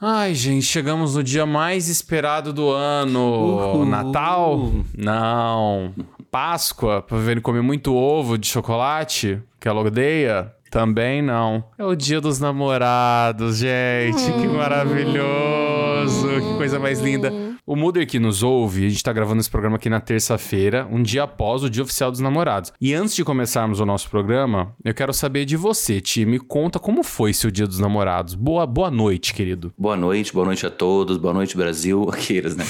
[0.00, 3.18] Ai, gente, chegamos no dia mais esperado do ano.
[3.20, 3.84] Uhul.
[3.84, 4.70] Natal?
[4.96, 5.92] Não.
[6.30, 10.52] Páscoa, pra ver ele comer muito ovo de chocolate, que ela odeia?
[10.70, 11.64] Também não.
[11.76, 14.22] É o dia dos namorados, gente.
[14.32, 16.28] Que maravilhoso.
[16.28, 17.32] Que coisa mais linda.
[17.68, 21.02] O Muder que nos ouve, a gente tá gravando esse programa aqui na terça-feira, um
[21.02, 22.72] dia após o Dia Oficial dos Namorados.
[22.80, 26.24] E antes de começarmos o nosso programa, eu quero saber de você, Ti.
[26.24, 28.34] Me conta como foi seu Dia dos Namorados.
[28.34, 29.70] Boa, boa noite, querido.
[29.76, 32.64] Boa noite, boa noite a todos, boa noite Brasil, aqueles, né?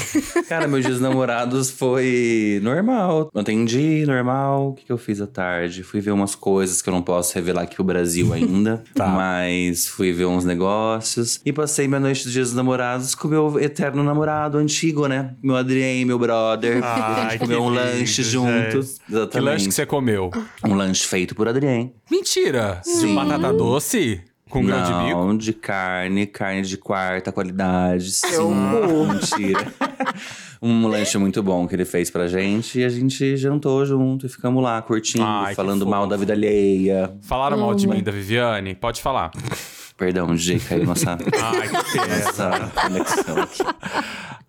[0.49, 3.31] Cara, meus dias namorados foi normal.
[3.33, 4.71] Eu atendi, normal.
[4.71, 5.85] O que, que eu fiz à tarde?
[5.85, 8.83] Fui ver umas coisas que eu não posso revelar aqui pro Brasil ainda.
[8.97, 9.07] Tá.
[9.07, 11.41] Mas fui ver uns negócios.
[11.47, 15.35] E passei minha noite dos dias dos namorados com meu eterno namorado antigo, né?
[15.43, 16.81] Meu Adrien, meu brother.
[16.83, 18.33] Ai, a gente que comeu um lindo, lanche gente.
[18.33, 19.01] juntos.
[19.09, 19.31] Exatamente.
[19.31, 20.31] Que lanche que você comeu?
[20.65, 21.93] Um lanche feito por Adrien.
[22.11, 22.81] Mentira!
[22.85, 23.15] Sim.
[23.15, 24.23] Batata doce?
[24.49, 25.19] Com grão de bico?
[25.27, 28.11] Não, de carne, carne de quarta qualidade.
[28.13, 29.71] Sim, Eu mentira.
[30.63, 34.29] um lanche muito bom que ele fez pra gente e a gente jantou junto e
[34.31, 37.13] ficamos lá curtindo, Ai, falando mal da vida alheia.
[37.21, 38.75] Falaram mal de mim, da Viviane?
[38.75, 39.31] Pode falar.
[39.99, 43.63] Perdão, DJ, caiu nossa, Ai, que nossa conexão aqui.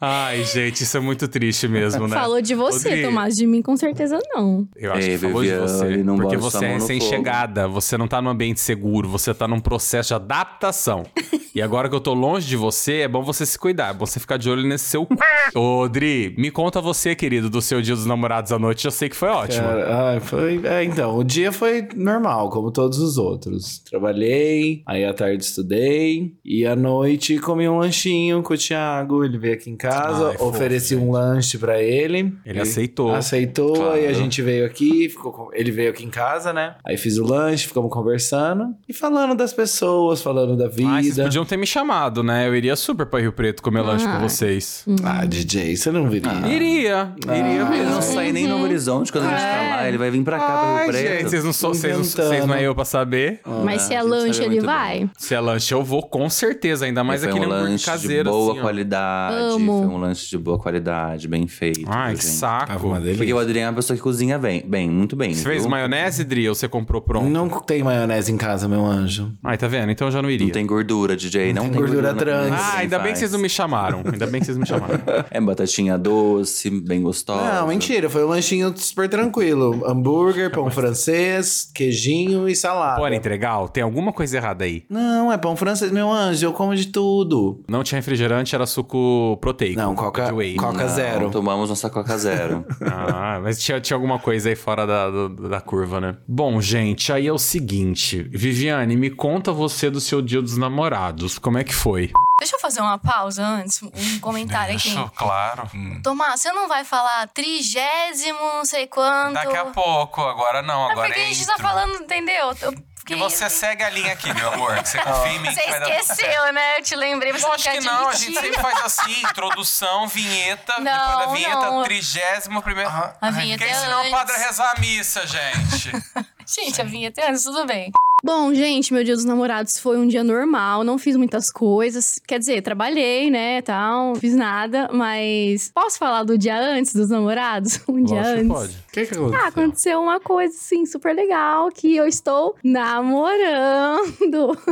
[0.02, 2.16] Ai, gente, isso é muito triste mesmo, né?
[2.16, 3.36] Falou de você, Rodrigo, Tomás.
[3.36, 4.66] De mim, com certeza não.
[4.78, 5.97] Eu acho Ei, que falou de Viviane, você.
[6.03, 7.09] não porque você é no sem fogo.
[7.11, 11.03] chegada, você não tá num ambiente seguro, você tá num processo de adaptação.
[11.53, 14.06] e agora que eu tô longe de você, é bom você se cuidar, é bom
[14.06, 15.06] você ficar de olho nesse seu.
[15.06, 15.59] c****.
[15.59, 18.86] Ô, Dri, me conta você, querido, do seu dia dos namorados à noite.
[18.86, 19.67] Eu sei que foi ótimo.
[19.67, 20.61] Cara, ai, foi.
[20.63, 23.80] É, então, o dia foi normal, como todos os outros.
[23.80, 29.23] Trabalhei, aí à tarde estudei, e à noite comi um lanchinho com o Thiago.
[29.23, 31.04] Ele veio aqui em casa, Ai, fofo, ofereci gente.
[31.04, 32.34] um lanche pra ele.
[32.46, 33.14] Ele aceitou.
[33.14, 33.92] Aceitou, Claro.
[33.94, 36.76] aí a gente veio aqui, ficou com- ele veio aqui em casa, né?
[36.86, 40.90] Aí fiz o lanche, ficamos conversando e falando das pessoas, falando da vida.
[40.90, 42.48] Ai, vocês podiam ter me chamado, né?
[42.48, 44.20] Eu iria super pra Rio Preto comer lanche com Ah.
[44.20, 44.86] vocês.
[45.03, 46.31] Ah, DJ, você não viria.
[46.48, 48.02] Iria, iria Ah, Ele não mesmo.
[48.02, 50.66] sai nem no Horizonte quando a gente tá lá, ele vai vir pra cá, pra
[50.69, 51.08] Rio Ai, Preto.
[51.19, 53.40] gente, vocês não, são, vocês, não, vocês não é eu pra saber.
[53.63, 55.09] Mas se a é lanche, ele vai.
[55.29, 58.29] Se é lanche, eu vou com certeza, ainda mais aquele um hambúrguer lanche caseiro, de
[58.31, 59.35] boa assim, qualidade.
[59.35, 59.78] Amo.
[59.84, 61.85] Foi um lanche de boa qualidade, bem feito.
[61.88, 62.34] Ai, que gente?
[62.34, 62.88] Saco.
[62.88, 63.17] uma delícia.
[63.17, 65.35] Porque o Adriano é uma pessoa que cozinha bem, bem muito bem.
[65.35, 65.69] Você fez viu?
[65.69, 67.29] maionese, Dri, ou você comprou pronto?
[67.29, 69.31] Não tem maionese em casa, meu anjo.
[69.44, 69.91] Ai, tá vendo?
[69.91, 70.47] Então eu já não iria.
[70.47, 71.53] Não tem gordura, DJ.
[71.53, 72.51] Não, tem tem gordura na trans.
[72.51, 73.31] Ah, ainda ele bem que vocês faz.
[73.31, 74.01] não me chamaram.
[74.12, 75.00] Ainda bem que vocês me chamaram.
[75.29, 77.53] É batatinha doce, bem gostosa.
[77.53, 79.84] Não, mentira, foi um lanchinho super tranquilo.
[79.85, 83.00] Hambúrguer, pão francês, queijinho e salada.
[83.00, 83.68] Pô, era entregar?
[83.68, 84.85] Tem alguma coisa errada aí.
[84.89, 87.63] Não, é pão francês, meu anjo, eu como de tudo.
[87.68, 89.80] Não tinha refrigerante, era suco proteico.
[89.80, 90.56] Não, coca- whey.
[90.56, 91.30] coca- Não, zero.
[91.31, 92.66] Tomamos nossa Coca Zero.
[93.12, 96.18] Ah, mas tinha, tinha alguma coisa aí fora da, do- da curva, né?
[96.28, 98.24] Bom, gente, aí é o seguinte.
[98.31, 101.38] Viviane, me conta você do seu dia dos namorados.
[101.40, 102.12] Como é que foi?
[102.40, 104.94] Deixa eu fazer uma pausa antes, um comentário aqui.
[105.16, 105.63] claro.
[106.03, 109.34] Tomás, você não vai falar trigésimo, não sei quanto.
[109.74, 112.51] pouco, agora não, É porque a gente tá falando, entendeu?
[112.62, 112.74] Eu-
[113.09, 114.75] Que você segue a linha aqui, meu amor.
[114.86, 115.52] Você confia em mim.
[115.52, 116.78] Você esqueceu, né?
[116.78, 120.80] Eu te lembrei, você Lógico quer que não, a gente sempre faz assim, introdução, vinheta,
[120.80, 121.84] Não, depois da vinheta, não.
[121.84, 122.90] trigésimo primeiro.
[122.90, 124.46] A vinheta Quem é ensinou o padre antes.
[124.46, 125.92] rezar a missa, gente?
[126.46, 127.92] Gente, a vinheta é antes, tudo bem.
[128.24, 132.19] Bom, gente, meu dia dos namorados foi um dia normal, não fiz muitas coisas.
[132.28, 137.09] Quer dizer, trabalhei, né, tal, não fiz nada, mas posso falar do dia antes dos
[137.09, 137.80] namorados?
[137.90, 138.47] Um dia Lógico antes.
[138.47, 138.74] pode.
[138.74, 139.40] O que que aconteceu?
[139.40, 144.56] Ah, aconteceu uma coisa, assim, super legal, que eu estou namorando.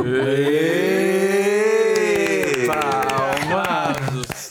[2.66, 4.48] Palmas.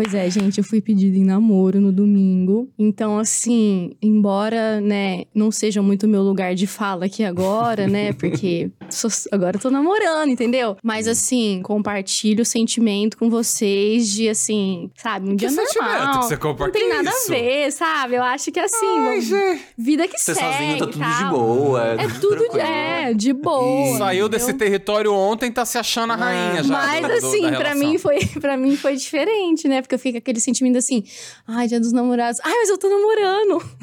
[0.00, 2.68] Pois é, gente, eu fui pedida em namoro no domingo.
[2.78, 8.12] Então, assim, embora, né, não seja muito o meu lugar de fala aqui agora, né,
[8.20, 10.76] porque sou- agora eu tô namorando, entendeu?
[10.84, 16.20] Mas, assim, compartilho o sentimento com vocês de, assim, sabe, um dia sentimento normal.
[16.20, 17.32] que você não tem nada isso?
[17.32, 18.14] a ver, sabe?
[18.14, 21.30] Eu acho que, assim, Ai, vamos- vida que Você segue sozinho tá tudo de tal.
[21.32, 21.84] boa.
[21.88, 22.60] É tudo, tranquilo.
[22.60, 23.98] é, de boa.
[23.98, 26.72] Saiu desse território ontem, tá se achando a rainha já.
[26.72, 29.82] Mas do- do- assim, da pra mim, foi, pra mim foi diferente, né?
[29.88, 31.02] Porque eu fico aquele sentimento assim,
[31.46, 32.38] ai, dia dos namorados.
[32.44, 33.64] Ai, mas eu tô namorando.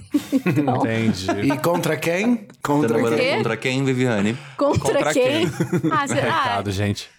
[0.46, 1.28] Então, Entendi.
[1.52, 2.48] E contra quem?
[2.63, 3.36] Contra quê?
[3.36, 4.38] contra quem, Viviane?
[4.56, 5.50] contra, Contra quem?
[5.50, 5.92] quem?
[5.92, 7.10] Ah, ah, Recado, gente.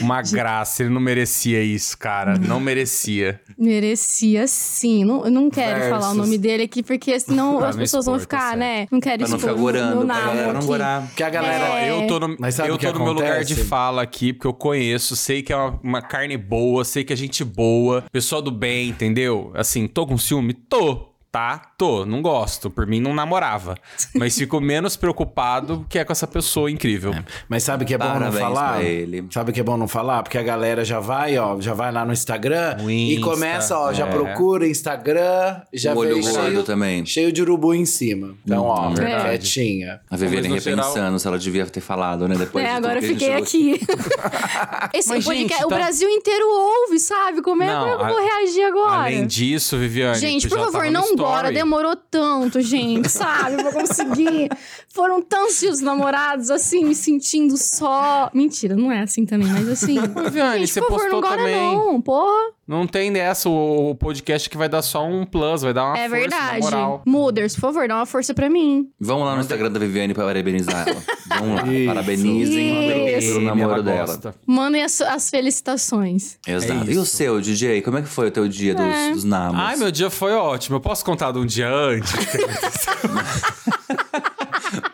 [0.00, 2.38] Uma graça, ele não merecia isso, cara.
[2.38, 3.40] Não merecia.
[3.58, 5.04] merecia sim.
[5.04, 5.90] Não, eu não quero Versus.
[5.90, 8.48] falar o nome dele aqui, porque senão Pra as não pessoas vão expor, tá ficar,
[8.50, 8.58] certo.
[8.58, 8.86] né?
[8.90, 11.08] Não quero não expor ficar o gorando, não gorar.
[11.14, 11.80] Que a galera.
[11.80, 11.90] É.
[11.90, 14.54] Eu tô no, Mas sabe eu tô no meu lugar de fala aqui, porque eu
[14.54, 18.50] conheço, sei que é uma, uma carne boa, sei que é gente boa, pessoa do
[18.50, 19.50] bem, entendeu?
[19.54, 20.54] Assim, tô com ciúme?
[20.54, 21.13] Tô.
[21.34, 21.60] Tá?
[21.76, 22.70] Tô, não gosto.
[22.70, 23.74] Por mim, não namorava.
[24.14, 27.12] Mas fico menos preocupado que é com essa pessoa incrível.
[27.48, 28.84] Mas sabe que é bom Parabéns não falar?
[28.84, 29.26] ele.
[29.32, 30.22] Sabe que é bom não falar?
[30.22, 33.76] Porque a galera já vai, ó, já vai lá no Instagram No e Insta, começa,
[33.76, 34.10] ó, já é.
[34.10, 37.04] procura Instagram, já o olho cheio, também.
[37.04, 38.36] cheio de urubu em cima.
[38.44, 39.24] Então, ó, Hum, verdade.
[39.40, 40.00] quietinha.
[40.08, 42.36] A Viviane Mas no geral- repensando se ela devia ter falado, né?
[42.36, 43.80] Depois É, de agora eu fiquei aqui.
[44.94, 47.42] Esse Mas, podcast, gente, o tá- Brasil inteiro ouve, sabe?
[47.42, 49.02] Como é, Não, é que eu a- vou reagir agora?
[49.02, 50.18] Além disso, Viviane.
[50.18, 51.54] Gente, por já favor, não story.
[51.54, 53.56] Demorou tanto, gente, sabe?
[53.62, 54.48] Pra conseguir.
[54.88, 58.30] Foram tantos dias namorados, assim, me sentindo só.
[58.32, 59.98] Mentira, não é assim também, mas assim.
[60.00, 61.76] Viviane, gente, você por favor, postou não bora também.
[61.76, 62.52] não, porra.
[62.66, 65.98] Não tem dessa, o o podcast que vai dar só um plus, vai dar uma
[65.98, 66.58] é força, verdade.
[66.58, 67.02] na moral.
[67.06, 68.88] Muders, por favor, dá uma força pra mim.
[69.00, 71.02] Vamos lá no Instagram da Viviane pra parabenizar ela.
[71.40, 71.72] Vamos lá.
[71.72, 71.86] Isso.
[71.86, 73.28] Parabenizem Isso.
[73.28, 74.34] pelo namoro Ela dela.
[74.46, 76.38] Mandem as, as felicitações.
[76.46, 76.90] Exato.
[76.90, 77.82] É e o seu, DJ?
[77.82, 79.10] Como é que foi o teu dia dos, É.
[79.12, 79.60] dos namoros?
[79.60, 80.76] Ai, meu dia foi ótimo.
[80.76, 82.12] Eu posso contar de um dia antes?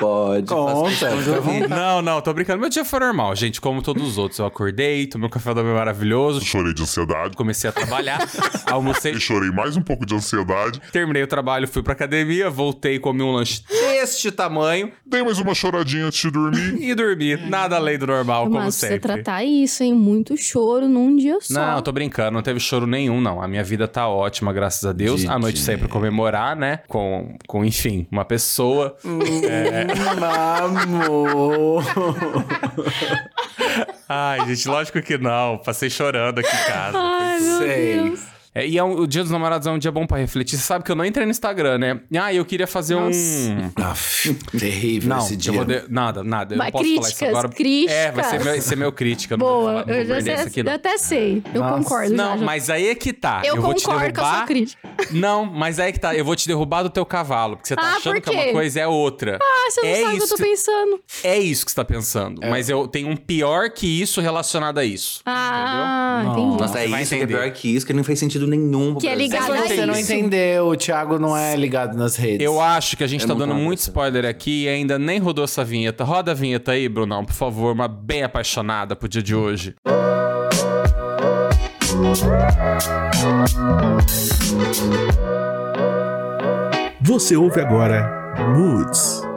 [0.01, 0.47] Pode.
[0.47, 1.69] Conta, de ouvir.
[1.69, 2.59] não, não, tô brincando.
[2.61, 4.39] Meu dia foi normal, gente, como todos os outros.
[4.39, 7.37] Eu acordei, tomei um café da manhã maravilhoso, Chorei de ansiedade.
[7.37, 8.19] comecei a trabalhar,
[8.67, 10.81] almocei, E chorei mais um pouco de ansiedade.
[10.93, 15.55] terminei o trabalho, fui pra academia, voltei, comi um lanche deste tamanho Dei mais uma
[15.55, 16.77] choradinha antes de dormir.
[16.81, 17.37] e dormi.
[17.49, 19.01] Nada além do normal, como Mas você sempre.
[19.01, 19.93] tratar isso, hein?
[19.95, 21.53] Muito choro num dia só.
[21.55, 23.43] Não, eu tô brincando, não teve choro nenhum, não.
[23.43, 25.25] A minha vida tá ótima, graças a Deus.
[25.27, 26.81] A noite saí pra comemorar, né?
[26.89, 28.97] Com, com enfim, uma pessoa.
[30.63, 31.85] Amor.
[34.09, 35.59] Ai, gente, lógico que não.
[35.59, 36.99] Passei chorando aqui em casa.
[36.99, 38.03] Ai, meu Sei.
[38.03, 38.30] Deus.
[38.53, 40.57] É, e é um- o Dia dos Namorados é um dia bom pra refletir.
[40.59, 42.01] Você sabe que eu não entrei no Instagram, né?
[42.21, 43.09] Ah, eu queria fazer um.
[43.77, 45.53] Aff, terrível Não, esse dia.
[45.55, 46.55] eu de- nada, nada.
[46.55, 47.49] Eu Vai, não posso falar isso críticas, agora.
[47.49, 47.95] críticas.
[47.97, 49.35] É, vai ser meu, ser meu crítica.
[49.35, 51.43] eu não vou Boa, falar- não eu vou já sei, aqui, eu até sei.
[51.55, 51.79] Eu Nossa.
[51.85, 52.15] concordo.
[52.15, 52.45] Não, já, já.
[52.45, 53.43] mas aí é que tá.
[53.45, 54.47] Eu, vou te concordo com a sua derrubar.
[54.47, 54.89] crítica.
[55.13, 56.15] Não, mas aí é que tá.
[56.17, 57.57] Eu vou te derrubar do teu cavalo.
[57.57, 59.39] Porque você tá Ah, achando que é uma coisa é outra.
[59.41, 61.01] Ah, você não é sabe o que eu tô pensando.
[61.23, 62.41] É isso que você tá pensando.
[62.49, 65.21] Mas eu tenho um pior que isso relacionado a isso.
[65.25, 66.33] Ah, Não.
[66.33, 66.61] entendi.
[66.63, 68.93] Nossa, é vai isso que é pior que isso, que não fez sentido nenhum.
[68.93, 70.13] pro Que é ligado a você não isso.
[70.13, 72.45] entendeu, o Thiago não é ligado nas redes.
[72.45, 75.45] Eu acho que a gente Eu tá dando muito spoiler aqui e ainda nem rodou
[75.45, 76.05] essa vinheta.
[76.05, 77.73] Roda a vinheta aí, Brunão, por favor.
[77.73, 79.75] Uma bem apaixonada pro dia de hoje.
[87.03, 89.30] Você ouve agora Moods.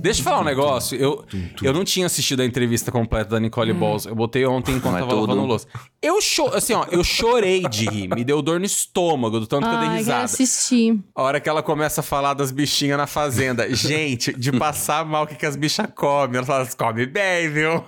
[0.00, 0.98] Deixa eu falar um negócio.
[0.98, 1.24] Eu,
[1.62, 4.06] eu não tinha assistido a entrevista completa da Nicole Balls.
[4.06, 5.28] Eu botei ontem enquanto Não é tava tudo.
[5.28, 5.66] lavando louça.
[6.02, 8.08] Eu cho assim, ó, eu chorei de rir.
[8.08, 10.24] Me deu dor no estômago, do tanto que eu dei Ai, risada.
[10.24, 10.98] assistir.
[11.14, 13.72] A hora que ela começa a falar das bichinhas na fazenda.
[13.74, 16.36] Gente, de passar mal o que, que as bichas comem.
[16.38, 17.84] Ela fala, elas comem bem, viu?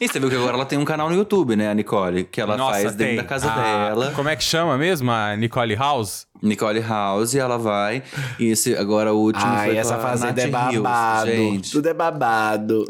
[0.00, 2.24] E você viu que agora ela tem um canal no YouTube, né, a Nicole?
[2.24, 3.16] Que ela faz dentro tem.
[3.16, 4.12] da casa A- dela.
[4.14, 5.10] Como é que chama mesmo?
[5.10, 6.26] A Nicole House?
[6.42, 8.02] Nicole House, ela vai.
[8.38, 11.30] E esse, agora o último Ai, foi essa com a fazenda é Nath Rios, babado.
[11.30, 11.70] gente.
[11.72, 12.84] Tudo é babado.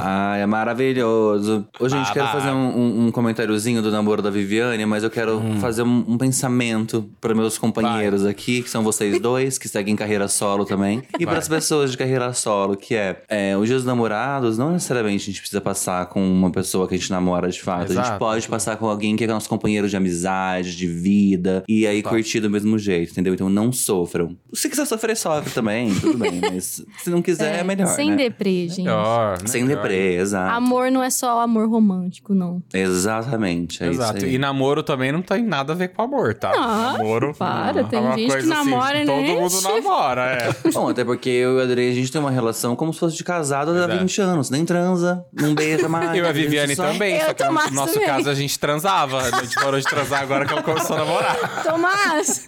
[0.00, 1.66] Ai, é maravilhoso.
[1.78, 2.40] Ô, gente, quero Babado.
[2.44, 5.60] fazer um, um- um comentáriozinho do namoro da Viviane, mas eu quero Hum.
[5.60, 10.28] fazer um, um pensamento para meus companheiros aqui, que são vocês dois, que seguem carreira
[10.28, 11.02] solo também.
[11.18, 14.72] E para as pessoas de carreira solo, que é, é os dias dos namorados, não
[14.72, 17.88] necessariamente a gente precisa passar com uma pessoa que a gente namora de fato.
[17.88, 18.08] A Exato.
[18.08, 22.02] gente pode passar com alguém que é nosso companheiro de amizade, de vida, e aí
[22.02, 23.34] curtir do mesmo jeito, entendeu?
[23.34, 24.36] Então não sofram.
[24.52, 26.40] Se quiser sofrer, sofre também, tudo bem.
[26.52, 27.86] Mas se não quiser, é, melhor.
[27.88, 28.16] Sem né?
[28.16, 28.84] deprê, gente.
[28.84, 29.38] Melhor?
[29.46, 29.82] Sem Melhor.
[29.82, 30.54] deprê, exato.
[30.54, 32.62] Amor não é só amor romântico, não.
[32.72, 34.18] Exatamente, é Exato.
[34.18, 34.34] isso aí.
[34.34, 36.50] E namoro também não tem nada a ver com amor, tá?
[36.54, 37.34] Ah, namoro.
[37.34, 39.26] para, tem é uma gente que coisa namora, assim, né?
[39.34, 40.54] Todo mundo namora, é.
[40.72, 43.16] Bom, até porque eu e a Adri, a gente tem uma relação como se fosse
[43.16, 43.98] de casado há Exato.
[43.98, 44.50] 20 anos.
[44.50, 46.16] Nem transa, não beija mais.
[46.16, 48.08] Eu e a Viviane só- também, Eu só que no nosso também.
[48.08, 49.18] caso a gente transava.
[49.22, 51.62] A gente parou de transar agora que ela começou a namorar.
[51.64, 52.46] Tomás!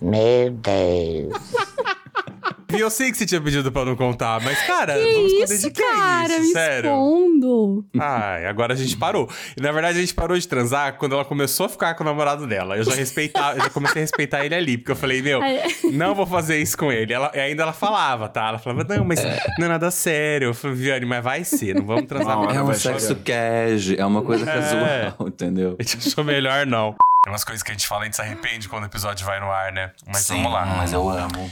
[2.74, 5.54] E eu sei que você tinha pedido pra não contar, mas, cara, Que vamos esconder
[5.54, 6.32] isso, de quem cara?
[6.32, 6.90] isso, Me sério.
[6.90, 7.84] expondo.
[8.00, 9.28] Ai, agora a gente parou.
[9.54, 12.06] E, na verdade, a gente parou de transar quando ela começou a ficar com o
[12.06, 12.78] namorado dela.
[12.78, 15.62] Eu já respeitava, eu já comecei a respeitar ele ali, porque eu falei, meu, Ai.
[15.92, 17.12] não vou fazer isso com ele.
[17.12, 18.48] Ela, e ainda ela falava, tá?
[18.48, 19.22] Ela falava, não, mas
[19.58, 20.46] não é nada sério.
[20.48, 22.56] Eu falei, Viane, mas vai ser, não vamos transar Não, mais.
[22.56, 24.54] É um sexo cash, é uma coisa É.
[24.54, 25.76] casual, entendeu?
[25.78, 26.94] A gente achou melhor não.
[27.24, 29.24] Tem umas coisas que a gente fala e a gente se arrepende quando o episódio
[29.24, 29.92] vai no ar, né?
[30.06, 30.66] Mas vamos lá.
[30.66, 31.50] mas eu amo.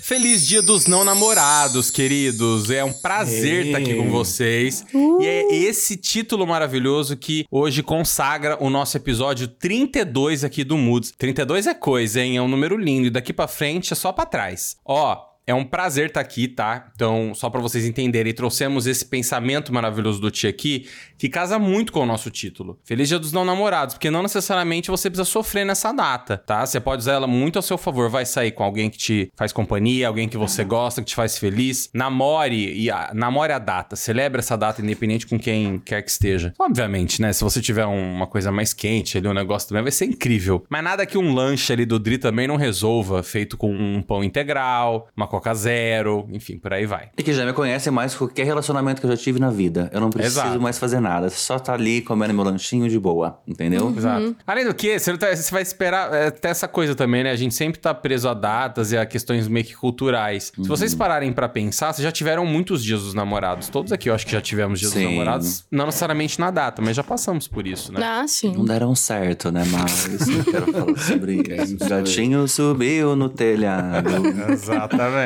[0.00, 2.70] Feliz dia dos não namorados, queridos.
[2.70, 4.84] É um prazer estar aqui com vocês.
[4.92, 11.12] E é esse título maravilhoso que hoje consagra o nosso episódio 32 aqui do Moods.
[11.16, 12.36] 32 é coisa, hein?
[12.36, 13.06] É um número lindo.
[13.06, 14.76] E daqui pra frente é só pra trás.
[14.84, 15.31] Ó.
[15.52, 16.90] É um prazer estar aqui, tá?
[16.94, 20.86] Então, só pra vocês entenderem, trouxemos esse pensamento maravilhoso do Tia aqui,
[21.18, 22.78] que casa muito com o nosso título.
[22.84, 26.64] Feliz Dia dos Não Namorados, porque não necessariamente você precisa sofrer nessa data, tá?
[26.64, 28.08] Você pode usar ela muito a seu favor.
[28.08, 31.36] Vai sair com alguém que te faz companhia, alguém que você gosta, que te faz
[31.36, 31.90] feliz.
[31.92, 33.94] Namore e a, namore a data.
[33.94, 36.54] Celebre essa data, independente com quem quer que esteja.
[36.58, 37.30] Obviamente, né?
[37.34, 40.64] Se você tiver um- uma coisa mais quente ali, um negócio também vai ser incrível.
[40.70, 44.24] Mas nada que um lanche ali do Dri também não resolva, feito com um pão
[44.24, 47.10] integral, uma Coca Zero, enfim, por aí vai.
[47.16, 49.90] E que já me conhece mais que qualquer relacionamento que eu já tive na vida.
[49.92, 50.60] Eu não preciso Exato.
[50.60, 51.28] mais fazer nada.
[51.30, 53.40] Só tá ali comendo meu lanchinho de boa.
[53.46, 53.92] Entendeu?
[53.96, 54.36] Exato.
[54.46, 57.30] Além do que, você, não tá- você vai esperar é, até essa coisa também, né?
[57.30, 60.52] A gente sempre tá preso a datas e a questões meio que culturais.
[60.54, 63.68] Se vocês pararem pra pensar, vocês já tiveram muitos dias dos namorados.
[63.68, 65.00] Todos aqui eu acho que já tivemos dias Sim.
[65.02, 65.64] dos namorados.
[65.70, 68.00] Não necessariamente na data, mas já passamos por isso, né?
[68.02, 68.52] Ah, sim.
[68.56, 69.64] Não deram certo, né?
[69.70, 71.76] Mas eu quero falar sobre isso.
[71.84, 74.10] O gatinho subiu no telhado.
[74.50, 75.21] Exatamente.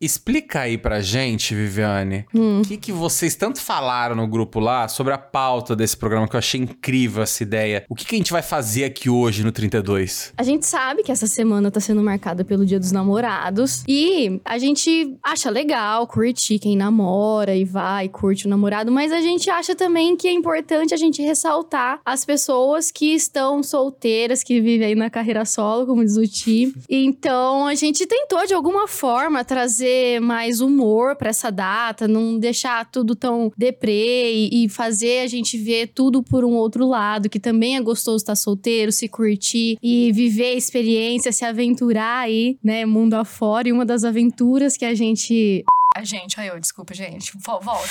[0.00, 5.12] Explica aí pra gente, Viviane, o que, que vocês tanto falaram no grupo lá sobre
[5.12, 7.84] a pauta desse programa, que eu achei incrível essa ideia.
[7.88, 10.32] O que, que a gente vai fazer aqui hoje no 32?
[10.36, 14.58] A gente sabe que essa semana tá sendo marcada pelo Dia dos Namorados e a
[14.58, 19.74] gente acha legal curtir quem namora e vai, curte o namorado, mas a gente acha
[19.74, 24.94] também que é importante a gente ressaltar as pessoas que estão solteiras, que vivem aí
[24.94, 26.72] na carreira solo, como diz o Ti.
[26.88, 32.84] Então a gente tentou de alguma forma trazer mais humor pra essa data, não deixar
[32.90, 37.76] tudo tão deprê e, fazer a gente ver tudo por um outro lado, que também
[37.76, 43.14] é gostoso estar solteiro, se curtir e viver a experiência, se aventurar aí, né, mundo
[43.14, 43.68] afora.
[43.68, 45.64] E uma das aventuras que a gente
[45.98, 47.32] A gente, aí eu, desculpa, gente.
[47.44, 47.88] Vo- Volta.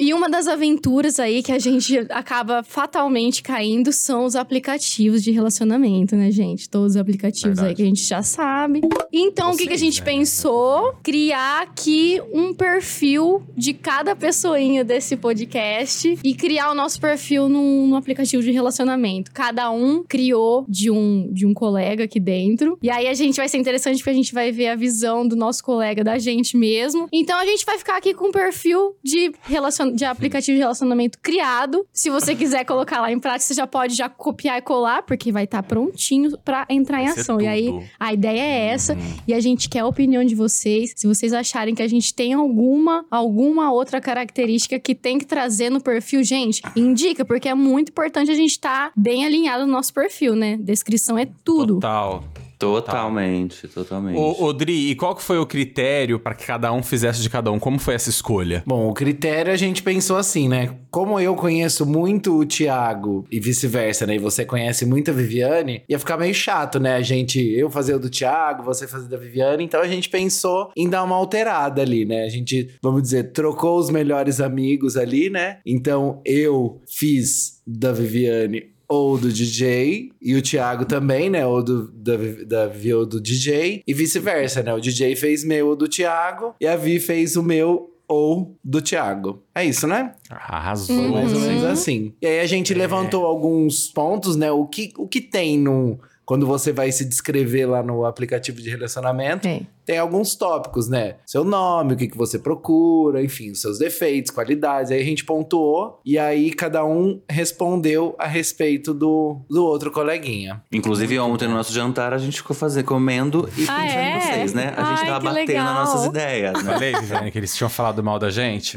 [0.00, 5.30] e uma das aventuras aí que a gente acaba fatalmente caindo são os aplicativos de
[5.30, 6.68] relacionamento, né, gente?
[6.68, 7.76] Todos os aplicativos aí Verdade.
[7.76, 8.80] que a gente já sabe.
[9.12, 10.06] Então, o que, que a Vocês, gente né?
[10.06, 10.92] pensou?
[11.04, 17.86] Criar aqui um perfil de cada pessoinha desse podcast e criar o nosso perfil num,
[17.86, 19.30] num aplicativo de relacionamento.
[19.32, 22.76] Cada um criou de um, de um colega aqui dentro.
[22.82, 25.36] E aí a gente vai ser interessante porque a gente vai ver a visão do
[25.36, 27.06] nosso colega da gente mesmo.
[27.12, 29.92] Então a gente vai ficar aqui com um perfil de, relacion...
[29.92, 31.86] de aplicativo de relacionamento criado.
[31.92, 35.32] Se você quiser colocar lá em prática, você já pode já copiar e colar, porque
[35.32, 37.40] vai estar prontinho pra entrar em ação.
[37.40, 38.96] E aí a ideia é essa.
[39.26, 40.92] E a gente quer a opinião de vocês.
[40.96, 45.70] Se vocês acharem que a gente tem alguma, alguma outra característica que tem que trazer
[45.70, 49.92] no perfil, gente, indica, porque é muito importante a gente estar bem alinhado no nosso
[49.92, 50.56] perfil, né?
[50.58, 51.74] Descrição é tudo.
[51.74, 52.24] Total.
[52.58, 54.16] Totalmente, totalmente.
[54.16, 57.28] Ô, ô, Dri, e qual que foi o critério para que cada um fizesse de
[57.28, 57.58] cada um?
[57.58, 58.62] Como foi essa escolha?
[58.66, 60.76] Bom, o critério a gente pensou assim, né?
[60.90, 64.16] Como eu conheço muito o Thiago e vice-versa, né?
[64.16, 66.94] E você conhece muito a Viviane, ia ficar meio chato, né?
[66.94, 69.64] A gente, eu fazer o do Thiago, você fazer da Viviane.
[69.64, 72.24] Então a gente pensou em dar uma alterada ali, né?
[72.24, 75.58] A gente, vamos dizer, trocou os melhores amigos ali, né?
[75.66, 81.44] Então eu fiz da Viviane ou do DJ, e o Thiago também, né?
[81.46, 84.72] Ou do, da, Vi- da Vivi ou do DJ, e vice-versa, né?
[84.74, 88.80] O DJ fez meu ou do Thiago, e a Vi fez o meu ou do
[88.80, 89.42] Thiago.
[89.54, 90.12] É isso, né?
[90.30, 90.96] Arrasou.
[90.96, 91.46] Foi mais ou Uhum.
[91.46, 92.12] menos assim.
[92.22, 94.50] E aí a gente levantou alguns pontos, né?
[94.52, 95.98] O que, o que tem no.
[96.24, 99.62] Quando você vai se descrever lá no aplicativo de relacionamento, É.
[99.86, 101.14] tem alguns tópicos, né?
[101.24, 104.90] Seu nome, o que, que você procura, enfim, os seus defeitos, qualidades.
[104.90, 110.62] Aí a gente pontuou e aí cada um respondeu a respeito do, do outro coleguinha.
[110.72, 114.16] Inclusive, ontem no nosso jantar, a gente ficou fazer, comendo e Ah, pensando é?
[114.16, 114.74] em vocês, né?
[114.76, 115.64] A gente Ai, tava batendo legal.
[115.64, 116.72] nas nossas ideias, né?
[116.72, 118.76] Falei, Viviane, que eles tinham falado mal da gente.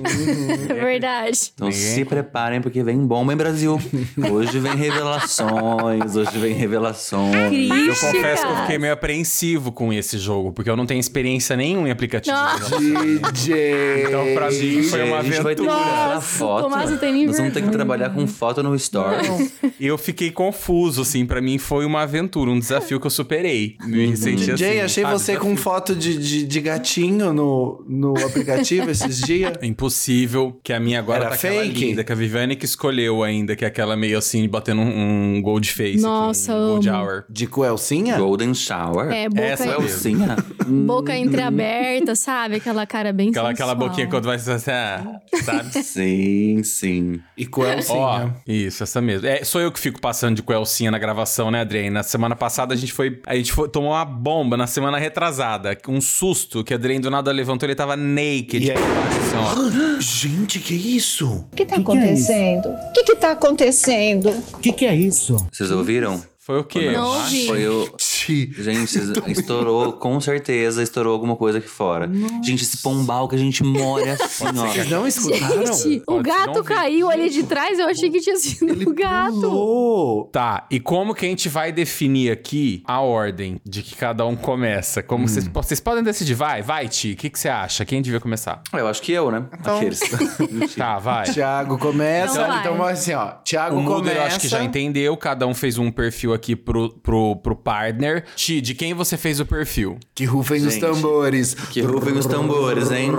[0.70, 1.52] É verdade.
[1.56, 3.80] Então Ninguém- se preparem, porque vem bomba em Brasil.
[4.32, 7.36] Hoje vem revelações, hoje vem revelações.
[7.54, 7.78] Incrível.
[7.88, 11.56] Eu confesso que eu fiquei meio apreensivo com esse jogo, porque eu não tenho experiência
[11.56, 12.36] nenhuma em aplicativo.
[12.38, 12.56] Ah.
[13.34, 14.06] DJ!
[14.08, 15.90] Então, pra mim, foi uma a gente vai ter que aventura.
[15.92, 16.64] tirar Nossa, foto.
[16.64, 17.86] Tomás não tem nem Nós vamos ter que vergonha.
[17.86, 19.54] trabalhar com foto no Stories.
[19.80, 21.26] E eu fiquei confuso, assim.
[21.26, 23.76] Pra mim foi uma aventura, um desafio que eu superei.
[23.86, 25.64] Me senti DJ, assim, achei sabe, você com desafio.
[25.64, 29.54] foto de, de, de gatinho no, no aplicativo esses dias.
[29.62, 31.86] É impossível, que a minha agora Era tá aquela fake?
[31.86, 35.42] linda, que a Viviane que escolheu ainda, que é aquela meio assim, batendo um, um
[35.42, 36.00] gold face.
[36.02, 37.24] Nossa, aqui, um gold hour.
[37.30, 38.18] De Coelcinha?
[38.18, 39.12] Golden Shower.
[39.12, 40.36] É, boca, Essa é o- Elcinha.
[40.90, 42.56] boca entreaberta, sabe?
[42.56, 43.90] Aquela cara bem Aquela, aquela sensual.
[43.90, 45.84] boquinha quando vai ser assim, ah, sabe?
[45.84, 47.22] Sim, sim.
[47.38, 48.36] E Ó, Coelcinha.
[48.48, 49.28] isso, essa mesmo.
[49.28, 51.90] É, sou eu que fico passando de coelcinha na gravação, né, Adrien?
[51.90, 53.22] Na semana passada a gente foi.
[53.26, 55.78] A gente foi, tomou uma bomba na semana retrasada.
[55.88, 58.66] Um susto que a Adrien do nada levantou, ele tava naked.
[58.66, 58.78] E aí?
[58.78, 60.00] assim.
[60.02, 61.46] Gente, que isso?
[61.52, 62.70] O que está acontecendo?
[62.70, 64.30] O que está acontecendo?
[64.54, 65.36] O que, que é isso?
[65.52, 66.22] Vocês ouviram?
[66.40, 66.92] Foi o quê?
[66.92, 67.46] Não ouvi.
[67.46, 67.94] Foi o,
[68.30, 68.52] Ti.
[68.58, 69.00] Gente,
[69.32, 72.08] estourou, com certeza, estourou alguma coisa aqui fora.
[72.44, 74.68] Gente, esse pombal que a gente mora assim, ó.
[74.68, 75.74] Vocês não escutaram?
[75.74, 79.42] Gente, o gato caiu ali de trás, eu achei que tinha sido o gato.
[79.42, 80.26] Pulou.
[80.26, 84.36] Tá, e como que a gente vai definir aqui a ordem de que cada um
[84.36, 85.02] começa?
[85.02, 87.84] Como vocês, vocês podem decidir, vai, vai, Ti, o que, que você acha?
[87.84, 88.62] Quem devia começar?
[88.72, 89.46] Eu acho que eu, né?
[89.52, 90.00] Aqueles.
[90.78, 91.26] Tá, vai.
[91.26, 92.42] Tiago começa.
[92.42, 92.60] Então.
[92.60, 93.32] Então, assim, ó.
[93.44, 94.16] Tiago O começa.
[94.16, 98.19] eu acho que já entendeu, cada um fez um perfil aqui pro, pro, pro partner.
[98.36, 99.98] Ti, de quem você fez o perfil?
[100.14, 101.54] Que rufem os Gente, tambores.
[101.54, 103.12] Que rufem os tambores, hein?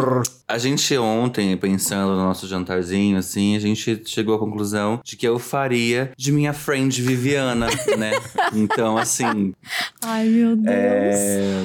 [0.49, 5.27] A gente ontem, pensando no nosso jantarzinho, assim, a gente chegou à conclusão de que
[5.27, 7.67] eu faria de minha friend Viviana,
[7.97, 8.13] né?
[8.53, 9.53] Então, assim,
[10.03, 10.67] Ai, meu Deus.
[10.67, 11.65] é...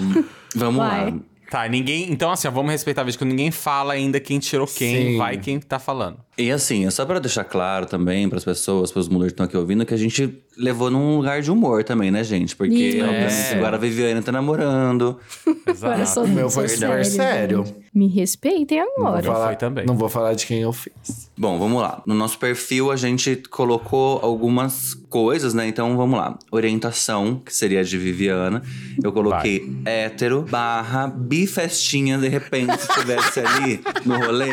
[0.56, 1.12] vamos Vai.
[1.12, 1.20] lá.
[1.50, 2.12] Tá, ninguém.
[2.12, 5.18] Então, assim, ó, vamos respeitar a vez que ninguém fala ainda quem tirou quem, Sim.
[5.18, 6.18] vai quem tá falando.
[6.38, 9.56] E assim, é só pra deixar claro também pras pessoas, pros mulheres que estão aqui
[9.56, 12.56] ouvindo, que a gente levou num lugar de humor também, né, gente?
[12.56, 13.56] Porque, É.
[13.58, 15.18] agora a Viviane tá namorando.
[15.66, 17.66] Agora eu sou O meu foi super sério.
[17.66, 17.76] gente.
[17.94, 19.26] Me respeitem Não vou agora.
[19.26, 19.86] Eu falar, também.
[19.86, 21.30] Não vou falar de quem eu fiz.
[21.38, 22.02] Bom, vamos lá.
[22.06, 25.68] No nosso perfil a gente colocou algumas coisas, né?
[25.68, 26.38] Então vamos lá.
[26.52, 28.62] Orientação, que seria de Viviana.
[29.04, 34.52] Eu coloquei hétero barra bifestinha, de repente, se tivesse ali no rolê.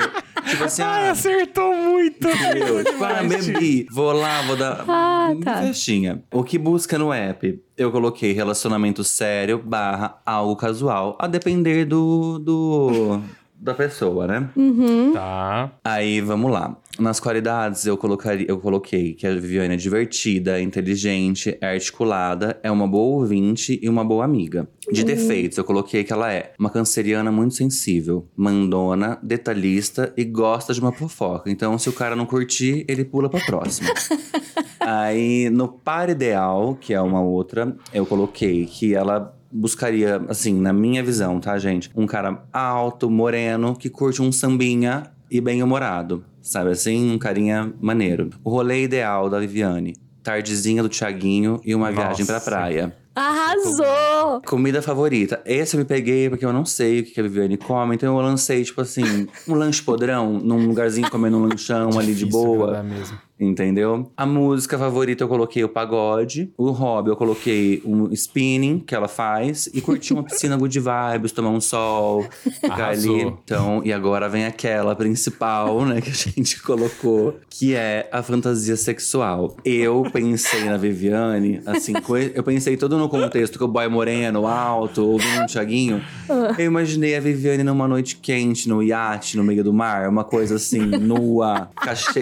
[0.48, 2.28] Tipo assim, ah, acertou muito!
[2.84, 5.60] tipo, ah, bebi, vou lá, vou dar Ah, tá.
[5.60, 6.22] bifestinha.
[6.32, 7.60] O que busca no app?
[7.76, 13.20] Eu coloquei relacionamento sério barra algo casual, a depender do, do
[13.54, 14.48] da pessoa, né?
[14.56, 15.12] Uhum.
[15.12, 15.70] Tá.
[15.84, 16.76] Aí, vamos lá.
[16.98, 22.70] Nas qualidades, eu, colocaria, eu coloquei que a Viviane é divertida, inteligente, é articulada, é
[22.70, 24.68] uma boa ouvinte e uma boa amiga.
[24.90, 30.74] De defeitos, eu coloquei que ela é uma canceriana muito sensível, mandona, detalhista e gosta
[30.74, 31.50] de uma fofoca.
[31.50, 33.90] Então, se o cara não curtir, ele pula pra próxima.
[34.78, 40.72] Aí, no par ideal, que é uma outra, eu coloquei que ela buscaria, assim, na
[40.72, 41.90] minha visão, tá, gente?
[41.94, 46.24] Um cara alto, moreno, que curte um sambinha e bem-humorado.
[46.42, 47.12] Sabe assim?
[47.12, 48.30] Um carinha maneiro.
[48.42, 49.94] O rolê ideal da Viviane.
[50.22, 52.02] Tardezinha do Tiaguinho e uma Nossa.
[52.06, 52.96] viagem pra praia.
[53.14, 54.40] Arrasou!
[54.46, 55.40] Comida favorita.
[55.44, 57.94] Esse eu me peguei porque eu não sei o que que a Viviane come.
[57.94, 62.24] Então eu lancei, tipo assim, um lanche podrão, num lugarzinho comendo um lanchão ali de
[62.26, 62.82] boa.
[62.82, 63.18] mesmo.
[63.40, 64.10] Entendeu?
[64.16, 66.52] A música favorita eu coloquei o pagode.
[66.56, 69.68] O hobby eu coloquei um spinning que ela faz.
[69.74, 73.14] E curtir uma piscina good vibes, tomar um sol, ficar Arrasou.
[73.14, 73.34] ali.
[73.44, 78.76] Então, e agora vem aquela principal, né, que a gente colocou, que é a fantasia
[78.76, 79.56] sexual.
[79.64, 81.94] Eu pensei na Viviane, assim,
[82.34, 86.00] eu pensei todo no contexto que o boy moreno, alto, ouvindo um Thiaguinho.
[86.56, 90.56] Eu imaginei a Viviane numa noite quente, no iate, no meio do mar, uma coisa
[90.56, 91.70] assim, nua,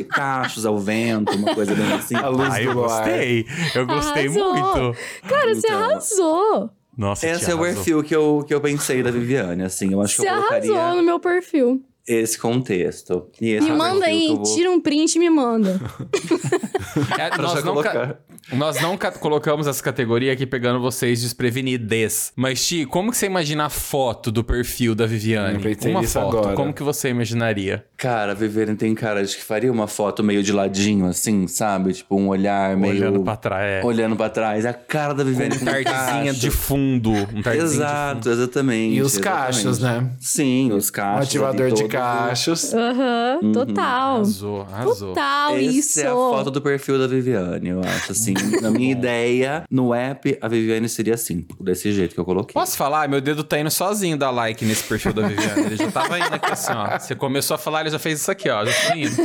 [0.08, 2.14] cachos ao vento, uma coisa bem assim.
[2.16, 3.46] A luz Ah, eu gostei.
[3.74, 4.52] Eu gostei Arrasou.
[4.54, 4.98] muito.
[5.28, 5.82] Cara, você Então.
[5.84, 6.70] arrasou!
[6.96, 9.92] Nossa, Esse é o perfil que eu, que eu pensei da Viviane, assim.
[9.92, 11.82] Eu acho Você que eu colocaria arrasou no meu perfil.
[12.06, 13.26] esse contexto.
[13.40, 15.80] E esse Me manda aí, vou- tira um print e me manda.
[17.18, 17.92] É, Pra nós, já não colocar.
[17.92, 18.18] ca-
[18.52, 22.32] nós não ca- colocamos essa categoria aqui pegando vocês desprevenides.
[22.36, 25.54] Mas, Ti, como que você imagina a foto do perfil da Viviane?
[25.54, 26.56] Eu pensei Uma foto, agora.
[26.56, 27.84] como que você imaginaria?
[27.96, 31.92] Cara, a Viviane tem cara de que faria uma foto meio de ladinho, assim, sabe?
[31.92, 32.94] Tipo, um olhar meio...
[32.94, 33.60] Olhando pra trás.
[33.84, 33.84] É.
[33.86, 34.64] Olhando pra trás.
[34.66, 36.40] A cara da Viviane Um com tardezinha cacho.
[36.40, 37.10] de fundo.
[37.12, 38.94] Um tardezinho Exato, exatamente.
[38.96, 39.46] E os exatamente.
[39.46, 40.10] cachos, né?
[40.18, 41.28] Sim, os Um cachos.
[41.28, 42.72] ativador ali de cachos.
[42.74, 43.52] Aham, Uhum.
[43.52, 44.14] total.
[44.16, 45.08] Arrasou, arrasou.
[45.08, 46.00] Total, Essa isso.
[46.00, 48.29] é a foto do perfil da Viviane, eu acho, assim.
[48.60, 52.54] Na minha ideia, no app, a Viviane seria assim, desse jeito que eu coloquei.
[52.54, 53.08] Posso falar?
[53.08, 55.66] Meu dedo tá indo sozinho dar like nesse perfil da Viviane.
[55.66, 56.98] Ele já tava indo aqui assim, ó.
[56.98, 58.64] Você começou a falar, ele já fez isso aqui, ó.
[58.64, 59.16] Já tô indo.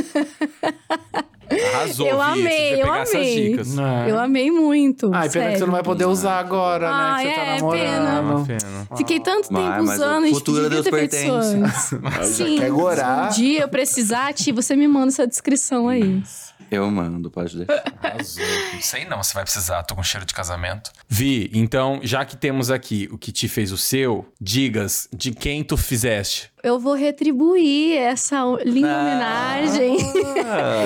[1.48, 3.50] Arrasou, Eu amei, eu pegar essas amei.
[3.50, 3.78] dicas.
[3.78, 4.10] É.
[4.10, 5.10] Eu amei muito.
[5.14, 5.66] Ai, pena que você sério.
[5.66, 6.96] não vai poder usar agora, né?
[6.98, 7.60] Ai, Que você tá é, É
[8.00, 8.36] namorando.
[8.36, 8.96] uma pena.
[8.96, 11.56] Fiquei tanto tempo mas o usando, futuro Deus pertence.
[12.24, 16.20] Sim, quer se um dia eu precisar, Ti, você me manda essa descrição aí.
[16.70, 17.82] Eu mando, pode deixar.
[18.02, 18.44] Arrasou.
[18.74, 19.82] Não sei não, você vai precisar.
[19.84, 20.90] Tô com cheiro de casamento.
[21.08, 25.62] Vi, então, já que temos aqui o que te fez o seu, digas de quem
[25.62, 26.50] tu fizeste.
[26.64, 29.00] Eu vou retribuir essa linda Ah.
[29.60, 29.96] homenagem.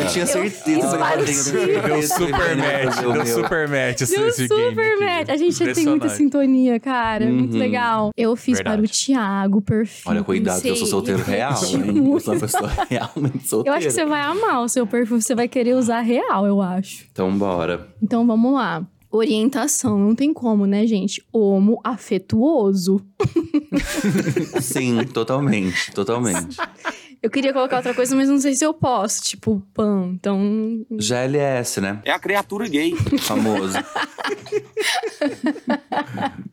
[0.02, 3.26] eu tinha certeza fiz que fazer Deu super match, deu meu.
[3.26, 5.04] super match esse, Deu super aqui.
[5.04, 5.28] match.
[5.30, 7.24] A gente tem muita sintonia, cara.
[7.24, 7.58] Muito Uhum.
[7.58, 8.10] legal.
[8.14, 8.76] Eu fiz Verdade.
[8.76, 10.02] para o Thiago, perfil.
[10.10, 12.12] Olha, cuidado, que eu sou solteiro real, hein?
[12.12, 13.78] Eu sou uma pessoa realmente Eu solteira.
[13.78, 15.18] acho que você vai amar o seu perfil.
[15.20, 17.06] Você vai querer usar real, eu acho.
[17.10, 17.88] Então, bora.
[18.02, 18.86] Então vamos lá.
[19.12, 21.20] Orientação, não tem como, né, gente?
[21.32, 23.04] Homo afetuoso.
[24.62, 26.56] Sim, totalmente, totalmente.
[27.22, 29.22] Eu queria colocar outra coisa, mas não sei se eu posso.
[29.22, 30.12] Tipo, pan.
[30.14, 30.84] Então.
[30.92, 32.00] GLS, né?
[32.04, 32.94] É a criatura gay.
[33.18, 33.76] Famoso.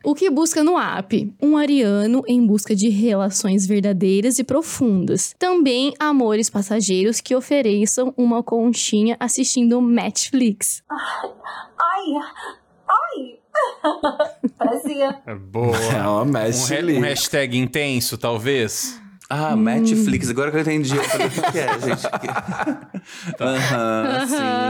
[0.04, 1.32] O que busca no app?
[1.42, 5.34] Um ariano em busca de relações verdadeiras e profundas.
[5.38, 10.82] Também amores passageiros que ofereçam uma conchinha assistindo Netflix.
[10.90, 12.04] Ai,
[12.88, 13.38] ai.
[14.58, 15.18] Parecia.
[15.26, 15.76] É boa.
[15.76, 19.00] É uma Um, ha- um hashtag intenso, talvez.
[19.30, 19.62] Ah, Hum.
[19.62, 20.30] Netflix.
[20.30, 20.96] Agora que eu entendi.
[20.96, 22.06] Eu falei, o que que é, gente?
[23.40, 24.26] Aham,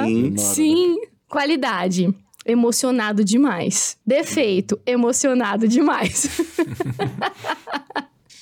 [0.07, 0.37] sim.
[0.37, 0.97] Sim.
[1.29, 2.13] Qualidade.
[2.45, 3.97] Emocionado demais.
[4.07, 4.79] Defeito.
[4.87, 6.41] Emocionado demais.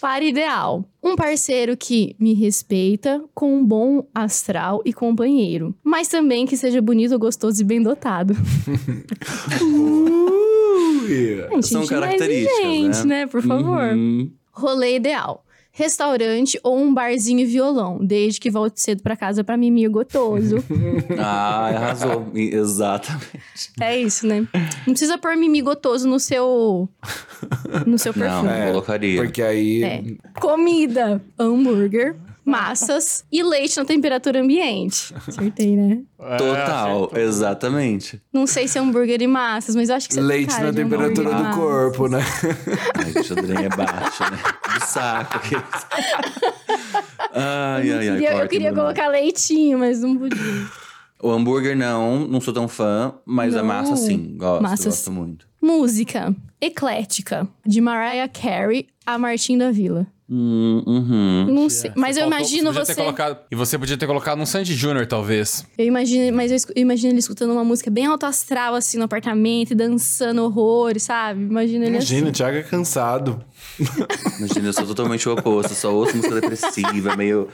[0.00, 0.84] Para ideal.
[1.02, 5.74] Um parceiro que me respeita, com um bom astral e companheiro.
[5.82, 8.36] Mas também que seja bonito, gostoso e bem dotado.
[9.62, 11.46] Ui.
[11.50, 13.20] Gente, São características, gente, né?
[13.20, 13.26] né?
[13.26, 13.94] Por favor.
[13.94, 14.30] Uhum.
[14.52, 15.44] Rolê ideal.
[15.78, 20.56] Restaurante ou um barzinho e violão, desde que volte cedo pra casa pra mimir gotoso.
[21.18, 22.26] Ah, arrasou.
[22.34, 23.70] Exatamente.
[23.80, 24.46] é isso, né?
[24.86, 26.88] Não precisa pôr mimi gotoso no seu
[27.86, 28.48] no seu Não, perfume.
[28.48, 29.22] não colocaria.
[29.22, 29.82] Porque aí.
[29.84, 30.02] É.
[30.40, 35.12] Comida, hambúrguer, massas e leite na temperatura ambiente.
[35.26, 36.02] Acertei, né?
[36.38, 38.22] Total, exatamente.
[38.32, 40.66] Não sei se é hambúrguer e massas, mas eu acho que você tem Leite cara
[40.68, 42.20] na temperatura do corpo, né?
[42.96, 44.38] Ai, gente, o Adrien é baixo, né?
[44.78, 45.36] Do saco.
[45.36, 45.56] aqui.
[47.34, 48.26] Ai, ai, ai.
[48.26, 50.38] Eu corta, queria colocar leitinho, mas não podia.
[51.22, 53.66] O hambúrguer não, não sou tão fã, mas a Não.
[53.68, 54.86] massa sim, gosto, Massas.
[54.86, 55.46] gosto muito.
[55.60, 60.06] Música eclética de Mariah Carey a Martim da Vila.
[60.28, 61.46] Hum, uhum.
[61.54, 62.94] Não sei, mas eu Faltou- imagino você.
[62.96, 65.64] ter colocado- e você podia ter colocado um Sandy Júnior, talvez.
[65.78, 69.04] Eu imagino, mas eu eu imagino ele escutando uma música bem alto astral assim no
[69.04, 71.42] apartamento e dançando horrores, sabe?
[71.42, 72.32] Imagina ele Imagina, o assim.
[72.32, 73.40] Thiago é cansado.
[74.38, 77.48] Imagina, eu sou totalmente o oposto, só ouço música depressiva, meio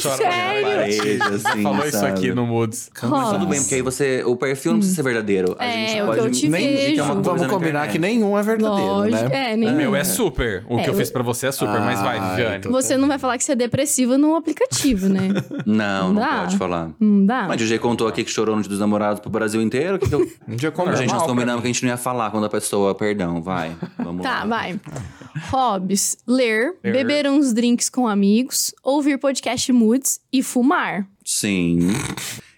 [0.00, 0.66] Chora Sério?
[0.66, 2.90] parede, assim, Falou isso aqui no Moods.
[2.98, 3.32] Rosa.
[3.34, 4.22] Tudo bem, porque aí você.
[4.24, 5.54] O perfil não precisa ser verdadeiro.
[5.58, 6.82] A É, gente o pode que eu te nem vejo.
[6.90, 7.92] indicar uma coisa Vamos na combinar internet.
[7.92, 9.52] que nenhum é verdadeiro, Lógico, né?
[9.52, 10.64] é, nem Meu é super.
[10.68, 12.56] O É, que eu eu- fiz pra você é super, mas vai, Ah, Viviane.
[12.58, 15.28] então- Você não vai falar que você é depressiva no aplicativo, né?
[15.66, 16.38] Não, não Dá.
[16.40, 16.90] pode falar.
[17.00, 17.42] Não dá?
[17.48, 19.98] Mas o DJ contou aqui que chorou no dia dos namorados pro Brasil inteiro.
[19.98, 20.26] Que que eu...
[20.48, 22.48] Um dia a como gente, nós combinamos que a gente não ia falar quando a
[22.48, 23.72] pessoa, perdão, vai.
[23.98, 24.46] Vamos Tá, lá.
[24.46, 24.80] vai.
[25.56, 26.92] Hobbies: ler, Ler.
[26.92, 31.08] beber uns drinks com amigos, ouvir podcast moods e fumar.
[31.24, 31.78] Sim.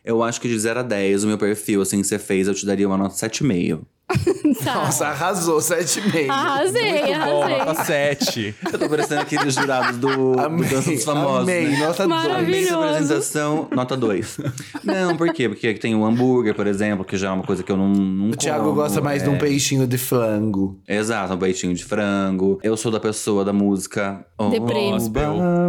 [0.04, 2.54] Eu acho que de 0 a 10, o meu perfil, assim, que você fez, eu
[2.54, 3.82] te daria uma nota 7,5.
[4.64, 4.74] Tá.
[4.74, 6.30] Nossa, arrasou, 7,5.
[6.30, 7.58] Arrasei, Muito bom, arrasei.
[7.58, 8.54] nota 7.
[8.72, 11.42] Eu tô parecendo aqueles jurados do, do Amei, Dança dos Famosos.
[11.42, 11.78] amei, né?
[11.86, 12.08] nota 2.
[12.08, 12.50] Maravilhoso.
[12.50, 14.40] Mês de apresentação, nota 2.
[14.84, 15.48] Não, por quê?
[15.48, 18.30] Porque tem o hambúrguer, por exemplo, que já é uma coisa que eu não, não
[18.30, 19.38] O Thiago gosta mais de um é.
[19.38, 20.80] peixinho de flango.
[20.88, 22.58] Exato, um peitinho de frango.
[22.62, 24.24] Eu sou da pessoa da música.
[24.38, 24.90] Oh, Deprê.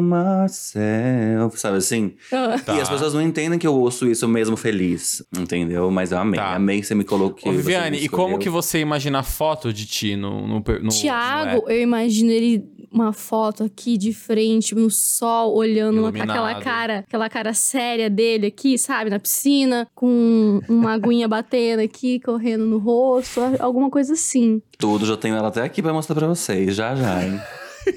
[0.01, 2.13] Myself, sabe assim?
[2.31, 2.57] Ah.
[2.63, 2.75] Tá.
[2.75, 5.89] E as pessoas não entendem que eu ouço isso mesmo feliz, entendeu?
[5.91, 6.55] Mas eu amei, Tá.
[6.55, 7.51] amei que você me colocou.
[7.51, 8.39] Ô, Viviane, e como escolheu.
[8.39, 12.63] que você imagina a foto de ti no, no, no Tiago, no eu imagino ele
[12.91, 16.31] uma foto aqui de frente no sol, olhando Iluminado.
[16.31, 22.19] aquela cara, aquela cara séria dele aqui, sabe, na piscina, com uma aguinha batendo aqui,
[22.19, 24.61] correndo no rosto, alguma coisa assim.
[24.77, 27.39] Tudo, já tenho ela até aqui pra mostrar pra vocês, já já, hein?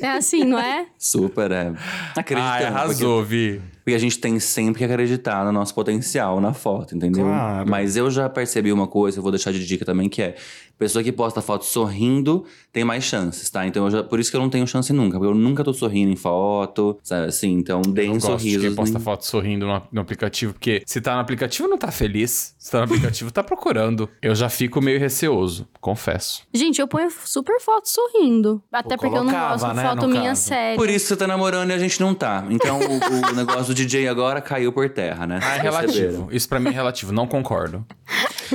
[0.00, 0.86] É assim, não é?
[0.98, 1.72] Super, é.
[2.16, 2.40] Acreditando.
[2.40, 3.60] Ai, arrasou, Vi.
[3.84, 7.24] Porque, a gente tem sempre que acreditar no nosso potencial na foto, entendeu?
[7.24, 7.68] Claro.
[7.68, 10.36] Mas eu já percebi uma coisa, eu vou deixar de dica também, que é...
[10.82, 13.64] Pessoa que posta foto sorrindo tem mais chances, tá?
[13.64, 15.16] Então, eu já, por isso que eu não tenho chance nunca.
[15.16, 17.28] Porque eu nunca tô sorrindo em foto, sabe?
[17.28, 18.62] Assim, então deem Eu sorrisos.
[18.62, 21.92] quem posta em- foto sorrindo no, no aplicativo, porque se tá no aplicativo não tá
[21.92, 22.56] feliz.
[22.58, 24.08] Se tá no aplicativo tá procurando.
[24.20, 26.42] Eu já fico meio receoso, confesso.
[26.52, 28.60] Gente, eu ponho super foto sorrindo.
[28.72, 30.42] Até porque eu não gosto de né, foto minha caso.
[30.42, 30.76] séria.
[30.76, 32.44] Por isso você tá namorando e a gente não tá.
[32.50, 35.38] Então o, o negócio do DJ agora caiu por terra, né?
[35.40, 36.28] Ah, é relativo.
[36.32, 37.86] Isso pra mim é relativo, não concordo.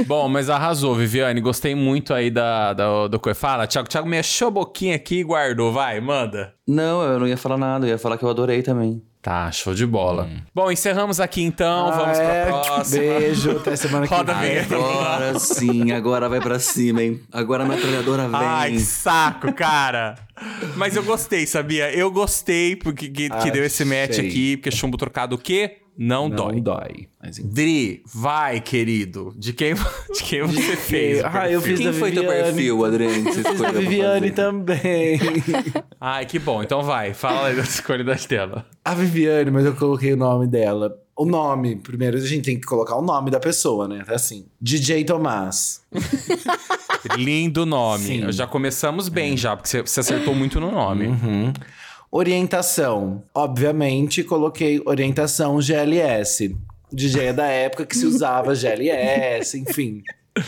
[0.05, 1.39] Bom, mas arrasou, Viviane.
[1.41, 3.65] Gostei muito aí da, da, do que fala.
[3.67, 5.71] Thiago, Thiago mexeu a boquinha aqui e guardou.
[5.71, 6.53] Vai, manda.
[6.67, 7.85] Não, eu não ia falar nada.
[7.85, 9.01] Eu ia falar que eu adorei também.
[9.21, 10.29] Tá, show de bola.
[10.55, 11.91] Bom, encerramos aqui então.
[11.91, 12.45] Vamos Ah, pra é?
[12.45, 12.99] próxima.
[13.01, 14.49] Beijo, até semana que Roda a vem.
[14.51, 14.75] vinheta.
[14.75, 17.19] Agora sim, agora vai pra cima, hein?
[17.33, 18.35] Agora a metralhadora vem.
[18.39, 20.15] Ai, que saco, cara.
[20.77, 21.91] Mas eu gostei, sabia?
[21.93, 25.79] Eu gostei porque que, que deu esse match aqui, porque chumbo trocado o quê?
[25.97, 26.61] Não, Não dói.
[26.61, 27.07] dói.
[27.21, 27.39] Mas.
[27.39, 29.33] Dri, vai, querido.
[29.35, 29.73] De quem,
[30.13, 31.23] de quem você fez?
[31.25, 32.43] Ah, eu fiz Quem da foi teu Viviane.
[32.43, 35.19] perfil, Adriane, você Fiz da Viviane também.
[35.99, 36.61] Ai, que bom.
[36.61, 38.65] Então vai, fala aí da escolha da tela.
[38.85, 40.95] A Viviane, mas eu coloquei o nome dela.
[41.15, 44.03] O nome, primeiro a gente tem que colocar o nome da pessoa, né?
[44.07, 45.81] Assim, DJ Tomás.
[47.17, 48.03] Lindo nome.
[48.03, 48.31] Sim.
[48.31, 51.07] Já começamos bem já, porque você, você acertou muito no nome.
[51.07, 51.53] Uhum.
[52.11, 53.23] Orientação.
[53.33, 56.55] Obviamente, coloquei orientação GLS.
[56.91, 60.01] DJ é da época que se usava GLS, enfim.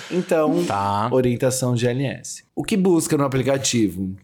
[0.09, 1.09] Então, Tá.
[1.11, 2.43] orientação GLS.
[2.55, 4.15] O que busca no aplicativo?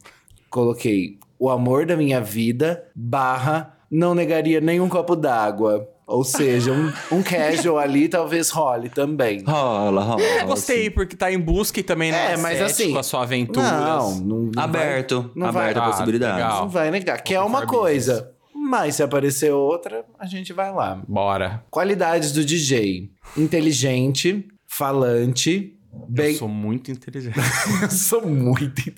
[0.49, 5.89] Coloquei o amor da minha vida, barra, não negaria nenhum copo d'água.
[6.07, 9.43] Ou seja, um, um casual ali talvez role também.
[9.43, 10.21] Rola, rola.
[10.21, 13.23] É, gostei, porque tá em busca e também não É, é, mas assim, a sua
[13.23, 13.71] aventura.
[13.71, 15.21] Não, não, não Aberto.
[15.21, 16.35] Vai, não vai, aberto a Ah, possibilidades.
[16.35, 16.61] legal.
[16.61, 17.21] não vai negar.
[17.21, 18.31] Que é uma coisa.
[18.53, 21.01] Mas se aparecer outra, a gente vai lá.
[21.07, 21.63] Bora.
[21.71, 25.75] Qualidades do DJ: inteligente, falante,
[26.07, 26.33] bem.
[26.33, 27.35] Eu sou muito inteligente.
[27.81, 28.89] Eu sou muito.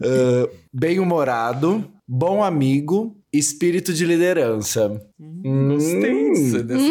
[0.00, 4.88] Uh, bem-humorado, bom amigo, espírito de liderança.
[5.18, 6.84] Gostei Hum, disso, dessa...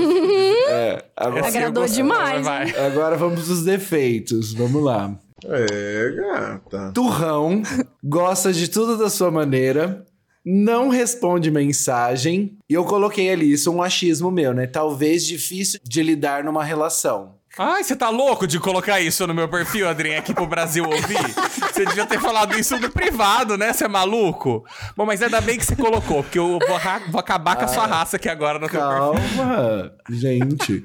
[0.69, 2.03] É, agora, eu Agradou gostei.
[2.03, 2.69] demais, Vai.
[2.85, 4.53] agora vamos pros defeitos.
[4.53, 5.17] Vamos lá.
[5.43, 6.91] É, gata.
[6.93, 7.61] Turrão,
[8.03, 10.05] gosta de tudo da sua maneira,
[10.45, 12.57] não responde mensagem.
[12.69, 14.65] E eu coloquei ali, isso é um achismo meu, né?
[14.67, 17.35] Talvez difícil de lidar numa relação.
[17.57, 21.17] Ai, você tá louco de colocar isso no meu perfil, Adrien, aqui pro Brasil ouvir?
[21.73, 23.73] Você devia ter falado isso no privado, né?
[23.73, 24.63] Você é maluco?
[24.95, 27.85] Bom, mas ainda bem que você colocou, porque eu vou, vou acabar com a sua
[27.85, 28.97] raça aqui agora no teu perfil.
[29.37, 30.81] Calma, gente.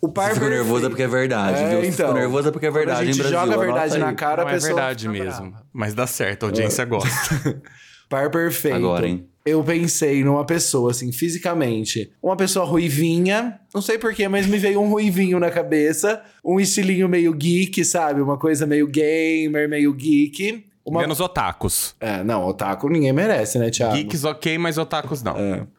[0.00, 1.78] O par ficou é porque é verdade, É, viu?
[1.84, 1.90] Então.
[2.08, 3.38] ficou nervoso é porque é verdade a gente em Brasil.
[3.40, 5.54] joga a verdade na cara, Não a é pessoa verdade fica mesmo.
[5.72, 7.62] Mas dá certo, a audiência gosta.
[8.08, 8.76] Par perfeito.
[8.76, 9.28] Agora, hein?
[9.46, 12.10] Eu pensei numa pessoa, assim, fisicamente.
[12.20, 13.60] Uma pessoa ruivinha.
[13.72, 16.20] Não sei porquê, mas me veio um ruivinho na cabeça.
[16.44, 18.20] Um estilinho meio geek, sabe?
[18.20, 20.64] Uma coisa meio gamer, meio geek.
[20.86, 21.00] Uma...
[21.00, 21.96] Menos otakus.
[22.00, 23.96] É, não, otaku ninguém merece, né, Thiago?
[23.96, 25.34] Geeks ok, mas otakus não.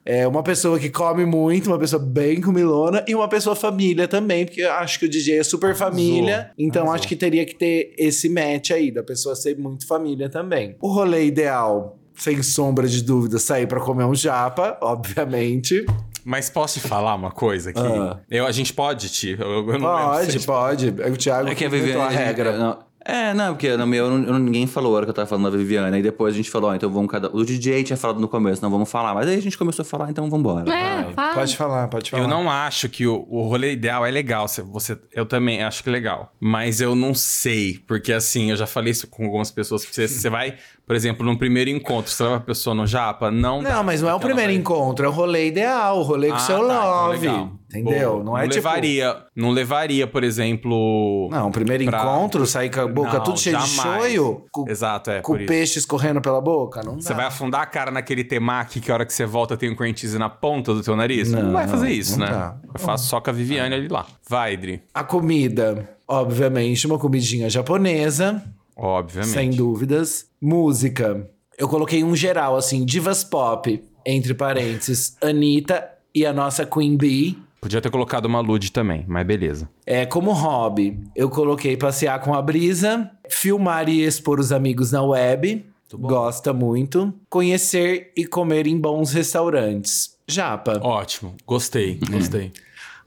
[0.06, 4.46] É uma pessoa que come muito, uma pessoa bem comilona e uma pessoa família também,
[4.46, 6.96] porque eu acho que o DJ é super família, Arrasou, então arrasou.
[6.96, 10.76] acho que teria que ter esse match aí, da pessoa ser muito família também.
[10.82, 15.86] O rolê ideal, sem sombra de dúvida, sair pra comer um japa, obviamente.
[16.26, 17.80] Mas posso te falar uma coisa aqui?
[17.80, 18.20] Ah.
[18.30, 19.38] Eu, a gente pode, Ti?
[19.40, 20.88] Eu, eu não lembro Pode, pode.
[21.02, 22.02] É o Thiago É que a Viviane.
[22.02, 22.58] a regra.
[22.58, 25.26] Não, é, não, porque no meu eu eu ninguém falou a hora que eu tava
[25.30, 25.96] falando da Viviane.
[25.96, 27.30] Aí depois a gente falou, ó, então vamos cada.
[27.34, 29.14] O DJ tinha falado no começo, não vamos falar.
[29.14, 30.70] Mas aí a gente começou a falar, então vambora.
[30.70, 31.34] É, fala.
[31.36, 32.24] Pode falar, pode falar.
[32.24, 34.50] Eu não acho que o, o rolê ideal é legal.
[34.50, 36.34] Você, você- eu também acho que é legal.
[36.42, 37.80] Mas eu não sei.
[37.88, 39.86] Porque assim, eu já falei isso com algumas pessoas.
[39.86, 40.56] Você, você vai,
[40.88, 43.62] por exemplo, num primeiro encontro, você leva a pessoa no Japa, não.
[43.62, 46.30] dá, Não, mas não é o primeiro vai- encontro, é o rolê ideal, o rolê
[46.30, 47.20] com Ah, seu tá, então love.
[47.28, 47.50] legal.
[47.70, 48.12] entendeu?
[48.14, 48.24] Boa.
[48.24, 48.56] Não é tipo.
[48.56, 51.28] levaria, Não levaria, por exemplo.
[51.30, 54.70] Não, o primeiro pra- encontro, sair com a boca Não, tudo cheio de choio, com,
[54.70, 55.20] Exato, é.
[55.22, 55.46] com isso.
[55.46, 57.02] peixe escorrendo pela boca, não dá.
[57.02, 59.76] Você vai afundar a cara naquele temaki que a hora que você volta tem um
[59.96, 61.30] cheese na ponta do teu nariz?
[61.30, 62.32] Não, Não, vai fazer não, isso, não né?
[62.32, 62.56] dá.
[62.74, 64.06] Eu faço só com a Viviane ali lá.
[64.30, 64.82] Vai, Dri.
[64.94, 68.42] A comida, obviamente, uma comidinha japonesa,
[68.78, 69.34] Obviamente.
[69.34, 70.28] sem dúvidas.
[70.40, 76.96] Música, eu coloquei um geral, assim, divas pop, entre parênteses, Anitta e a nossa Queen
[76.96, 77.38] Bee.
[77.60, 79.68] Podia ter colocado uma Lud também, mas beleza.
[79.86, 85.02] É, como hobby, eu coloquei passear com a brisa, filmar e expor os amigos na
[85.02, 85.66] web.
[85.94, 87.14] Gosta muito.
[87.30, 90.16] Conhecer e comer em bons restaurantes.
[90.28, 90.80] Japa.
[90.84, 91.36] Ótimo.
[91.48, 92.52] Gostei, gostei.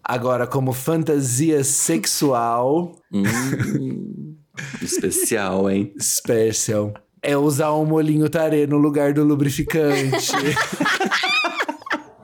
[0.03, 4.35] Agora, como fantasia sexual, Hum,
[4.83, 5.92] especial, hein?
[6.01, 6.92] special.
[7.23, 10.33] É usar um molinho tarê no lugar do lubrificante.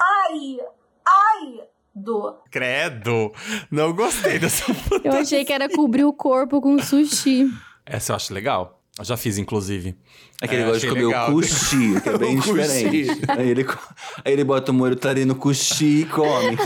[0.01, 0.57] Ai,
[1.07, 1.61] ai,
[1.95, 2.35] do.
[2.51, 3.33] Credo!
[3.71, 4.65] Não gostei dessa
[5.05, 7.49] Eu achei que era cobrir o corpo com sushi.
[7.85, 8.83] Essa eu acho legal.
[8.99, 9.95] Eu já fiz, inclusive.
[10.41, 11.29] É que ele É, gosta de comer legal.
[11.31, 13.11] o cuxi, que é bem diferente.
[13.29, 13.67] Aí ele,
[14.25, 16.57] aí ele bota o molho tarê no cuxi e come.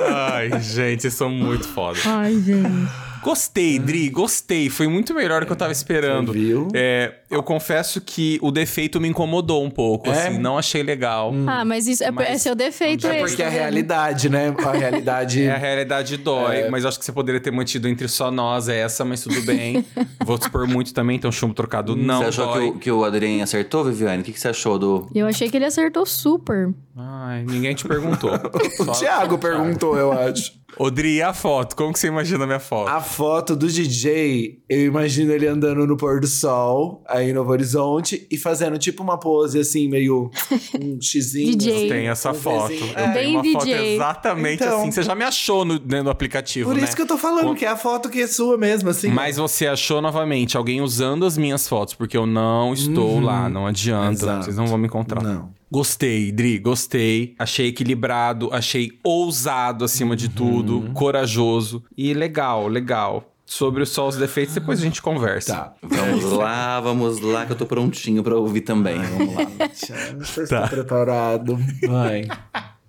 [0.00, 1.98] Ai, gente, vocês são muito foda.
[2.04, 2.90] Ai, gente.
[3.22, 4.68] Gostei, Dri, gostei.
[4.68, 6.32] Foi muito melhor do que eu tava esperando.
[6.32, 6.68] Você viu?
[6.74, 10.28] É, eu confesso que o defeito me incomodou um pouco, É?
[10.28, 10.38] assim.
[10.38, 11.32] Não achei legal.
[11.46, 13.28] Ah, mas isso é, Mas- é seu defeito é esse.
[13.28, 13.58] porque é a vendo?
[13.60, 14.54] realidade, né?
[14.64, 15.42] A realidade.
[15.42, 18.68] É, a realidade dói, mas eu acho que você poderia ter mantido entre só nós
[18.68, 19.84] essa, mas tudo bem.
[20.24, 22.68] Vou te expor muito também, então chumbo trocado não você achou que dói.
[22.68, 24.22] o, que o Adrien acertou, Viviane?
[24.22, 25.08] O que, que você achou do.
[25.14, 26.72] Eu achei que ele acertou super.
[26.96, 28.30] Ai, ninguém te perguntou.
[28.78, 30.52] O Só- Thiago perguntou, eu acho.
[30.78, 31.76] Odri, e a foto?
[31.76, 32.88] Como que você imagina a minha foto?
[32.88, 37.50] A foto do DJ, eu imagino ele andando no pôr do sol, aí no Novo
[37.52, 40.30] Horizonte, e fazendo tipo uma pose assim, meio
[40.80, 41.56] um xizinho.
[41.56, 41.88] DJ.
[41.88, 42.72] Tem essa um foto.
[42.72, 43.94] Eu É, tenho uma Bem foto DJ.
[43.94, 44.80] exatamente Então.
[44.80, 44.90] assim.
[44.90, 46.84] Você já me achou no, dentro do aplicativo, Por né?
[46.84, 49.08] isso que eu tô falando, Com- que é a foto que é sua mesmo, assim.
[49.08, 53.66] Mas você achou novamente alguém usando as minhas fotos, porque eu não estou lá, não
[53.66, 54.44] adianta, Exato.
[54.44, 55.22] vocês não vão me encontrar.
[55.22, 55.50] Não.
[55.70, 57.34] Gostei, Dri, gostei.
[57.38, 63.31] Achei equilibrado, achei ousado acima de tudo, corajoso e legal, legal.
[63.52, 65.54] Sobre só os defeitos, depois a gente conversa.
[65.54, 65.74] Tá.
[65.82, 68.98] Vamos lá, vamos lá, que eu tô prontinho pra ouvir também.
[68.98, 69.44] Vamos lá.
[69.44, 71.58] Não sei se tá preparado.
[71.86, 72.24] Vai.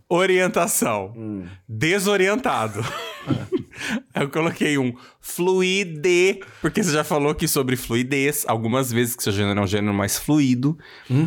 [0.08, 1.14] Orientação.
[1.68, 2.80] Desorientado.
[4.16, 9.34] Eu coloquei um fluide, porque você já falou aqui sobre fluidez algumas vezes, que seu
[9.34, 10.78] gênero é um gênero mais fluido,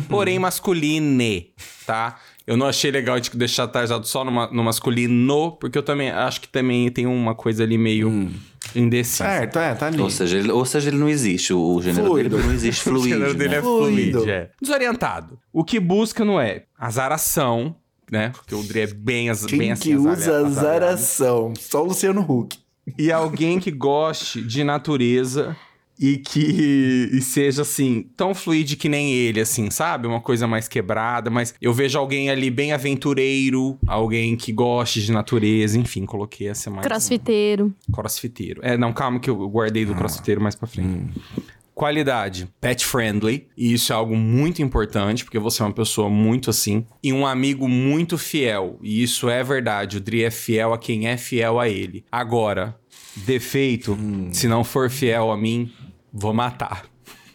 [0.07, 1.53] porém masculine,
[1.85, 2.17] tá?
[2.45, 6.09] Eu não achei legal a gente deixar tarjado só no, no masculino, porque eu também
[6.09, 8.31] acho que também tem uma coisa ali meio
[8.79, 9.23] indecisa.
[9.25, 10.01] Certo, é, tá ali.
[10.01, 11.53] Ou seja, ele, ou seja, ele não existe.
[11.53, 12.29] O, o gênero Fluido.
[12.29, 13.07] dele não existe O fluido.
[13.09, 13.57] gênero dele né?
[13.57, 14.29] é Fluido.
[14.29, 14.49] é.
[14.61, 15.39] Desorientado.
[15.51, 17.75] O que busca não é azaração,
[18.11, 18.29] né?
[18.29, 21.53] Porque o Dre é bem, az Quem bem assim, que usa azaração?
[21.59, 22.57] Só o Luciano Huck.
[22.97, 25.55] E alguém que goste de natureza
[25.99, 30.07] e que e seja assim, tão fluide que nem ele, assim, sabe?
[30.07, 35.11] Uma coisa mais quebrada, mas eu vejo alguém ali bem aventureiro, alguém que goste de
[35.11, 36.85] natureza, enfim, coloquei essa mais.
[36.85, 37.73] Crossfiteiro.
[37.91, 38.61] Crossfiteiro.
[38.63, 41.13] É, não, calma que eu guardei do crossfiteiro mais pra frente.
[41.73, 46.49] Qualidade, pet friendly, e isso é algo muito importante, porque você é uma pessoa muito
[46.49, 50.79] assim, e um amigo muito fiel, e isso é verdade, o Dri é fiel a
[50.79, 52.03] quem é fiel a ele.
[52.11, 52.75] Agora,
[53.15, 53.95] defeito,
[54.31, 55.71] se não for fiel a mim,
[56.11, 56.85] vou matar.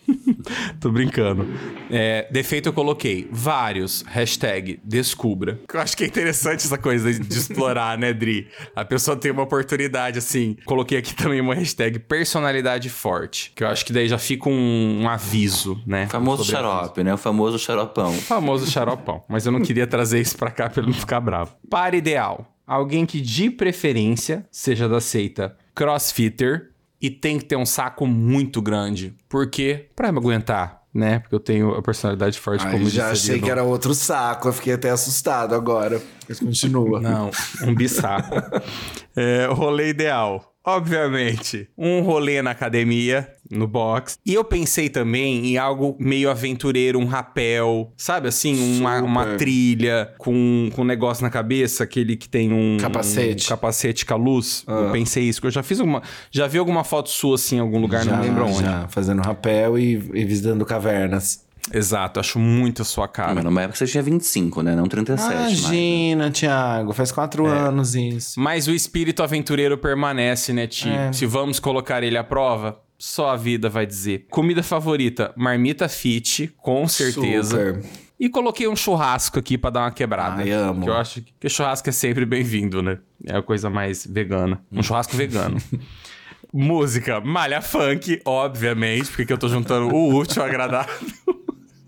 [0.80, 1.46] Tô brincando.
[1.90, 4.02] É, defeito eu coloquei vários.
[4.02, 5.60] Hashtag descubra.
[5.72, 8.48] Eu acho que é interessante essa coisa de, explorar, né, Dri?
[8.74, 10.56] A pessoa tem uma oportunidade, assim.
[10.64, 13.52] Coloquei aqui também uma hashtag personalidade forte.
[13.54, 16.06] Que eu acho que daí já fica um, um aviso, né?
[16.06, 17.14] O famoso xarope, né?
[17.14, 18.10] O famoso xaropão.
[18.10, 19.24] o famoso xaropão.
[19.28, 21.54] Mas eu não queria trazer isso pra cá pra ele não ficar bravo.
[21.70, 22.48] Para ideal.
[22.66, 26.71] Alguém que de preferência seja da seita crossfitter
[27.02, 29.12] e tem que ter um saco muito grande.
[29.28, 29.88] Por quê?
[29.96, 31.18] Pra me aguentar, né?
[31.18, 34.48] Porque eu tenho a personalidade forte Ai, como já disse achei que era outro saco.
[34.48, 36.00] Eu fiquei até assustado agora.
[36.28, 37.00] Mas continua.
[37.00, 37.32] Não,
[37.64, 38.30] um bissaco.
[39.16, 40.51] é, rolê ideal.
[40.64, 44.16] Obviamente, um rolê na academia, no box.
[44.24, 48.78] E eu pensei também em algo meio aventureiro, um rapel, sabe assim?
[48.78, 53.46] Uma, uma trilha com, com um negócio na cabeça, aquele que tem um Capacete.
[53.46, 54.64] um capacete com a luz.
[54.66, 54.72] Ah.
[54.72, 56.02] Eu pensei isso, que eu já fiz alguma.
[56.30, 58.60] Já vi alguma foto sua assim em algum lugar, já, não lembro onde.
[58.60, 61.44] Já, fazendo rapel e, e visitando cavernas.
[61.70, 63.34] Exato, acho muito a sua cara.
[63.34, 64.74] Mas numa época você tinha 25, né?
[64.74, 65.34] Não 37.
[65.34, 65.58] mais.
[65.58, 66.92] Imagina, Thiago.
[66.92, 68.40] Faz quatro anos isso.
[68.40, 70.88] Mas o espírito aventureiro permanece, né, Ti?
[70.88, 71.12] É.
[71.12, 74.26] Se vamos colocar ele à prova, só a vida vai dizer.
[74.30, 77.74] Comida favorita, marmita fit, com certeza.
[77.74, 77.84] Super.
[78.18, 80.42] E coloquei um churrasco aqui pra dar uma quebrada.
[80.42, 80.82] Ai, amo.
[80.84, 82.98] Que eu acho que churrasco é sempre bem-vindo, né?
[83.26, 84.60] É a coisa mais vegana.
[84.70, 85.60] Um churrasco vegano.
[86.54, 90.94] Música, malha funk, obviamente, porque que eu tô juntando o útil ao agradável.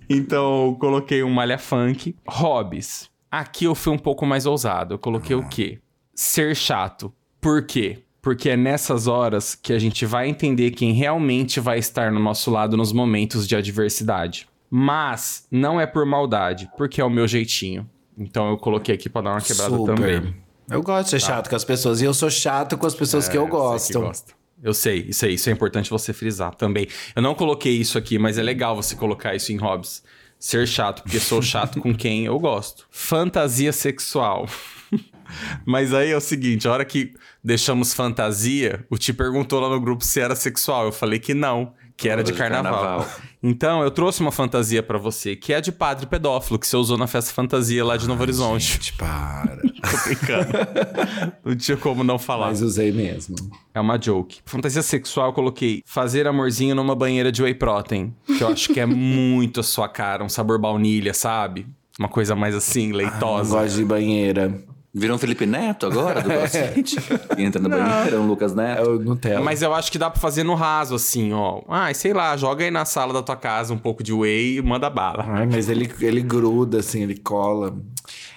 [0.09, 2.15] Então, eu coloquei um malha funk.
[2.29, 3.11] Hobbies.
[3.31, 4.95] Aqui eu fui um pouco mais ousado.
[4.95, 5.79] Eu coloquei o quê?
[6.15, 7.13] Ser chato.
[7.41, 8.03] Por quê?
[8.23, 12.51] Porque é nessas horas que a gente vai entender quem realmente vai estar no nosso
[12.51, 14.49] lado nos momentos de adversidade.
[14.71, 17.89] Mas não é por maldade, porque é o meu jeitinho.
[18.17, 19.95] Então eu coloquei aqui pra dar uma quebrada Super.
[19.95, 20.35] também.
[20.71, 22.01] Eu gosto de ser chato com as pessoas.
[22.01, 23.93] E eu sou chato com as pessoas que eu É, gosto.
[23.93, 24.34] que gosta.
[24.65, 26.89] Eu sei, isso aí, isso é importante você frisar também.
[27.15, 30.03] Eu não coloquei isso aqui, mas é legal você colocar isso em hobbies.
[30.39, 32.87] Ser chato, porque sou chato com quem eu gosto.
[32.91, 34.49] Fantasia sexual.
[35.67, 39.79] mas aí é o seguinte, a hora que deixamos fantasia, o Ti perguntou lá no
[39.79, 40.87] grupo se era sexual.
[40.87, 42.73] Eu falei que não, que era de carnaval.
[42.73, 43.09] carnaval.
[43.43, 46.97] Então, eu trouxe uma fantasia pra você, que é de padre pedófilo, que você usou
[46.97, 48.73] na festa fantasia lá de Novo Horizonte.
[48.73, 49.57] Gente, para.
[49.63, 50.49] Tô brincando.
[51.45, 52.47] não tinha como não falar.
[52.47, 53.37] Mas usei mesmo.
[53.75, 54.41] É uma joke.
[54.47, 58.15] Fantasia sexual, eu coloquei fazer amorzinho numa banheira de whey protein.
[58.27, 60.25] Que eu acho que é muito a sua cara.
[60.25, 61.67] Um sabor baunilha, sabe?
[61.99, 63.57] Uma coisa mais assim, Não leitosa.
[63.57, 64.59] gosto de banheira.
[64.97, 66.97] Virou um Felipe Neto agora do CrossFit?
[67.37, 68.91] Entra na banheira, um Lucas É Neto.
[68.91, 69.41] o Nutella.
[69.41, 71.63] Mas eu acho que dá pra fazer no raso, assim, ó.
[71.69, 74.63] Ah, sei lá, joga aí na sala da tua casa um pouco de whey e
[74.63, 75.25] manda bala.
[75.27, 77.77] Ai, mas ele, ele gruda, assim, ele cola.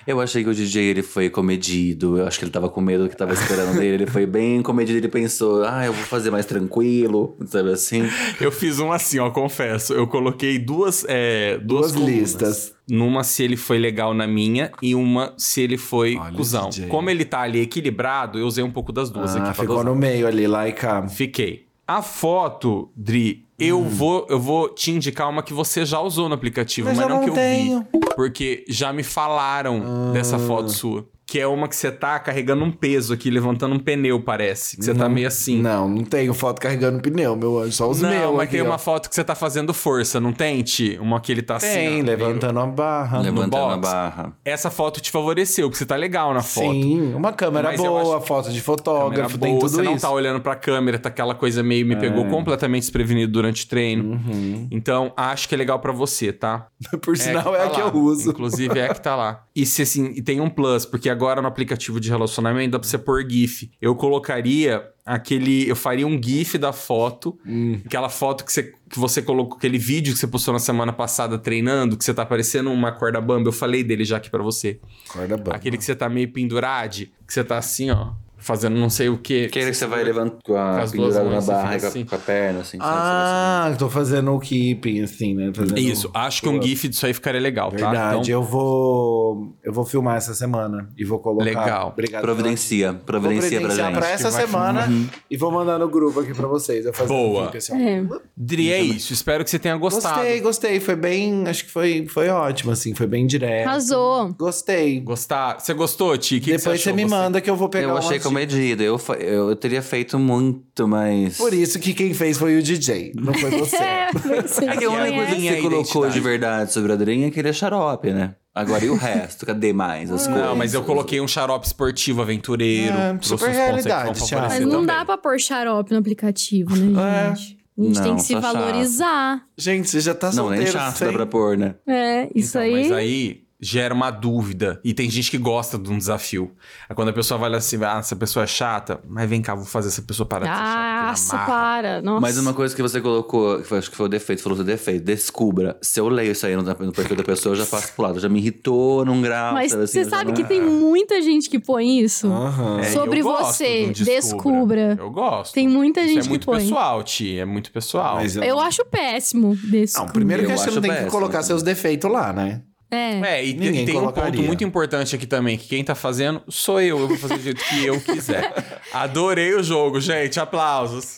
[0.07, 2.17] Eu achei que o DJ ele foi comedido.
[2.17, 4.03] Eu acho que ele tava com medo do que tava esperando dele.
[4.03, 4.97] Ele foi bem comedido.
[4.97, 8.03] Ele pensou, ah, eu vou fazer mais tranquilo, sabe assim?
[8.39, 9.93] Eu fiz um assim, ó, confesso.
[9.93, 12.76] Eu coloquei duas, é, duas, Duas listas.
[12.89, 16.69] Numa se ele foi legal na minha e uma se ele foi Olha cuzão.
[16.89, 19.85] Como ele tá ali equilibrado, eu usei um pouco das duas Ah, aqui ficou dosar.
[19.85, 21.07] no meio ali, lá e cá.
[21.07, 21.65] Fiquei.
[21.85, 23.89] A foto, Dri, eu Hum.
[23.89, 27.09] vou eu vou te indicar uma que você já usou no aplicativo, Mas mas, eu
[27.09, 27.79] não não que eu tenho.
[27.93, 27.99] vi.
[28.15, 31.05] Porque já me falaram dessa foto sua.
[31.29, 34.77] Que é uma que você tá carregando um peso aqui, levantando um pneu, parece.
[34.77, 35.61] Que você tá meio assim.
[35.61, 37.73] Não, não tenho foto carregando pneu, meu anjo.
[37.73, 38.31] Só os Não, meus.
[38.31, 38.65] mas aqui, tem ó.
[38.65, 40.97] uma foto que você tá fazendo força, não tem, Ti?
[41.01, 41.67] Uma que ele tá assim.
[41.67, 43.19] Tem, ó, levantando a barra.
[43.19, 44.33] Levantando a barra.
[44.45, 46.71] Essa foto te favoreceu, porque você tá legal na foto.
[46.71, 49.95] Sim, uma câmera Mas eu boa, acho- foto de fotógrafo, tem boa, tudo você não
[49.95, 50.01] isso.
[50.07, 54.11] tá olhando pra câmera, tá aquela coisa meio me pegou completamente desprevenido durante o treino.
[54.13, 54.67] Uhum.
[54.71, 56.67] Então, acho que é legal pra você, tá?
[57.03, 58.29] Por sinal, que é tá a que eu uso.
[58.29, 59.43] Inclusive, é a que tá lá.
[59.53, 62.87] E se assim, e tem um plus, porque agora no aplicativo de relacionamento dá pra
[62.87, 63.71] você pôr GIF.
[63.81, 65.69] Eu colocaria aquele.
[65.69, 67.37] Eu faria um GIF da foto.
[67.45, 67.79] Hum.
[67.85, 71.37] Aquela foto que você, que você colocou, aquele vídeo que você postou na semana passada
[71.37, 73.49] treinando, que você tá parecendo uma corda bamba.
[73.49, 74.79] Eu falei dele já aqui pra você.
[75.09, 75.55] Corda bamba.
[75.55, 79.17] Aquele que você tá meio pendurade, que você tá assim, ó, fazendo não sei o
[79.17, 79.45] quê.
[79.49, 81.79] Aquele que você vai levantando com a Com as duas na mãos, você barra e
[81.79, 82.05] com a- assim.
[82.05, 82.77] com a perna, assim.
[82.77, 82.89] sabe?
[82.91, 85.51] Ah, tô fazendo o keeping, assim, né?
[85.53, 86.61] Fazendo Isso, acho que um.
[86.61, 87.77] GIF disso aí ficaria legal, tá?
[87.77, 89.55] Verdade, eu vou.
[89.63, 91.43] Eu vou filmar essa semana e vou colocar.
[91.45, 91.89] Legal.
[91.89, 92.21] Obrigado.
[92.21, 93.99] Providencia, pela- providencia Vou pra providenciar gente.
[93.99, 94.87] pra essa Que semana
[95.29, 96.85] e vou mandar no grupo aqui pra vocês.
[96.85, 97.51] Eu faço Boa.
[97.53, 97.81] um assim.
[97.87, 98.03] É.
[98.35, 99.13] Dri, é isso.
[99.13, 100.15] Espero que você tenha gostado.
[100.15, 100.79] Gostei, gostei.
[100.79, 101.47] Foi bem.
[101.47, 102.93] Acho que foi, foi ótimo, assim.
[102.93, 103.67] Foi bem direto.
[103.67, 104.33] Arrasou.
[104.37, 104.99] Gostei.
[105.01, 105.59] Gostar.
[105.59, 106.35] Você gostou, Ti?
[106.37, 108.45] O que que Depois você achou, me manda que eu vou pegar Eu achei umas
[108.45, 108.83] comedido.
[108.83, 111.37] Eu, eu teria feito muito, mas.
[111.37, 113.77] Por isso que quem fez foi o DJ, não foi você.
[114.07, 114.11] É,
[114.41, 117.27] você É que a única coisa que Minha você colocou de verdade sobre a Adrinha
[117.27, 118.35] é que ele é xarope, né?
[118.55, 119.45] Agora e o resto?
[119.45, 120.43] Cadê mais as coisas?
[120.45, 122.95] Não, mas eu coloquei um xarope esportivo, aventureiro.
[122.97, 124.47] É, super realidade, Thiago.
[124.47, 124.85] Mas não também.
[124.87, 127.35] dá pra pôr xarope no aplicativo, né, É.
[127.35, 127.57] gente?
[127.79, 128.53] A gente tem Não, que se só chato.
[128.53, 129.41] valorizar.
[129.55, 131.07] Gente, você já tá Não, nem solteiro chato sem...
[131.07, 131.75] dá pra pôr, né?
[131.87, 132.73] É, isso Então, aí.
[132.73, 134.79] Mas aí gera uma dúvida.
[134.83, 136.51] E tem gente que gosta de um desafio.
[136.87, 139.55] Aí quando a pessoa vai lá assim, ah, essa pessoa é chata, mas vem cá,
[139.55, 141.07] vou fazer essa pessoa parar de ser chata.
[141.07, 142.01] Nossa, que para.
[142.01, 142.21] Nossa.
[142.21, 144.63] Mas uma coisa que você colocou, que foi- acho que foi o defeito, falou do
[144.63, 145.75] defeito, descubra.
[145.81, 148.19] Se eu leio isso aí no, no perfil da pessoa, eu já passo pro lado.
[148.19, 149.53] Já me irritou num grau.
[149.53, 152.27] Mas sabe assim, você sabe não- que tem muita gente que põe isso.
[152.31, 152.79] Aham.
[152.79, 154.95] É, Sobre eu gosto você, do descubra.
[154.99, 155.53] Eu gosto.
[155.53, 156.59] Tem muita Isso gente é que muito põe.
[156.59, 157.39] pessoal, Ti.
[157.39, 158.15] É muito pessoal.
[158.17, 159.97] Mas eu- Eu acho péssimo desse.
[159.97, 161.47] Não, primeiro que Eu que acho não tem que péssimo colocar também.
[161.47, 162.61] seus defeitos lá, né?
[162.89, 163.19] É.
[163.39, 164.41] É, e, Ninguém tem um ponto colocaria.
[164.43, 166.99] muito importante aqui também, que quem tá fazendo sou eu.
[166.99, 168.53] Eu vou fazer do jeito que eu quiser.
[168.93, 170.39] Adorei o jogo, gente.
[170.39, 171.17] Aplausos.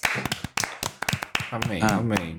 [1.52, 1.96] Amém, Ah.
[1.98, 2.38] amém.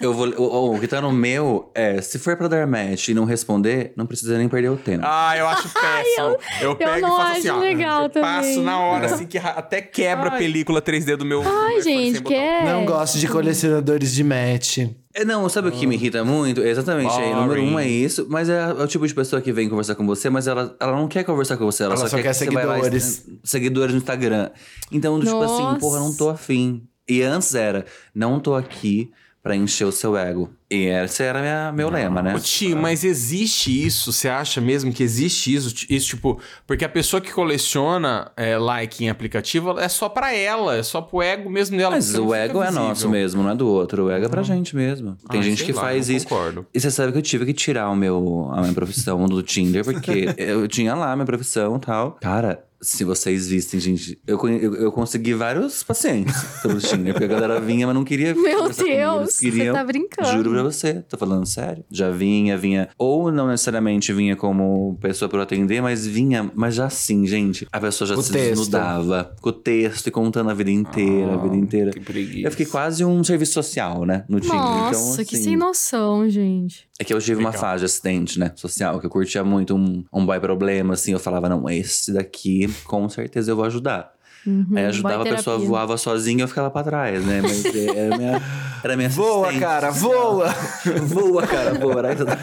[0.00, 0.28] Eu vou.
[0.28, 3.92] O, o que tá no meu é: se for pra dar match e não responder,
[3.96, 5.04] não precisa nem perder o tempo.
[5.06, 6.36] Ah, eu acho péssimo.
[6.60, 7.60] eu, pego não e faço assim, acho ó.
[7.60, 8.62] legal eu passo também.
[8.64, 11.40] na hora, assim, que até quebra a película 3D do meu.
[11.46, 12.32] Ai, gente, botão.
[12.36, 12.64] quer.
[12.64, 14.78] Não gosto de colecionadores de match.
[15.16, 16.60] É, não, sabe o que me irrita muito?
[16.60, 18.02] Exatamente, é, número um é Boring.
[18.04, 20.74] isso, mas é, é o tipo de pessoa que vem conversar com você, mas ela,
[20.80, 22.82] ela não quer conversar com você, ela, Ela só, quer, que você vai lá e-
[22.82, 23.26] seguidores.
[23.44, 24.50] seguidores no Instagram.
[24.90, 25.78] Então, tipo assim, Nossa.
[25.78, 26.82] porra, não tô afim.
[27.08, 27.84] E antes era,
[28.14, 29.12] não tô aqui
[29.44, 30.50] pra encher o seu ego.
[30.70, 32.34] E esse era minha, meu lema, né?
[32.42, 34.10] Ti, mas existe isso?
[34.10, 35.84] Você acha mesmo que existe isso?
[35.90, 40.76] Isso, tipo, porque a pessoa que coleciona é, like em aplicativo é só pra ela,
[40.76, 41.94] é só pro ego mesmo dela.
[41.94, 42.88] Mas não o ego é visível.
[42.88, 44.06] nosso mesmo, não é do outro.
[44.06, 45.16] O ego é pra gente mesmo.
[45.30, 46.26] Tem Ah, gente que lá, faz isso.
[46.26, 46.66] Concordo.
[46.72, 49.84] E você sabe que eu tive que tirar o meu, a minha profissão do Tinder,
[49.84, 52.12] porque eu tinha lá a minha profissão e tal.
[52.20, 57.28] Cara, se vocês vissem, gente, eu, eu, eu consegui vários pacientes pelo Tinder, porque a
[57.28, 58.34] galera vinha, mas não queria.
[58.34, 60.28] Meu comigo, Deus, eles você queriam- tá brincando.
[60.30, 61.84] Juro pra você, tô falando sério.
[61.90, 62.88] Já vinha, vinha.
[62.98, 67.66] Ou não necessariamente vinha como pessoa pra eu atender, mas vinha, mas já assim, gente.
[67.72, 68.50] A pessoa já O se texto.
[68.58, 71.90] desnudava com o texto e contando a vida inteira, a vida inteira.
[71.90, 72.46] Que preguiça.
[72.46, 74.24] Eu fiquei quase um serviço social, né?
[74.28, 74.56] No Tinder.
[74.58, 76.86] Nossa, então, que assim, sem noção, gente.
[76.98, 78.52] É que eu tive uma fase de acidente, né?
[78.54, 81.12] Social, que eu curtia muito um, um boy problema, assim.
[81.12, 84.12] Eu falava, não, esse daqui, com certeza eu vou ajudar.
[84.46, 87.40] Uhum, Aí ajudava, a pessoa voava sozinha eu ficava pra trás, né?
[87.40, 88.42] Mas é, era minha,
[88.84, 90.48] era minha Voa, cara, voa!
[91.06, 91.98] voa, cara, voa.
[92.00, 92.38] Era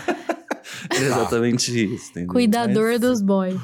[0.89, 2.09] era exatamente isso.
[2.11, 2.29] entendeu?
[2.33, 3.59] Cuidador Mas- dos boys.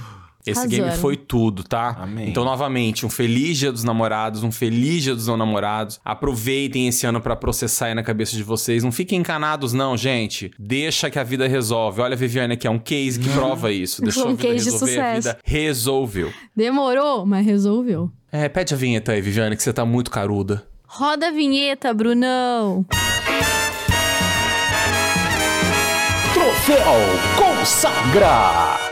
[0.52, 1.98] Esse game foi tudo, tá?
[2.00, 2.30] Amém.
[2.30, 6.00] Então, novamente, um feliz dia dos namorados, um feliz dia dos não namorados.
[6.04, 8.84] Aproveitem esse ano pra processar aí na cabeça de vocês.
[8.84, 10.52] Não fiquem encanados, não, gente.
[10.58, 12.02] Deixa que a vida resolve.
[12.02, 14.02] Olha a Viviane aqui, é um case que prova isso.
[14.02, 15.28] Deixou Um a vida case de resolver, a sucesso.
[15.30, 16.34] vida resolveu.
[16.56, 18.12] Demorou, mas resolveu.
[18.32, 20.66] É, pede a vinheta aí, Viviane, que você tá muito caruda.
[20.86, 22.86] Roda a vinheta, Brunão.
[26.34, 26.94] Troféu
[27.38, 28.87] Consagra!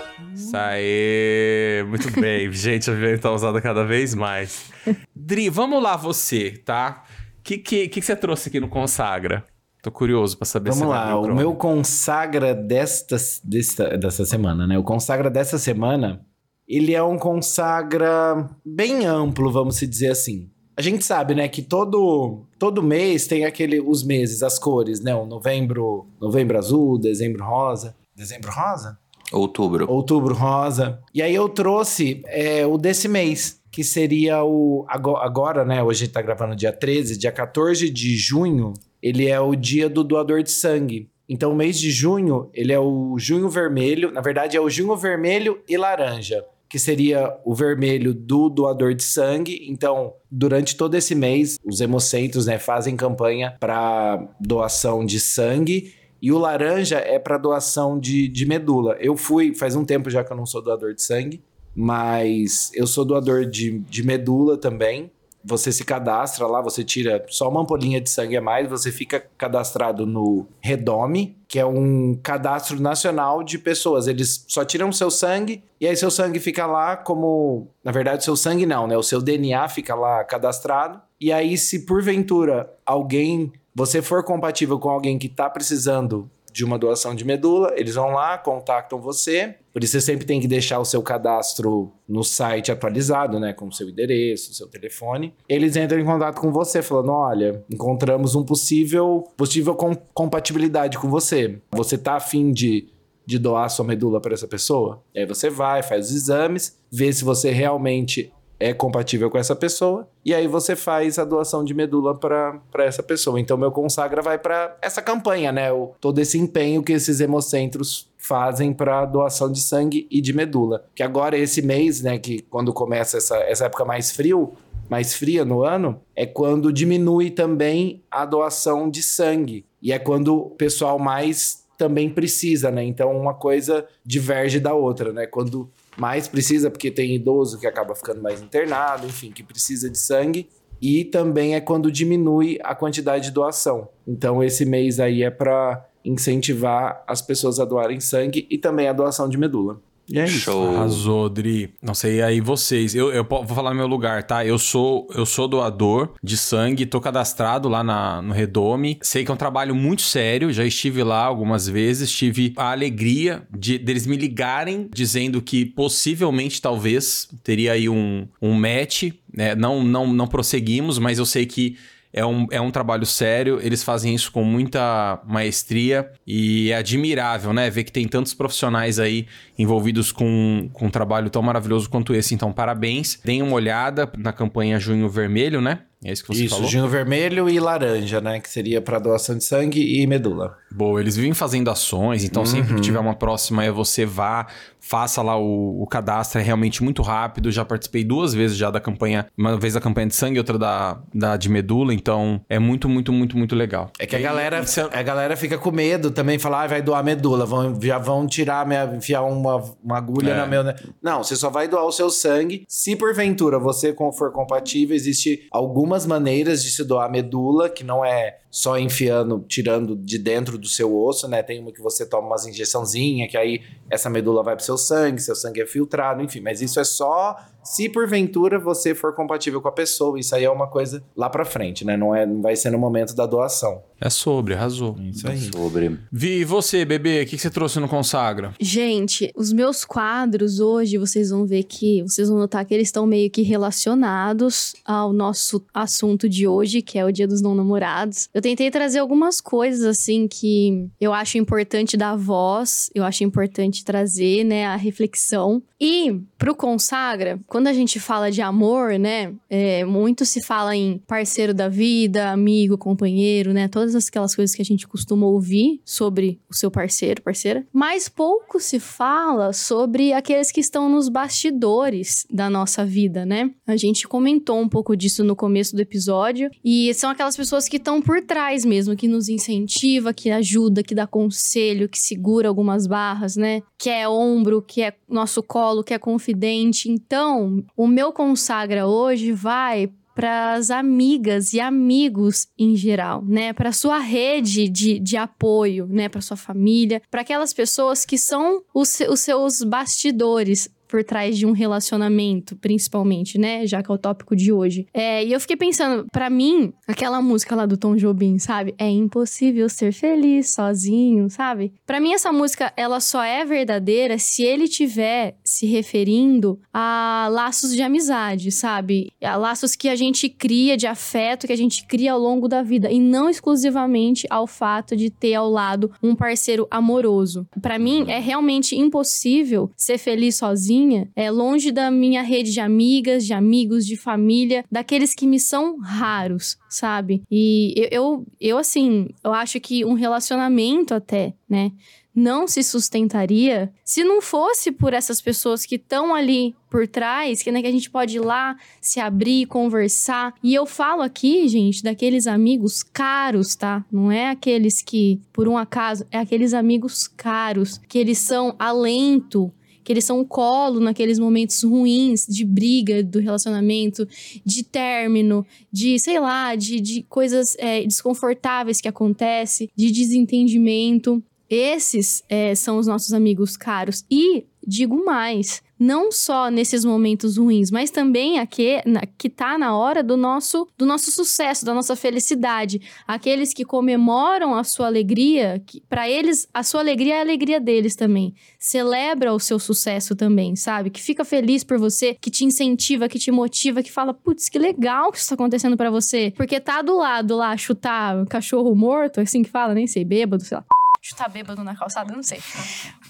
[0.56, 2.51] Isso aí, muito bem.
[2.53, 4.72] Gente, a Viviane tá usada cada vez mais.
[5.14, 7.03] Dri, vamos lá você, tá?
[7.39, 9.45] O que, que, que, você trouxe aqui no Consagra?
[9.82, 14.80] Tô curioso pra saber se Vamos lá, o meu consagra desta, desta, dessa semana, né?
[14.80, 16.26] O consagra dessa semana,
[16.68, 20.49] ele é um consagra bem amplo, vamos se dizer assim.
[20.76, 25.14] A gente sabe, né, que todo, todo mês tem aquele, os meses, as cores, né?
[25.14, 27.95] O novembro, novembro azul, dezembro rosa.
[28.16, 28.97] Dezembro rosa?
[29.32, 29.90] Outubro.
[29.90, 31.00] Outubro Rosa.
[31.14, 34.86] E aí eu trouxe é, o desse mês, que seria o.
[34.88, 35.82] ago- Agora, né?
[35.84, 39.90] Hoje a gente tá gravando dia 13, dia 14 de junho, ele é o dia
[39.90, 41.10] do doador de sangue.
[41.28, 44.12] Então, o mês de junho, ele é o junho vermelho.
[44.12, 49.02] Na verdade, é o junho vermelho e laranja, que seria o vermelho do doador de
[49.02, 49.66] sangue.
[49.68, 55.94] Então, durante todo esse mês, os hemocentros né, fazem campanha para doação de sangue.
[56.22, 58.95] E o laranja é para doação de, de medula.
[58.99, 61.43] Eu fui, faz um tempo já que eu não sou doador de sangue,
[61.76, 65.11] mas eu sou doador de, de medula também.
[65.47, 69.24] Você se cadastra lá, você tira só uma ampolinha de sangue a mais, você fica
[69.38, 74.07] cadastrado no Redome, que é um cadastro nacional de pessoas.
[74.07, 77.68] Eles só tiram seu sangue e aí seu sangue fica lá como.
[77.84, 78.97] Na verdade, seu sangue não, né?
[78.97, 80.99] O seu DNA fica lá cadastrado.
[81.22, 83.53] E aí, se porventura alguém.
[83.76, 88.12] Você for compatível com alguém que tá precisando de uma doação de medula, eles vão
[88.12, 89.56] lá, contactam você.
[89.74, 93.68] Por isso você sempre tem que deixar o seu cadastro no site atualizado, né, com
[93.68, 95.34] o seu endereço, seu telefone.
[95.50, 101.10] Eles entram em contato com você falando: "Olha, encontramos um possível possível com- compatibilidade com
[101.10, 101.60] você.
[101.74, 102.88] Você tá afim de
[103.28, 107.12] de doar sua medula para essa pessoa?" E aí você vai, faz os exames, vê
[107.12, 111.74] se você realmente é compatível com essa pessoa, e aí você faz a doação de
[111.74, 113.39] medula para essa pessoa.
[113.39, 115.72] Então, meu consagra vai para essa campanha, né?
[115.72, 120.86] O, todo esse empenho que esses hemocentros fazem para doação de sangue e de medula.
[120.95, 124.53] Que agora, esse mês, né, que quando começa essa, essa época mais frio,
[124.89, 129.66] mais fria no ano, é quando diminui também a doação de sangue.
[129.82, 132.84] E é quando o pessoal mais também precisa, né?
[132.84, 135.28] Então, uma coisa diverge da outra, né?
[135.28, 139.98] Quando mais precisa, porque tem idoso que acaba ficando mais internado, enfim, que precisa de
[139.98, 140.50] sangue.
[140.82, 143.88] E também é quando diminui a quantidade de doação.
[144.06, 148.93] Então, esse mês aí é para incentivar as pessoas a doarem sangue e também a
[148.93, 149.80] doação de medula.
[150.08, 150.39] E é isso.
[150.39, 150.76] Show.
[150.76, 151.74] Arrasou, Dri.
[151.82, 152.93] Não sei aí vocês.
[152.93, 154.45] Eu, eu vou falar no meu lugar, tá?
[154.45, 158.99] Eu sou eu sou doador de sangue, tô cadastrado lá na, no Redome.
[159.01, 162.12] Sei que é um trabalho muito sério, já estive lá algumas vezes.
[162.12, 168.53] Tive a alegria de deles me ligarem dizendo que possivelmente, talvez, teria aí um, um
[168.53, 169.12] match.
[169.34, 169.56] Né?
[169.56, 171.78] Não, não, não prosseguimos, mas eu sei que
[172.16, 177.51] é um, é um trabalho sério, eles fazem isso com muita maestria e é admirável,
[177.51, 177.70] né?
[177.70, 179.28] Ver que tem tantos profissionais aí
[179.59, 182.34] envolvidos com, com um trabalho tão maravilhoso quanto esse.
[182.34, 183.20] Então, parabéns.
[183.22, 185.82] Deem uma olhada na campanha Junho Vermelho, né?
[186.06, 186.70] É isso que você Isso, falou?
[186.70, 188.39] junho vermelho e laranja, né?
[188.39, 190.56] Que seria para doação de sangue e medula.
[190.72, 194.45] Boa, eles vivem fazendo ações, então sempre que tiver uma próxima aí, você vá,
[194.80, 197.49] faça lá o, o cadastro, é realmente muito rápido.
[197.49, 200.58] Já participei duas vezes já da campanha, uma vez da campanha de sangue e outra
[200.60, 203.89] da, da de medula, então é muito, muito, muito, muito legal.
[203.97, 206.68] É que a E- galera, isso é- a galera fica com medo também, falar, ah,
[206.68, 210.38] vai doar medula, vão, já vão tirar, minha, enfiar uma, uma agulha É.
[210.38, 210.62] na meu...
[210.62, 212.66] né?" Não, você só vai doar o seu sangue.
[212.68, 215.47] Se porventura você for compatível, existe
[215.96, 220.66] algumas maneiras de se doar medula, que não é só enfiando, tirando de dentro do
[220.66, 221.43] seu osso, né?
[221.43, 225.22] Tem uma que você toma umas injeçãozinha, que aí essa medula vai pro seu sangue,
[225.22, 226.39] seu sangue é filtrado, enfim.
[226.39, 227.36] Mas isso é só
[227.66, 230.20] se porventura você for compatível com a pessoa.
[230.20, 231.97] Isso aí é uma coisa lá pra frente, né?
[231.97, 233.82] Não, é, não vai ser no momento da doação.
[233.99, 234.95] É sobre, arrasou.
[234.99, 235.49] Isso aí.
[235.51, 235.99] Sobre.
[236.12, 238.53] Vi, e você, bebê, o que, que você trouxe no Consagra?
[238.60, 243.08] Gente, os meus quadros hoje, vocês vão ver que, vocês vão notar que eles estão
[243.08, 248.30] meio que relacionados ao nosso assunto de hoje, que é o Dia dos Não Namorados.
[248.34, 253.84] Eu tentei trazer algumas coisas, assim, que eu acho importante dar voz, eu acho importante
[253.84, 255.64] trazer, né, a reflexão.
[255.82, 261.02] E, pro Consagra, quando a gente fala de amor, né, é, muito se fala em
[261.08, 266.39] parceiro da vida, amigo, companheiro, né, todas aquelas coisas que a gente costuma ouvir sobre
[266.48, 267.66] o seu parceiro, parceira.
[267.74, 273.50] Mas pouco se fala sobre aqueles que estão nos bastidores da nossa vida, né?
[273.66, 277.78] A gente comentou um pouco disso no começo do episódio e são aquelas pessoas que
[277.78, 278.35] estão por trás
[278.66, 283.62] mesmo, que nos incentiva, que ajuda, que dá conselho, que segura algumas barras, né?
[283.78, 286.90] Que é ombro, que é nosso colo, que é confidente.
[286.90, 293.52] Então, o meu consagra hoje vai para as amigas e amigos em geral, né?
[293.52, 296.08] Para sua rede de, de apoio, né?
[296.08, 301.46] Para sua família, para aquelas pessoas que são os, os seus bastidores, por trás de
[301.46, 303.66] um relacionamento, principalmente, né?
[303.66, 304.88] Já que é o tópico de hoje.
[304.94, 308.74] É, e eu fiquei pensando, pra mim, aquela música lá do Tom Jobim, sabe?
[308.78, 311.74] É impossível ser feliz sozinho, sabe?
[311.86, 317.74] Pra mim, essa música, ela só é verdadeira se ele tiver se referindo a laços
[317.74, 319.12] de amizade, sabe?
[319.24, 322.62] A laços que a gente cria de afeto, que a gente cria ao longo da
[322.62, 327.48] vida, e não exclusivamente ao fato de ter ao lado um parceiro amoroso.
[327.62, 330.85] Pra mim, é realmente impossível ser feliz sozinho
[331.16, 335.80] é longe da minha rede de amigas, de amigos, de família, daqueles que me são
[335.80, 337.24] raros, sabe?
[337.30, 341.72] E eu, eu, eu assim, eu acho que um relacionamento até, né?
[342.16, 347.52] não se sustentaria se não fosse por essas pessoas que estão ali por trás, que,
[347.52, 350.34] né, que a gente pode ir lá, se abrir, conversar.
[350.42, 353.84] E eu falo aqui, gente, daqueles amigos caros, tá?
[353.92, 359.52] Não é aqueles que, por um acaso, é aqueles amigos caros, que eles são alento,
[359.86, 364.06] que eles são um colo naqueles momentos ruins de briga do relacionamento,
[364.44, 371.24] de término, de, sei lá, de, de coisas é, desconfortáveis que acontecem, de desentendimento.
[371.48, 374.04] Esses é, são os nossos amigos caros.
[374.10, 379.76] E digo mais, não só nesses momentos ruins, mas também aqui na, que tá na
[379.76, 382.82] hora do nosso do nosso sucesso, da nossa felicidade.
[383.08, 387.60] Aqueles que comemoram a sua alegria, que para eles a sua alegria é a alegria
[387.60, 388.34] deles também.
[388.58, 390.90] Celebra o seu sucesso também, sabe?
[390.90, 394.58] Que fica feliz por você, que te incentiva, que te motiva, que fala, putz, que
[394.58, 396.34] legal que isso tá acontecendo para você.
[396.36, 400.58] Porque tá do lado lá chutar cachorro morto, assim que fala, nem sei, bêbado, sei
[400.58, 400.66] lá
[401.08, 402.41] chutar bêbado na calçada, não sei.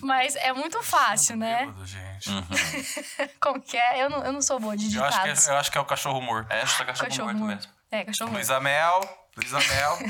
[0.02, 1.60] Mas é muito fácil, né?
[1.66, 2.30] Bêbado, gente.
[3.40, 4.04] Como que é?
[4.04, 5.48] Eu não, eu não sou boa de Eu acho, que ditados.
[5.48, 6.52] é, eu acho que é o cachorro morto.
[6.52, 7.56] É, chuta cachorro, Cachorro morto morto.
[7.56, 7.72] mesmo.
[7.92, 8.38] É, cachorro morto.
[8.40, 9.25] Luísa Mel.
[9.38, 10.10] Mel.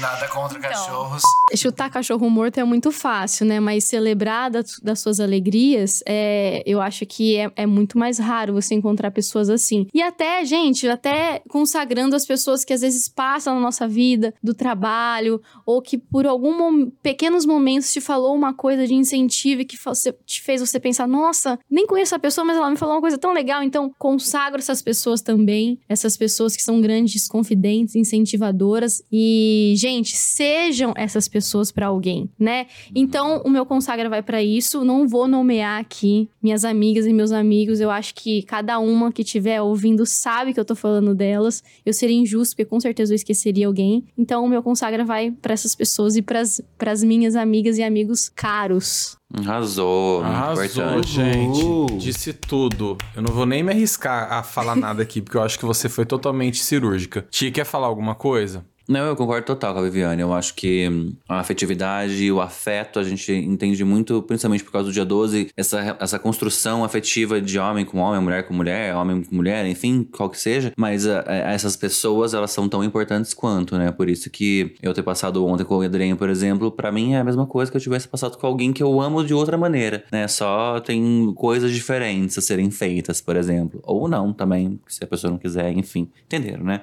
[0.00, 0.70] Nada contra Então.
[0.70, 1.22] cachorros.
[1.54, 3.60] Chutar cachorro morto é muito fácil, né?
[3.60, 8.52] Mas celebrar das, das suas alegrias, é, eu acho que é, é muito mais raro
[8.52, 9.86] você encontrar pessoas assim.
[9.94, 14.52] E até, gente, até consagrando as pessoas que às vezes passam na nossa vida, do
[14.52, 19.76] trabalho, ou que por algum pequenos momentos te falou uma coisa de incentivo e que
[19.82, 23.00] você, te fez você pensar, nossa, nem conheço a pessoa, mas ela me falou uma
[23.00, 23.62] coisa tão legal.
[23.62, 28.63] Então, consagro essas pessoas também, essas pessoas que são grandes confidentes, incentivadoras.
[29.10, 32.66] E, gente, sejam essas pessoas pra alguém, né?
[32.94, 34.84] Então, o meu consagra vai pra isso.
[34.84, 37.80] Não vou nomear aqui minhas amigas e meus amigos.
[37.80, 41.62] Eu acho que cada uma que estiver ouvindo sabe que eu tô falando delas.
[41.84, 44.04] Eu seria injusto, porque com certeza eu esqueceria alguém.
[44.16, 48.28] Então, o meu consagra vai pra essas pessoas e pras, pras minhas amigas e amigos
[48.28, 49.16] caros.
[49.36, 50.22] Arrasou.
[50.22, 51.08] Arrasou, Importante.
[51.08, 51.62] gente.
[51.62, 51.86] Uh.
[51.98, 52.96] Disse tudo.
[53.14, 55.88] Eu não vou nem me arriscar a falar nada aqui, porque eu acho que você
[55.88, 57.26] foi totalmente cirúrgica.
[57.30, 58.64] Tia, quer falar alguma coisa?
[58.86, 60.20] Não, eu concordo total com a Viviane.
[60.20, 64.72] Eu acho que hum, a afetividade e o afeto a gente entende muito, principalmente por
[64.72, 68.94] causa do dia 12, essa, essa construção afetiva de homem com homem, mulher com mulher,
[68.94, 70.72] homem com mulher, enfim, qual que seja.
[70.76, 73.90] Mas ah, eh, essas pessoas, elas são tão importantes quanto, né?
[73.90, 77.20] Por isso que eu ter passado ontem com o Adrien, por exemplo, pra mim é
[77.20, 80.04] a mesma coisa que eu tivesse passado com alguém que eu amo de outra maneira,
[80.12, 80.28] né?
[80.28, 83.80] Só tem coisas diferentes a serem feitas, por exemplo.
[83.82, 86.10] Ou não também, se a pessoa não quiser, enfim.
[86.26, 86.82] Entenderam, né?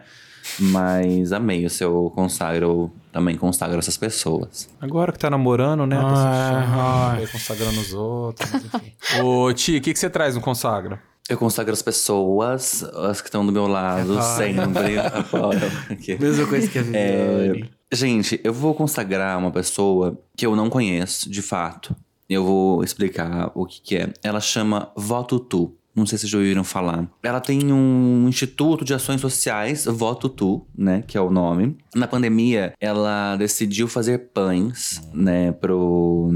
[0.60, 4.70] Mas amei o seu consagro, eu também consagro essas pessoas.
[4.80, 5.98] Agora que tá namorando, né?
[6.00, 7.18] Ai.
[7.18, 8.94] vai consagrando os outros, enfim.
[9.24, 11.02] Ô, Tia, o que, que você traz no consagra?
[11.30, 14.36] Eu consagro as pessoas, as que estão do meu lado, Apoio.
[14.36, 16.18] sempre.
[16.20, 17.72] Mesma coisa que a Viviane.
[17.94, 21.96] Gente, eu vou consagrar uma pessoa que eu não conheço, de fato.
[22.30, 24.14] Eu vou explicar o que, que é.
[24.24, 25.74] Ela chama Voto Tu.
[26.02, 27.08] Não sei se vocês já ouviram falar.
[27.22, 31.04] Ela tem um Instituto de Ações Sociais, Voto Tu, né?
[31.06, 31.78] Que é o nome.
[31.96, 35.52] Na pandemia, ela decidiu fazer pães, né?
[35.52, 36.32] Pro...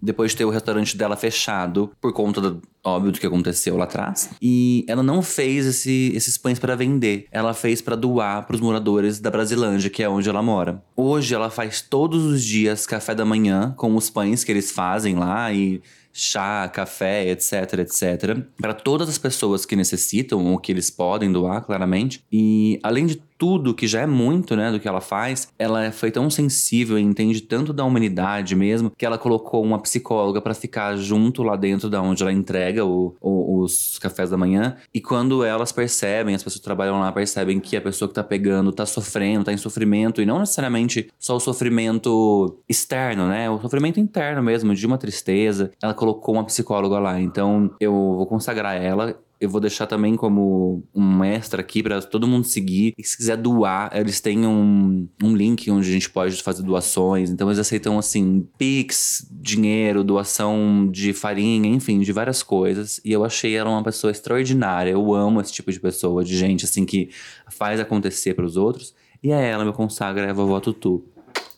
[0.00, 3.84] Depois de ter o restaurante dela fechado, por conta do, óbvio do que aconteceu lá
[3.84, 4.30] atrás.
[4.40, 7.26] E ela não fez esse- esses pães para vender.
[7.30, 10.82] Ela fez para doar pros moradores da Brasilândia, que é onde ela mora.
[10.96, 15.14] Hoje ela faz todos os dias café da manhã com os pães que eles fazem
[15.16, 15.82] lá e
[16.12, 21.64] chá, café, etc, etc, para todas as pessoas que necessitam ou que eles podem doar,
[21.64, 22.24] claramente.
[22.30, 26.10] E além de tudo, que já é muito, né, do que ela faz, ela foi
[26.10, 30.94] tão sensível e entende tanto da humanidade mesmo, que ela colocou uma psicóloga para ficar
[30.98, 34.76] junto lá dentro da onde ela entrega o- o- os cafés da manhã.
[34.92, 38.22] E quando elas percebem, as pessoas que trabalham lá percebem que a pessoa que tá
[38.22, 43.48] pegando tá sofrendo, tá em sofrimento, e não necessariamente só o sofrimento externo, né?
[43.48, 45.70] O sofrimento interno mesmo, de uma tristeza.
[45.82, 47.18] Ela colocou uma psicóloga lá.
[47.20, 52.28] Então eu vou consagrar ela Eu vou deixar também como um extra aqui pra todo
[52.28, 52.92] mundo seguir.
[52.98, 57.30] E se quiser doar, eles têm um, um link onde a gente pode fazer doações.
[57.30, 63.00] Então eles aceitam, assim, Pix, dinheiro, doação de farinha, enfim, de várias coisas.
[63.02, 64.90] E eu achei ela uma pessoa extraordinária.
[64.90, 67.08] Eu amo esse tipo de pessoa, de gente, assim, que
[67.48, 68.94] faz acontecer pros outros.
[69.22, 71.02] E é ela, meu consagra, é a vovó Tutu.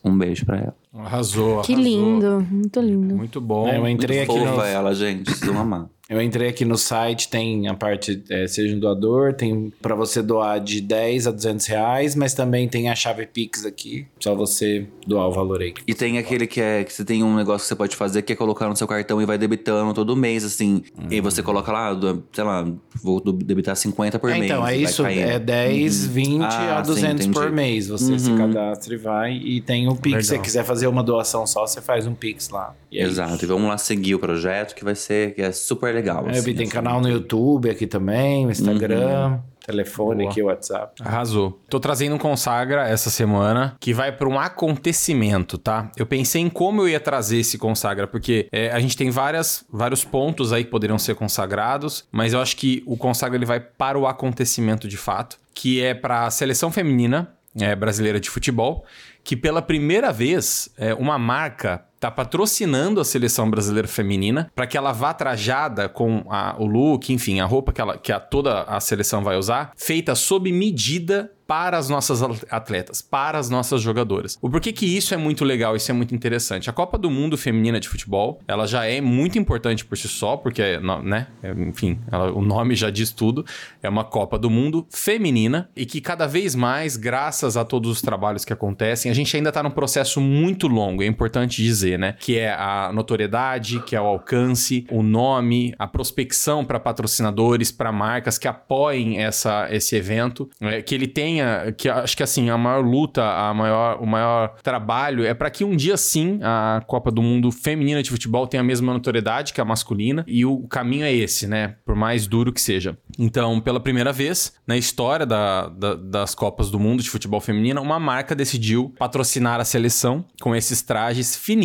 [0.03, 0.82] Um beijo pra ela.
[0.95, 1.89] Arrasou, Que arrasou.
[1.91, 3.15] lindo, muito lindo.
[3.15, 3.67] Muito bom.
[3.67, 5.31] É, eu entrei Muito aqui fofa no, ela, gente.
[5.31, 5.89] Vocês vão amar.
[6.09, 10.21] Eu entrei aqui no site, tem a parte é, Seja um Doador, tem pra você
[10.21, 14.85] doar de 10 a 200 reais, mas também tem a chave Pix aqui, só você
[15.07, 15.73] doar o valor aí.
[15.87, 18.33] E tem aquele que é que você tem um negócio que você pode fazer que
[18.33, 20.83] é colocar no seu cartão e vai debitando todo mês, assim.
[21.09, 21.97] E aí você coloca lá,
[22.33, 22.67] sei lá,
[23.01, 24.51] vou debitar 50 por É, mês.
[24.51, 25.19] então, é isso, caindo.
[25.21, 27.55] é 10, 20 Ah, a sim, 200 por entendi.
[27.55, 27.87] mês.
[27.87, 28.37] Você se Uhum.
[28.37, 29.33] cadastra e vai.
[29.37, 32.49] E tem o Pix, se você quiser fazer uma doação só, você faz um Pix
[32.49, 32.75] lá.
[32.91, 33.35] E é Exato.
[33.35, 33.45] isso.
[33.45, 36.27] E vamos lá seguir o projeto que vai ser, que é super legal.
[36.27, 36.73] É, assim, tem assim.
[36.73, 40.31] canal no YouTube aqui também, o Instagram, telefone Boa.
[40.31, 41.01] aqui, WhatsApp.
[41.03, 41.59] Arrasou.
[41.69, 45.91] Tô trazendo um consagra essa semana que vai para um acontecimento, tá?
[45.97, 49.65] Eu pensei em como eu ia trazer esse consagra, porque é, a gente tem várias,
[49.71, 53.59] vários pontos aí que poderiam ser consagrados, mas eu acho que o consagra ele vai
[53.59, 58.85] para o acontecimento de fato, que é para a seleção feminina é, brasileira de futebol,
[59.23, 64.77] que pela primeira vez é, uma marca tá patrocinando a seleção brasileira feminina para que
[64.77, 68.63] ela vá trajada com a- o look, enfim, a roupa que, ela, que a, toda
[68.63, 74.37] a seleção vai usar, feita sob medida para as nossas atletas, para as nossas jogadoras.
[74.41, 76.69] O porquê que isso é muito legal, isso é muito interessante.
[76.69, 80.37] A Copa do Mundo Feminina de Futebol, ela já é muito importante por si só,
[80.37, 83.45] porque, né, é, enfim, ela- o nome já diz tudo.
[83.83, 88.01] É uma Copa do Mundo feminina e que cada vez mais, graças a todos os
[88.01, 92.15] trabalhos que acontecem, a gente ainda está num processo muito longo, é importante dizer, né,
[92.19, 97.91] que é a notoriedade, que é o alcance, o nome, a prospecção para patrocinadores, para
[97.91, 102.57] marcas que apoiem essa, esse evento, é, que ele tenha, que acho que assim, a
[102.57, 107.11] maior luta, a maior, o maior trabalho é para que um dia sim a Copa
[107.11, 111.05] do Mundo feminina de futebol tenha a mesma notoriedade que a masculina e o caminho
[111.05, 111.75] é esse, né?
[111.85, 112.97] Por mais duro que seja.
[113.17, 117.79] Então, pela primeira vez na história da- da- das Copas do Mundo de futebol feminina,
[117.81, 121.63] uma marca decidiu patrocinar a seleção com esses trajes finíssimos,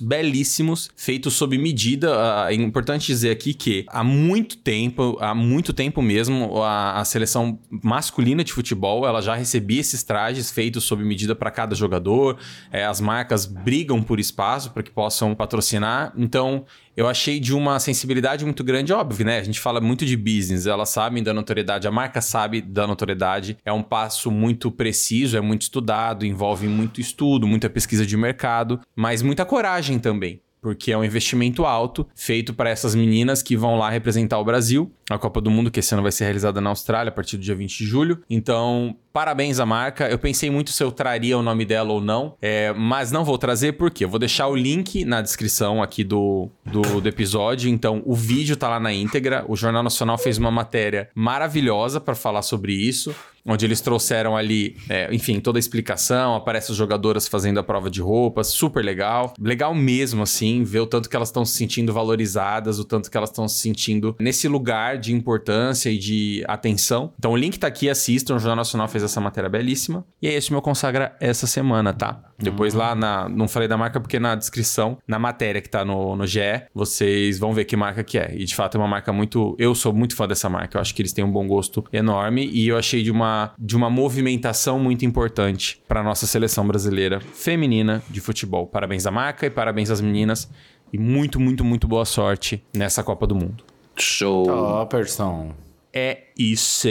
[0.00, 2.44] belíssimos, feitos sob medida.
[2.44, 7.04] Ah, É importante dizer aqui que há muito tempo, há muito tempo mesmo, a, a
[7.04, 12.38] seleção masculina de futebol ela já recebia esses trajes feitos sob medida para cada jogador.
[12.70, 16.12] É, as marcas brigam por espaço para que possam patrocinar.
[16.16, 16.64] Então,
[17.00, 19.38] eu achei de uma sensibilidade muito grande, óbvio, né?
[19.38, 23.56] A gente fala muito de business, elas sabem da notoriedade, a marca sabe da notoriedade.
[23.64, 28.78] É um passo muito preciso, é muito estudado, envolve muito estudo, muita pesquisa de mercado,
[28.94, 30.42] mas muita coragem também.
[30.60, 34.92] Porque é um investimento alto feito para essas meninas que vão lá representar o Brasil.
[35.10, 37.42] A Copa do Mundo, que esse ano vai ser realizada na Austrália a partir do
[37.42, 38.22] dia 20 de julho.
[38.30, 40.08] Então, parabéns à marca.
[40.08, 43.36] Eu pensei muito se eu traria o nome dela ou não, é, mas não vou
[43.36, 47.68] trazer porque eu vou deixar o link na descrição aqui do, do, do episódio.
[47.68, 49.44] Então, o vídeo tá lá na íntegra.
[49.48, 53.14] O Jornal Nacional fez uma matéria maravilhosa para falar sobre isso.
[53.44, 56.34] Onde eles trouxeram ali, é, enfim, toda a explicação.
[56.34, 59.32] Aparece as jogadoras fazendo a prova de roupas, super legal.
[59.40, 63.16] Legal mesmo, assim, ver o tanto que elas estão se sentindo valorizadas, o tanto que
[63.16, 67.12] elas estão se sentindo nesse lugar de importância e de atenção.
[67.18, 68.36] Então o link tá aqui, assistam.
[68.36, 70.04] O Jornal Nacional fez essa matéria belíssima.
[70.20, 72.22] E é esse meu consagra essa semana, tá?
[72.38, 73.28] Depois lá na.
[73.28, 76.40] Não falei da marca porque na descrição, na matéria que tá no, no GE,
[76.74, 78.34] vocês vão ver que marca que é.
[78.34, 79.54] E de fato é uma marca muito.
[79.58, 80.78] Eu sou muito fã dessa marca.
[80.78, 82.46] Eu acho que eles têm um bom gosto enorme.
[82.46, 88.02] E eu achei de uma, de uma movimentação muito importante para nossa seleção brasileira feminina
[88.08, 88.66] de futebol.
[88.66, 90.50] Parabéns à marca e parabéns às meninas.
[90.92, 93.69] E muito, muito, muito boa sorte nessa Copa do Mundo.
[93.96, 94.46] Show.
[94.46, 95.54] Topperson.
[95.92, 96.88] É isso.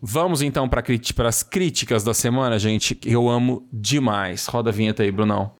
[0.00, 0.82] Vamos então para
[1.28, 4.46] as críticas da semana, gente, que eu amo demais.
[4.46, 5.52] Roda a vinheta aí, Brunão.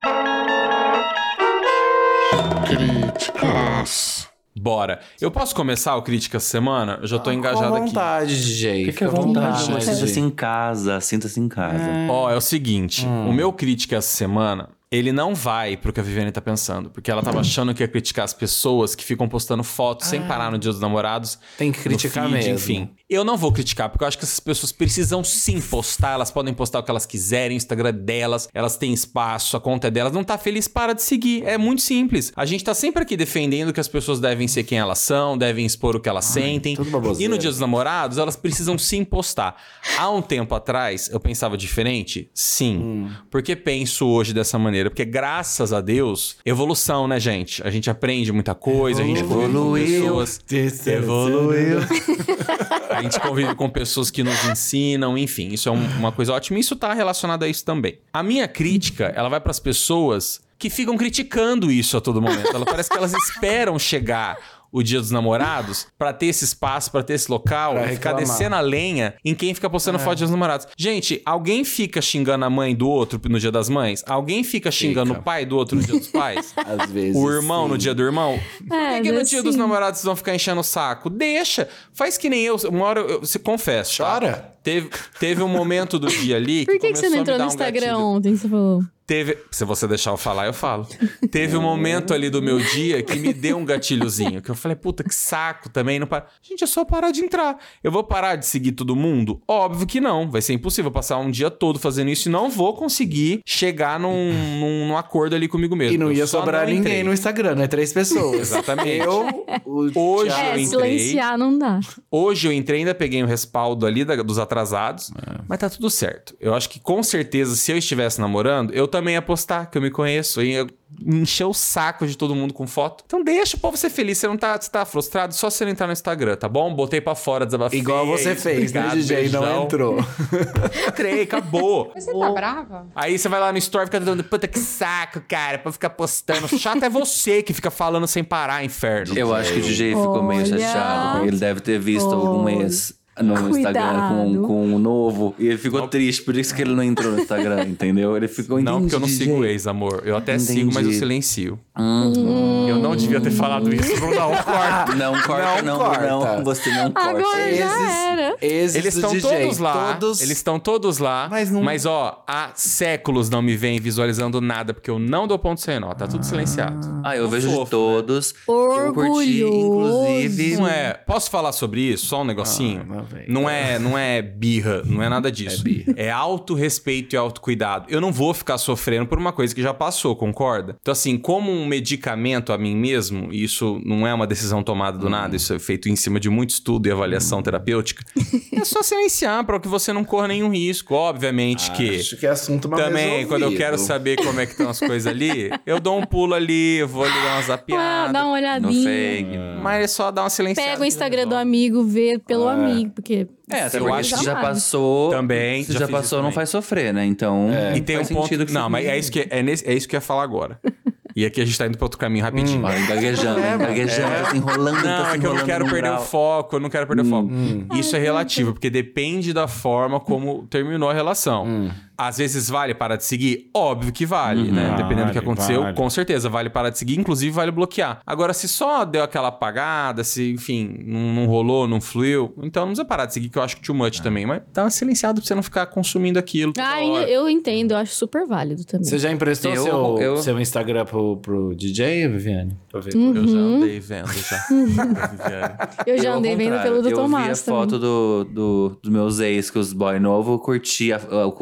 [2.67, 4.29] Críticas.
[4.57, 5.01] Bora.
[5.21, 6.99] Eu posso começar o Críticas Semana?
[7.01, 7.87] Eu já tô engajado Com aqui.
[7.87, 8.85] vontade, DJ.
[8.87, 11.89] Fica à vontade, sinta-se em casa, sinta-se em casa.
[12.09, 16.03] Ó, é o seguinte, o meu crítica essa semana, ele não vai pro que a
[16.03, 19.63] Viviane tá pensando, porque ela tava achando que ia criticar as pessoas que ficam postando
[19.63, 21.39] fotos sem parar no Dia dos Namorados.
[21.59, 22.55] Tem que criticar feed, mesmo.
[22.55, 26.31] Enfim, eu não vou criticar, porque eu acho que essas pessoas precisam sim postar, elas
[26.31, 29.89] podem postar o que elas quiserem, o Instagram é delas, elas têm espaço, a conta
[29.89, 31.45] é delas, não tá feliz, para de seguir.
[31.45, 32.33] É muito simples.
[32.35, 35.67] A gente tá sempre aqui defendendo que as pessoas devem ser quem elas são, devem
[35.67, 36.75] expor o que elas sentem.
[36.75, 39.57] tudo E no Dia dos Namorados, elas precisam sim postar.
[39.99, 42.31] Há um tempo atrás, eu pensava diferente?
[42.33, 43.11] Sim.
[43.31, 44.78] Porque penso hoje dessa maneira.
[44.79, 47.63] Maneira, porque graças a Deus, evolução, né, gente?
[47.67, 50.03] A gente aprende muita coisa, a gente convive com Evoluiu.
[50.03, 50.41] pessoas.
[50.87, 51.79] Evoluiu.
[52.91, 56.57] A gente convive com pessoas que nos ensinam, enfim, isso é um- uma coisa ótima.
[56.59, 57.99] E isso tá relacionado a isso também.
[58.13, 62.49] A minha crítica, ela vai pras pessoas que ficam criticando isso a todo momento.
[62.53, 64.37] Ela parece que elas esperam chegar
[64.73, 68.13] o dia dos namorados pra ter esse espaço, pra ter esse local, Pra e ficar
[68.13, 69.71] descendo a lenha em quem fica É.
[69.71, 70.67] postando foto dos namorados.
[70.77, 74.03] Gente, alguém fica xingando a mãe do outro no dia das mães?
[74.07, 75.21] Alguém fica xingando Fica.
[75.21, 76.53] o pai do outro no dia dos pais?
[76.57, 77.17] Às vezes.
[77.17, 77.71] O irmão sim.
[77.73, 78.39] no dia do irmão?
[78.67, 79.61] Por É, que, que no dia dos sim.
[79.61, 81.09] namorados vocês vão ficar enchendo o saco?
[81.11, 81.69] Deixa.
[81.93, 82.57] Faz que nem eu.
[82.71, 83.97] Uma hora eu, se confesso.
[83.99, 84.05] tá?
[84.05, 84.55] Chora.
[84.63, 86.65] Teve, teve um momento do dia ali.
[86.67, 88.05] Por que, que começou você não entrou no um Instagram gatilho.
[88.07, 88.37] ontem?
[88.37, 88.83] Você falou.
[89.09, 89.39] Teve.
[89.51, 90.87] Se você deixar eu falar, eu falo.
[91.31, 94.43] Teve um momento ali do meu dia que me deu um gatilhozinho.
[94.43, 95.99] Que eu falei, puta, que saco também.
[95.99, 96.27] Não para...
[96.43, 97.57] Gente, é só parar de entrar.
[97.83, 99.41] Eu vou parar de seguir todo mundo?
[99.49, 100.31] Óbvio que não.
[100.31, 104.31] Vai ser impossível passar um dia todo fazendo isso e não vou conseguir chegar num,
[104.61, 105.95] num, num acordo ali comigo mesmo.
[105.95, 107.67] E não ia sobrar não ninguém no Instagram, né?
[107.67, 108.41] Três pessoas.
[108.43, 109.07] Exatamente.
[109.07, 109.27] Eu,
[109.65, 110.99] o Hoje Thiago- eu É, entrei.
[110.99, 111.81] silenciar não dá.
[112.11, 115.41] Hoje eu entrei, ainda peguei um respaldo ali da- dos atrasados, É.
[115.49, 116.37] mas tá tudo certo.
[116.39, 119.83] Eu acho que com certeza, se eu estivesse namorando, eu também ia postar, que eu
[119.83, 120.41] me conheço.
[120.41, 120.67] Eu ia
[121.05, 123.05] encher o saco de todo mundo com foto.
[123.07, 124.19] Então deixa o povo ser feliz.
[124.19, 126.75] Você não tá, você tá frustrado, só você não entrar no Instagram, tá bom?
[126.75, 127.79] Botei pra fora, desabafei.
[127.79, 129.29] Igual você é isso, fez, né, DJ?
[129.29, 129.99] Não entrou.
[130.89, 131.93] Entrei, acabou.
[131.95, 132.87] Você tá brava?
[132.95, 135.91] Aí você vai lá no story e fica dando, puta que saco, cara, pra ficar
[135.91, 136.49] postando.
[136.59, 139.17] Chato é você que fica falando sem parar, inferno.
[139.17, 141.27] Eu acho que o DJ ficou meio chateado.
[141.27, 144.47] Ele deve ter visto algum ex no Instagram com, Cuidado.
[144.47, 145.35] com um novo.
[145.39, 148.17] E ele ficou triste, por isso que ele não entrou no Instagram, entendeu?
[148.17, 150.03] Ele ficou Não, porque eu não "Entendi, sigo DJ." ex, amor.
[150.05, 150.53] Eu até Entendi.
[150.53, 151.59] sigo, mas eu silencio.
[151.79, 152.67] Hum.
[152.69, 154.01] Eu não devia ter falado isso.
[154.01, 154.95] Não, não, corta.
[154.95, 156.07] Não corta, Não não, corta.
[156.37, 156.45] não.
[156.45, 157.11] Você não corta.
[157.11, 158.37] Agora já era.
[158.41, 159.95] Esses Eles estão DJ, todos lá.
[159.95, 160.21] Todos...
[160.21, 161.29] Eles estão todos lá.
[161.31, 165.39] Mas Mas, não- ó, há séculos não me vem visualizando nada, porque eu não dou
[165.39, 165.93] ponto sem nó.
[165.95, 167.01] Tá tudo silenciado.
[167.05, 168.35] Ah, eu Não vejo fofo, de todos.
[168.49, 170.57] Eu curti, inclusive.
[170.57, 170.95] Não é.
[170.95, 172.07] Posso falar sobre isso?
[172.07, 172.87] Só um negocinho?
[172.91, 175.63] Ah, não é, não é birra, não é nada disso.
[175.97, 177.87] É, autorrespeito e autocuidado.
[177.89, 180.77] Eu não vou ficar sofrendo por uma coisa que já passou, concorda?
[180.81, 184.99] Então, assim, como um medicamento a mim mesmo, e isso não é uma decisão tomada
[184.99, 188.03] do nada, isso é feito em cima de muito estudo e avaliação terapêutica,
[188.53, 190.95] é só silenciar para que você não corra nenhum risco.
[190.95, 191.97] Obviamente que.
[191.97, 193.29] Acho que é assunto mal Também, resolvido.
[193.29, 196.35] quando eu quero saber como é que estão as coisas ali, eu dou um pulo
[196.35, 198.13] ali, vou ali dar uma Ah, zapiada.
[198.13, 198.85] dá uma olhadinha.
[198.89, 199.39] fake.
[199.63, 200.71] Mas é só dar uma silenciada.
[200.71, 203.27] Pega o Instagram do amigo, vê pelo amigo, porque.
[203.51, 205.11] É, Eu acho que já passou.
[205.11, 206.35] Também, Se já já, passou, não também.
[206.35, 207.07] faz sofrer, né?
[207.07, 207.49] Então.
[207.75, 208.23] E tem um ponto.
[208.25, 210.23] sentido que Não, mas é isso que é, nesse- é isso que eu ia falar
[210.23, 210.61] agora.
[211.19, 212.65] E aqui a gente tá indo pra outro caminho rapidinho.
[212.65, 215.65] Olha, gaguejando, gaguejando, tá se enrolando, tá Não, se é que eu não enrolando quero
[215.65, 216.05] perder o grau.
[216.05, 217.29] foco, eu não quero perder o foco.
[217.75, 221.73] Isso é relativo, porque depende da forma como terminou a relação.
[222.01, 223.51] Às vezes vale parar de seguir?
[223.53, 224.75] Óbvio que vale, né?
[224.77, 225.77] Dependendo do que aconteceu, vale.
[225.77, 228.01] com certeza vale parar de seguir, inclusive vale bloquear.
[228.07, 232.69] Agora, se só deu aquela apagada, se, enfim, não, não rolou, não fluiu, então não
[232.69, 234.25] precisa parar de seguir, que eu acho que too much também.
[234.27, 236.53] Mas dá uma silenciada pra você não ficar consumindo aquilo.
[236.59, 238.85] Ah, eu entendo, eu acho super válido também.
[238.89, 242.57] Você já emprestou Eu- seu, eu- seu Instagram pro, pro DJ, Viviane?
[242.71, 242.95] Pra ver.
[242.97, 243.13] Hum.
[243.17, 243.57] Eu já Uhum.
[243.57, 244.37] andei vendo já.
[244.49, 245.59] Viviane.
[245.87, 247.61] Eu já andei vendo pelo do Eu vi a Tomás também.
[247.61, 251.33] foto do, do, dos meus ex com os boy novo, eu curti a- o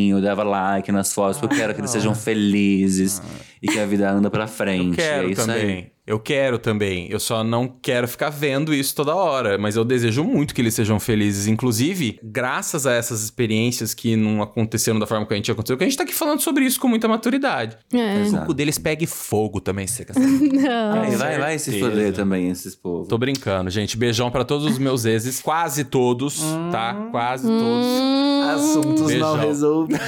[0.00, 3.22] coisinho, dava like nas fotos, porque eu quero que eles sejam felizes
[3.60, 4.90] e que a vida anda pra frente.
[4.90, 5.66] Eu quero é isso também.
[5.66, 5.92] aí.
[6.10, 7.06] Eu quero também.
[7.08, 9.56] Eu só não quero ficar vendo isso toda hora.
[9.56, 11.46] Mas eu desejo muito que eles sejam felizes.
[11.46, 15.84] Inclusive, graças a essas experiências que não aconteceram da forma que a gente aconteceu, que
[15.84, 17.76] a gente tá aqui falando sobre isso com muita maturidade.
[17.92, 18.24] É.
[18.42, 20.26] O cu deles pegue fogo também, se você quer saber.
[20.60, 21.02] Não.
[21.02, 23.06] Aí vai, vai se foder também, esses povos.
[23.06, 23.96] Tô brincando, gente.
[23.96, 25.40] Beijão pra todos os meus exes.
[25.40, 26.40] Quase todos,
[26.72, 26.92] tá?
[27.12, 27.58] Quase Hum.
[27.58, 28.10] todos.
[28.50, 29.36] Assuntos Beijão.
[29.36, 30.00] não resolvidos.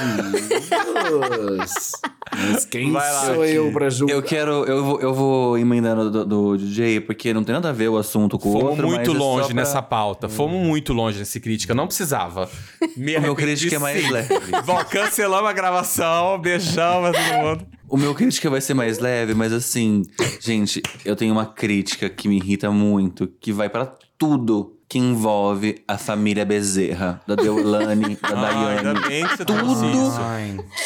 [2.35, 4.13] Mas quem Vai lá, sou eu pra julgar?
[4.15, 7.73] Eu quero, eu vou, eu vou emendando do, do DJ, porque não tem nada a
[7.73, 8.87] ver o assunto com o Fomos outro.
[8.87, 10.27] muito mas é longe pra- nessa pauta.
[10.29, 11.73] Fomos muito longe nesse crítica.
[11.73, 12.49] Não precisava.
[12.97, 14.29] Me O meu crítica é mais leve.
[14.65, 16.39] Bom, cancelamos a gravação.
[16.39, 17.67] Beijão pra todo mundo.
[17.89, 20.01] O meu crítica vai ser mais leve, mas assim,
[20.39, 25.83] gente, eu tenho uma crítica que me irrita muito, que vai pra tudo que envolve
[25.87, 29.07] a família Bezerra, da Deolane, da Ah, ainda Daiane.
[29.07, 29.63] bem que você Tudo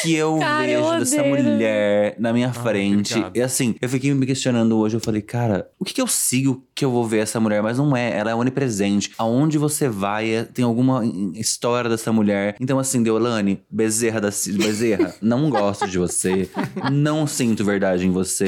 [0.02, 1.44] que eu Cara, eu vejo dessa odeio.
[1.44, 3.12] mulher na minha frente.
[3.14, 3.36] obrigado.
[3.36, 6.64] E assim, eu fiquei me questionando hoje, eu falei, cara, o que, que eu sigo
[6.74, 7.62] que eu vou ver essa mulher?
[7.62, 9.10] Mas não é, ela é onipresente.
[9.18, 11.02] Aonde você vai, é- tem alguma
[11.34, 12.56] história dessa mulher.
[12.60, 16.48] Então assim, Deolane, Bezerra da Bezerra, não gosto de você,
[16.92, 18.46] não sinto verdade em você.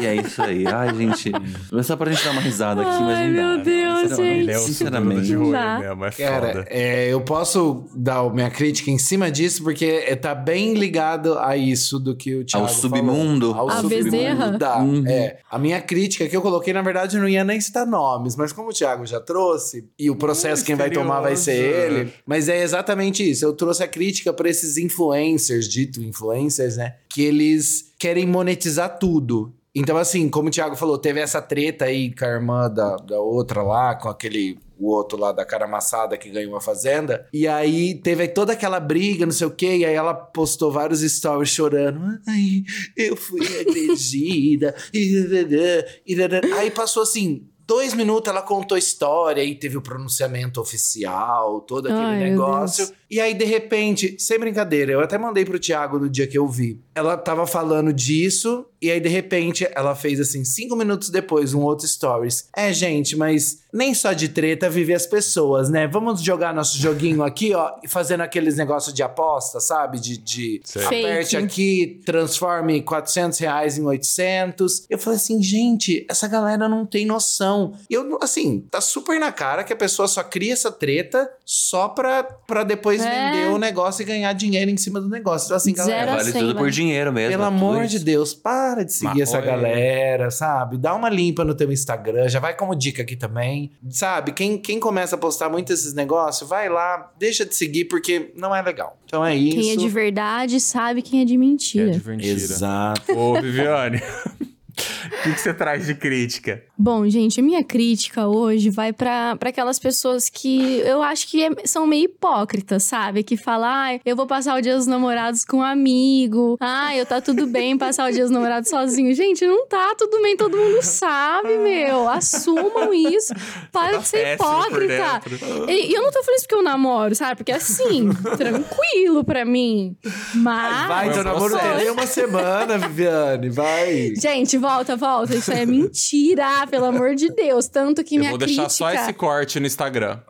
[0.00, 0.66] E é isso aí.
[0.66, 1.32] Ai, gente,
[1.72, 3.42] é só pra gente dar uma risada aqui, mas Ai, não dá.
[3.42, 3.62] meu não.
[3.62, 4.50] Deus, Sinceramente, gente.
[4.50, 5.26] É Sinceramente, Exatamente.
[5.26, 5.78] de rolê Dá.
[5.78, 6.66] mesmo, é Cara, foda.
[6.70, 11.56] é, eu posso dar minha crítica em cima disso, porque é, tá bem ligado a
[11.56, 13.52] isso do que o Thiago Ao submundo.
[13.52, 13.70] falou.
[13.70, 14.50] Ao A submundo Bezerra?
[14.58, 15.04] da- Uhum.
[15.06, 15.38] é.
[15.50, 18.70] A minha crítica que eu coloquei, na verdade, não ia nem citar nomes, mas como
[18.70, 22.62] o Thiago já trouxe, e o processo quem vai tomar vai ser ele, mas é
[22.62, 23.44] exatamente isso.
[23.44, 26.94] Eu trouxe a crítica pra esses influencers, dito influencers, né?
[27.12, 29.52] Que eles querem monetizar tudo.
[29.74, 33.18] Então, assim, como o Thiago falou, teve essa treta aí com a irmã da, da
[33.20, 34.58] outra lá, com aquele.
[34.82, 37.28] O outro lá da cara amassada que ganhou a fazenda.
[37.32, 39.76] E aí teve toda aquela briga, não sei o quê.
[39.76, 42.00] E aí ela postou vários stories chorando.
[42.26, 42.64] Ai,
[42.96, 44.74] eu fui agredida.
[46.58, 47.46] Aí passou assim.
[47.64, 52.90] Dois minutos ela contou a história e teve o pronunciamento oficial, todo aquele Ai, negócio.
[53.08, 56.48] E aí, de repente, sem brincadeira, eu até mandei pro Thiago no dia que eu
[56.48, 56.82] vi.
[56.94, 61.60] Ela tava falando disso, e aí, de repente, ela fez assim, cinco minutos depois, um
[61.60, 62.48] outro stories.
[62.54, 65.86] É, gente, mas nem só de treta vive as pessoas, né?
[65.86, 69.98] Vamos jogar nosso joguinho aqui, ó, e fazendo aqueles negócios de aposta, sabe?
[70.00, 70.84] De, de Sei.
[70.84, 71.44] aperte Fake.
[71.44, 74.86] aqui, transforme 400 reais em 800.
[74.90, 77.72] Eu falei assim, gente, essa galera não tem noção.
[77.88, 81.88] E eu, assim, tá super na cara que a pessoa só cria essa treta só
[81.88, 83.08] pra, pra depois É.
[83.32, 85.46] vender o negócio e ganhar dinheiro em cima do negócio.
[85.46, 86.70] Então, assim, Zero galera, a Vale cem, tudo por vai.
[86.82, 87.30] Dinheiro mesmo.
[87.30, 87.98] pelo é amor de.
[87.98, 90.76] Deus, para de seguir Mas, essa olha, galera, sabe?
[90.76, 93.70] Dá uma limpa no teu Instagram, já vai como dica aqui também.
[93.88, 98.32] Sabe, quem, quem começa a postar muito esses negócios, vai lá, deixa de seguir, porque
[98.36, 98.98] não é legal.
[99.04, 99.56] Então é isso.
[99.56, 101.90] Quem é de verdade sabe quem é de É mentira.
[101.90, 102.32] de mentira.
[102.32, 103.16] Exato.
[103.16, 104.00] Ô, Viviane,
[104.72, 106.62] o que, que você traz de crítica?
[106.76, 111.44] Bom, gente, a minha crítica hoje vai pra pra aquelas pessoas que eu acho que
[111.44, 113.22] é- são meio hipócritas, sabe?
[113.22, 116.56] Que falam, ah, eu vou passar o dia dos namorados com um amigo.
[116.60, 119.14] Ah, eu tá tudo bem passar o dia dos namorados sozinho.
[119.14, 122.08] Gente, não tá tudo bem, todo mundo sabe, meu.
[122.08, 123.32] Assumam isso.
[123.70, 125.20] Para de ser hipócrita.
[125.68, 127.36] E eu não tô falando isso porque eu namoro, sabe?
[127.36, 129.96] Porque assim, tranquilo pra mim.
[130.34, 130.88] Mas.
[130.88, 134.12] Vai, teu namoro tem nem uma semana, Viviane, vai.
[134.16, 135.34] Gente, volta, volta.
[135.34, 137.66] Isso é mentira, pelo amor de Deus.
[137.66, 138.70] Tanto que Eu minha vou deixar crítica...
[138.70, 140.20] só esse corte no Instagram.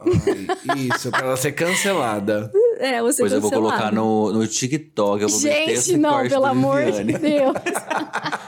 [0.68, 2.50] Ai, isso, pra ela ser cancelada.
[2.78, 5.22] É, você Depois eu vou colocar no, no TikTok.
[5.22, 7.12] Eu vou meter Gente, esse não, corte pelo amor Viviane.
[7.12, 7.52] de Deus.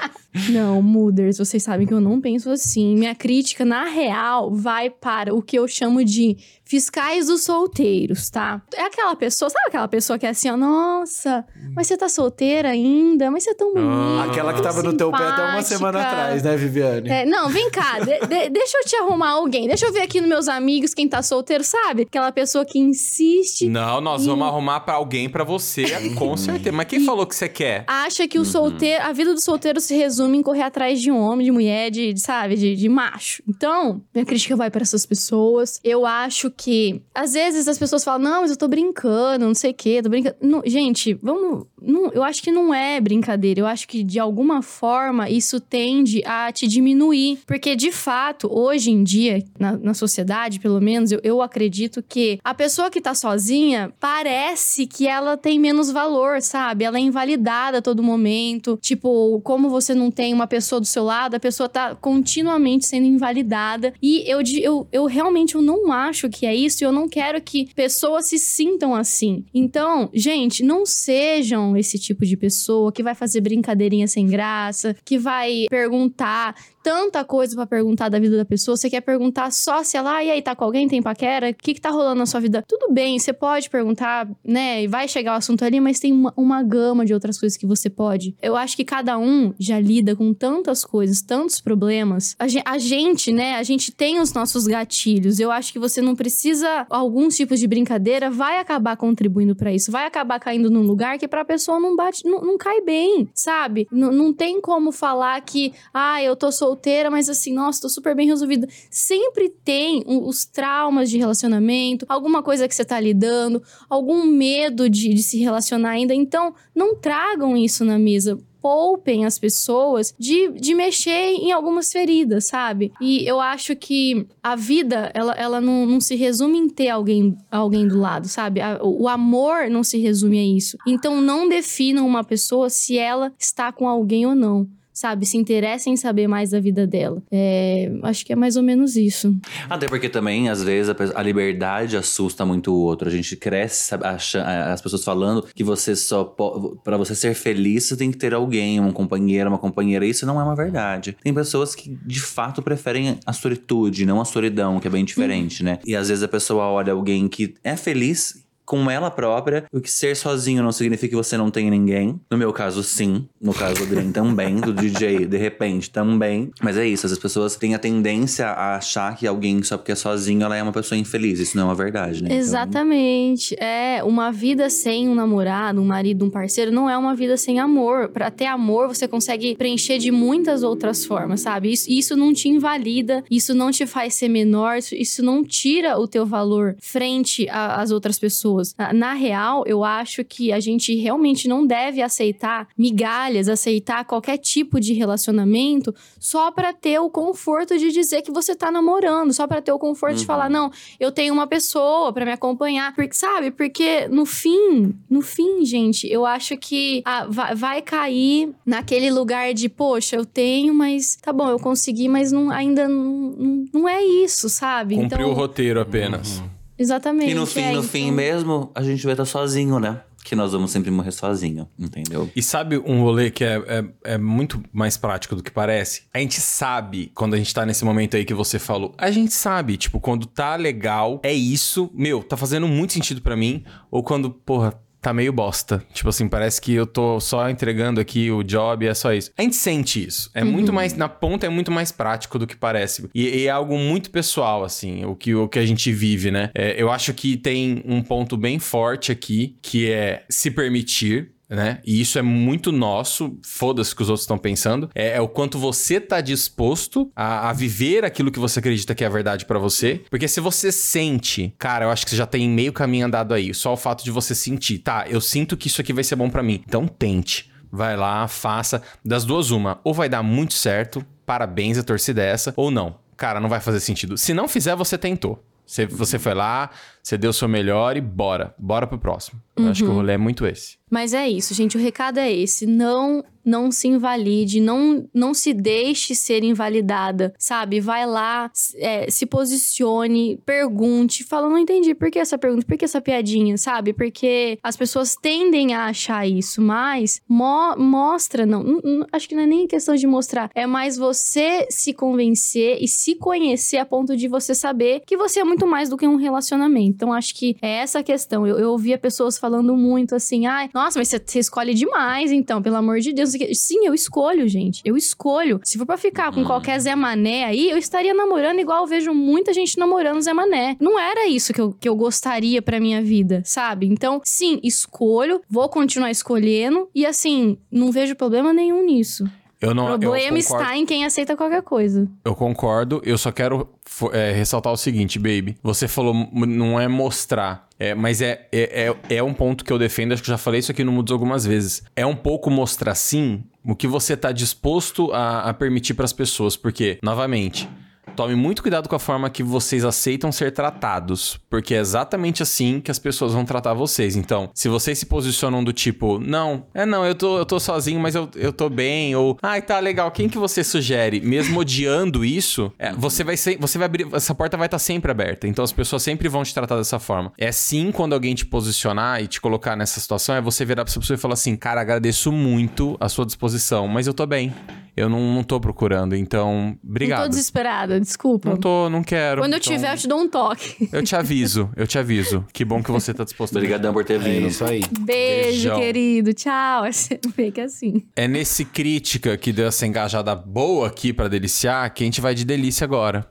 [0.50, 2.94] não, Muders, vocês sabem que eu não penso assim.
[2.96, 8.62] Minha crítica, na real, vai para o que eu chamo de fiscais dos solteiros, tá?
[8.74, 11.44] É aquela pessoa, sabe aquela pessoa que é assim, ó, nossa,
[11.76, 13.30] mas você tá solteira ainda?
[13.30, 14.30] Mas você é tão bonita.
[14.30, 17.08] Aquela que tava no teu pé até uma semana atrás, né, Viviane?
[17.08, 19.68] É, não, vem cá, de- de- deixa eu te arrumar alguém.
[19.68, 22.02] Deixa eu ver aqui nos meus amigos quem tá solteiro, sabe?
[22.02, 25.84] Aquela pessoa que insiste Não, nós vamos arrumar pra alguém pra você,
[26.16, 26.74] com certeza.
[26.74, 27.84] Mas quem falou que você quer?
[27.86, 31.18] acha que o solteiro, a vida do solteiro se resume em correr atrás de um
[31.18, 33.42] homem, de mulher, de, de, sabe, de, de macho.
[33.48, 35.80] Então, minha crítica vai pra essas pessoas.
[35.82, 39.72] Eu acho que às vezes as pessoas falam: "Não, mas eu tô brincando, não sei
[39.72, 40.36] o quê, tô brincando".
[40.40, 43.60] Não, gente, vamos, não, eu acho que não é brincadeira.
[43.60, 48.90] Eu acho que de alguma forma isso tende a te diminuir, porque de fato, hoje
[48.90, 53.14] em dia, na, na sociedade, pelo menos, eu, eu acredito que a pessoa que tá
[53.14, 56.84] sozinha parece que ela tem menos valor, sabe?
[56.84, 58.78] Ela é invalidada a todo momento.
[58.80, 63.06] Tipo, como você não tem uma pessoa do seu lado, a pessoa tá continuamente sendo
[63.06, 63.92] invalidada.
[64.02, 67.68] E eu, eu, eu realmente eu não acho que é isso eu não quero que
[67.74, 69.44] pessoas se sintam assim.
[69.54, 75.18] Então, gente, não sejam esse tipo de pessoa que vai fazer brincadeirinha sem graça, que
[75.18, 76.54] vai perguntar
[76.84, 78.76] tanta coisa pra perguntar da vida da pessoa.
[78.76, 80.86] Você quer perguntar só se ela, ah, e aí, tá com alguém?
[80.86, 81.48] Tem paquera?
[81.48, 82.62] O que que tá rolando na sua vida?
[82.68, 84.82] Tudo bem, você pode perguntar, né?
[84.82, 87.66] E vai chegar o assunto ali, mas tem uma, uma gama de outras coisas que
[87.66, 88.36] você pode.
[88.42, 92.36] Eu acho que cada um já lida com tantas coisas, tantos problemas.
[92.38, 93.54] A, a gente, né?
[93.54, 95.40] A gente tem os nossos gatilhos.
[95.40, 96.86] Eu acho que você não precisa.
[96.90, 99.90] Alguns tipos de brincadeira vai acabar contribuindo pra isso.
[99.90, 103.86] Vai acabar caindo num lugar que pra pessoa não bate, não, não cai bem, sabe?
[103.92, 108.14] N- não tem como falar que, ah, eu tô solteira, mas assim, nossa, tô super
[108.14, 108.68] bem resolvida.
[108.90, 115.14] Sempre tem os traumas de relacionamento, alguma coisa que você tá lidando, algum medo de,
[115.14, 116.14] de se relacionar ainda.
[116.14, 118.38] Então, não tragam isso na mesa.
[118.64, 122.90] Poupem as pessoas de, de mexer em algumas feridas, sabe?
[122.98, 127.36] E eu acho que a vida, ela, ela não, não se resume em ter alguém,
[127.50, 128.62] alguém do lado, sabe?
[128.62, 130.78] A- o amor não se resume a isso.
[130.86, 134.66] Então, não definam uma pessoa se ela está com alguém ou não.
[134.94, 135.26] Sabe?
[135.26, 137.20] Se interessa em saber mais da vida dela.
[137.30, 139.36] É, acho que é mais ou menos isso.
[139.68, 143.08] Até porque também, às vezes, a, a liberdade assusta muito o outro.
[143.08, 146.78] A gente cresce sabe, acha- as pessoas falando que você só pode.
[146.84, 150.06] Pra você ser feliz, você tem que ter alguém, um companheiro, uma companheira.
[150.06, 151.16] Isso não é uma verdade.
[151.22, 155.64] Tem pessoas que, de fato, preferem a solitude, não a solidão, que é bem diferente,
[155.64, 155.80] né?
[155.84, 158.43] E às vezes a pessoa olha alguém que é feliz.
[158.64, 162.18] Com ela própria, o que ser sozinho não significa que você não tem ninguém.
[162.30, 163.28] No meu caso, sim.
[163.40, 164.56] No caso do Green também.
[164.56, 166.50] Do DJ, de repente, também.
[166.62, 169.94] Mas é isso, as pessoas têm a tendência a achar que alguém, só porque é
[169.94, 171.38] sozinho, ela é uma pessoa infeliz.
[171.38, 172.28] Isso não é uma verdade, né?
[172.28, 173.54] Então, Exatamente.
[173.58, 177.58] É, uma vida sem um namorado, um marido, um parceiro, não é uma vida sem
[177.58, 178.08] amor.
[178.08, 181.72] Pra ter amor, você consegue preencher de muitas outras formas, sabe?
[181.72, 185.98] Isso, isso não te invalida, isso não te faz ser menor, isso, isso não tira
[185.98, 188.53] o teu valor frente às outras pessoas.
[188.78, 194.38] Na, na real, eu acho que a gente realmente não deve aceitar migalhas, aceitar qualquer
[194.38, 199.46] tipo de relacionamento só pra ter o conforto de dizer que você tá namorando, só
[199.46, 200.26] pra ter o conforto de Uhum.
[200.26, 202.94] falar, não, eu tenho uma pessoa pra me acompanhar.
[202.94, 203.50] Porque, sabe?
[203.50, 209.52] Porque no fim, no fim, gente, eu acho que ah, vai, vai cair naquele lugar
[209.54, 214.02] de, poxa, eu tenho, mas tá bom, eu consegui, mas não, ainda não, não, é
[214.02, 214.94] isso, sabe?
[214.96, 216.42] Cumpriu o roteiro apenas.
[216.78, 217.30] Exatamente.
[217.30, 220.00] E no fim, é, no então- fim mesmo, a gente vai estar sozinho, né?
[220.24, 222.30] Que nós vamos sempre morrer sozinho, entendeu?
[222.34, 223.62] E sabe um rolê que é,
[224.04, 226.04] é, é muito mais prático do que parece?
[226.14, 229.34] A gente sabe, quando a gente tá nesse momento aí que você falou, a gente
[229.34, 234.02] sabe, tipo, quando tá legal, é isso, meu, tá fazendo muito sentido pra mim, ou
[234.02, 234.72] quando, porra,
[235.04, 235.84] tá meio bosta.
[235.92, 239.30] Tipo assim, parece que eu tô só entregando aqui o job e é só isso.
[239.36, 240.30] A gente sente isso.
[240.34, 243.08] É muito mais, na ponta é muito mais prático do que parece.
[243.14, 246.50] E, e é algo muito pessoal, assim, o que, o que a gente vive, né?
[246.54, 251.80] É, eu acho que tem um ponto bem forte aqui, que é se permitir, né?
[251.84, 254.90] E isso é muito nosso, foda-se o que os outros estão pensando.
[254.94, 259.04] É, é o quanto você tá disposto a, a viver aquilo que você acredita que
[259.04, 260.02] é verdade pra você.
[260.10, 263.52] Porque se você sente, cara, eu acho que você já tem meio caminho andado aí.
[263.54, 266.30] Só o fato de você sentir, tá, eu sinto que isso aqui vai ser bom
[266.30, 266.62] pra mim.
[266.66, 267.52] Então tente.
[267.70, 268.82] Vai lá, faça.
[269.04, 269.80] Das duas, uma.
[269.82, 272.96] Ou vai dar muito certo, parabéns, a torcida é essa, ou não.
[273.16, 274.16] Cara, não vai fazer sentido.
[274.16, 275.44] Se não fizer, você tentou.
[275.66, 276.70] Você, você foi lá,
[277.04, 278.54] você deu o seu melhor e bora.
[278.58, 279.40] Bora pro próximo.
[279.56, 280.76] Eu acho que o rolê é muito esse.
[280.90, 281.76] Mas é isso, gente.
[281.76, 282.66] O recado é esse.
[282.66, 287.78] Não não se invalide, não, não se deixe ser invalidada, sabe?
[287.78, 291.22] Vai lá, é, se posicione, pergunte.
[291.24, 291.94] Fala, não entendi.
[291.94, 292.64] Por que essa pergunta?
[292.66, 293.92] Por que essa piadinha, sabe?
[293.92, 299.34] Porque as pessoas tendem a achar isso, mas mo- mostra, não, n- n- Acho que
[299.34, 300.50] não é nem questão de mostrar.
[300.54, 305.40] É mais você se convencer e se conhecer a ponto de você saber que você
[305.40, 306.93] é muito mais do que um relacionamento.
[306.94, 308.46] Então, acho que é essa a questão.
[308.46, 312.62] Eu, eu ouvia pessoas falando muito assim, ai, nossa, mas você, você escolhe demais, então,
[312.62, 313.32] pelo amor de Deus.
[313.32, 314.80] não sei o quê." Sim, eu escolho, gente.
[314.84, 315.60] Eu escolho.
[315.64, 319.12] Se for pra ficar com qualquer Zé Mané aí, eu estaria namorando igual eu vejo
[319.12, 320.76] muita gente namorando Zé Mané.
[320.80, 323.86] Não era isso que eu, que eu gostaria pra minha vida, sabe?
[323.86, 329.24] Então, sim, escolho, vou continuar escolhendo e assim, não vejo problema nenhum nisso.
[329.60, 332.08] Eu não, O problema está em quem aceita qualquer coisa.
[332.24, 333.68] eu concordo, eu só quero
[334.12, 335.56] é, ressaltar o seguinte, baby.
[335.62, 339.78] Você falou, não é mostrar, é, mas é, é, é, é um ponto que eu
[339.78, 341.82] defendo, acho que eu já falei isso aqui no Mudos algumas vezes.
[341.96, 346.56] É um pouco mostrar sim o que você tá disposto a, a permitir pras pessoas,
[346.56, 347.68] porque, novamente.
[348.16, 352.80] Tome muito cuidado com a forma que vocês aceitam ser tratados, porque é exatamente assim
[352.80, 354.14] que as pessoas vão tratar vocês.
[354.14, 357.98] Então, se vocês se posicionam do tipo, não, é não, eu tô, eu tô sozinho,
[357.98, 361.20] mas eu, eu tô bem, ou, ai, tá legal, quem que você sugere?
[361.20, 365.10] Mesmo odiando isso, é, você vai ser, você vai abrir, essa porta vai estar sempre
[365.10, 365.48] aberta.
[365.48, 367.32] Então, as pessoas sempre vão te tratar dessa forma.
[367.36, 370.90] É sim quando alguém te posicionar e te colocar nessa situação, é você virar pra
[370.90, 374.52] essa pessoa e falar assim, cara, agradeço muito a sua disposição, mas eu tô bem.
[374.96, 377.22] Eu não, não tô procurando, então, Não obrigado.
[377.24, 378.48] tô desesperada, desculpa.
[378.48, 379.42] Não tô, não quero.
[379.42, 380.88] Quando eu Então, tiver, eu te dou um toque.
[380.92, 382.44] Eu te aviso, eu te aviso.
[382.52, 384.46] Que bom que você tá disposto Obrigadão por ter É vindo.
[384.46, 384.82] isso aí.
[385.00, 385.80] Beijo, Beijão.
[385.80, 386.32] querido.
[386.32, 386.84] Tchau.
[387.36, 388.04] Meio que assim.
[388.14, 392.34] É nesse crítica que deu essa engajada boa aqui pra deliciar que a gente vai
[392.34, 393.26] de delícia agora.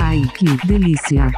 [0.00, 1.30] Ai, que delícia.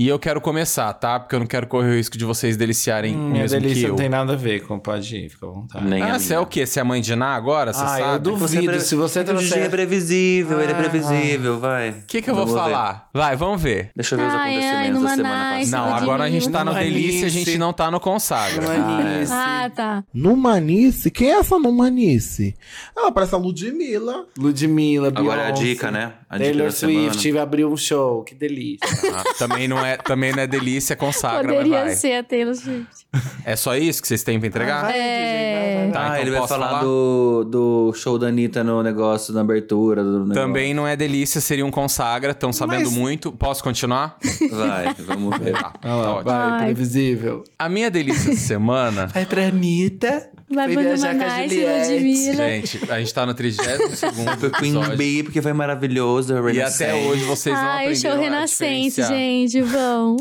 [0.00, 1.20] E eu quero começar, tá?
[1.20, 3.84] Porque eu não quero correr o risco de vocês deliciarem Hum, Minha mesmo que delícia
[3.84, 3.88] eu.
[3.90, 5.84] não tem nada a ver com pode ir, fica à vontade.
[5.84, 6.64] Nem a Ah, você é o quê?
[6.64, 7.74] Você é mãe de Ná agora?
[7.74, 8.24] Você Ah, eu sabe?
[8.24, 8.48] duvido.
[8.48, 9.70] Você é pre- se você É que o DJ é trouxer...
[9.70, 11.90] previsível, ele é Ah, previsível, vai.
[11.90, 12.70] O que, que eu vou Vamos ver.
[12.72, 13.10] falar?
[13.12, 13.90] Vai, vamos ver.
[13.94, 15.70] Deixa eu ver os Ai, ai, acontecimentos numa da semana nice.
[15.70, 15.90] passada.
[15.90, 18.62] Não, agora a gente tá no delícia, a gente não tá no consagra.
[18.78, 19.32] Manice.
[19.34, 20.04] Ah, tá.
[20.14, 21.10] Numanice?
[21.10, 22.54] Quem é essa Numanice?
[22.96, 24.24] Ela parece a Ludmilla.
[24.38, 25.62] Ludmilla, Agora é a Beyoncé.
[25.62, 26.12] dica, né?
[26.38, 27.42] Taylor Swift semana.
[27.42, 28.86] abriu um show, que delícia.
[29.14, 31.94] Ah, também, não é, também não é delícia, consagra, mas Poderia vai.
[31.94, 33.06] ser a Taylor Swift.
[33.44, 34.82] É só isso que vocês têm pra entregar?
[34.82, 35.00] Vai, É.
[35.00, 36.00] DJ, vai, vai, Tá.
[36.00, 36.80] Ah, então ele vai falar, falar?
[36.84, 40.34] Do, do show da Anitta no negócio, na abertura do negócio.
[40.34, 43.32] Também não é delícia, seria um consagra, estão sabendo Mas- muito.
[43.32, 44.16] Posso continuar?
[44.52, 45.50] Vai, vamos ver.
[45.80, 46.24] Tá, lá, tá ótimo.
[46.24, 46.64] vai, Ai.
[46.66, 47.44] previsível.
[47.58, 49.06] A minha delícia essa semana.
[49.08, 50.30] Vai pra Anitta.
[50.52, 51.92] Vai foi pro viajar com a Juliette.
[51.92, 52.34] Ludmilla.
[52.48, 54.96] Gente, a gente tá no 32 segundo Queen.
[54.96, 56.32] Bee, porque foi maravilhoso.
[56.34, 56.84] E Renascença.
[56.84, 58.66] até hoje vocês não Ai, o aprenderam show a Renascense,
[59.02, 59.08] diferenciar.
[59.08, 60.16] gente, vão.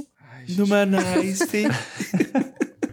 [0.58, 1.68] Numa nice.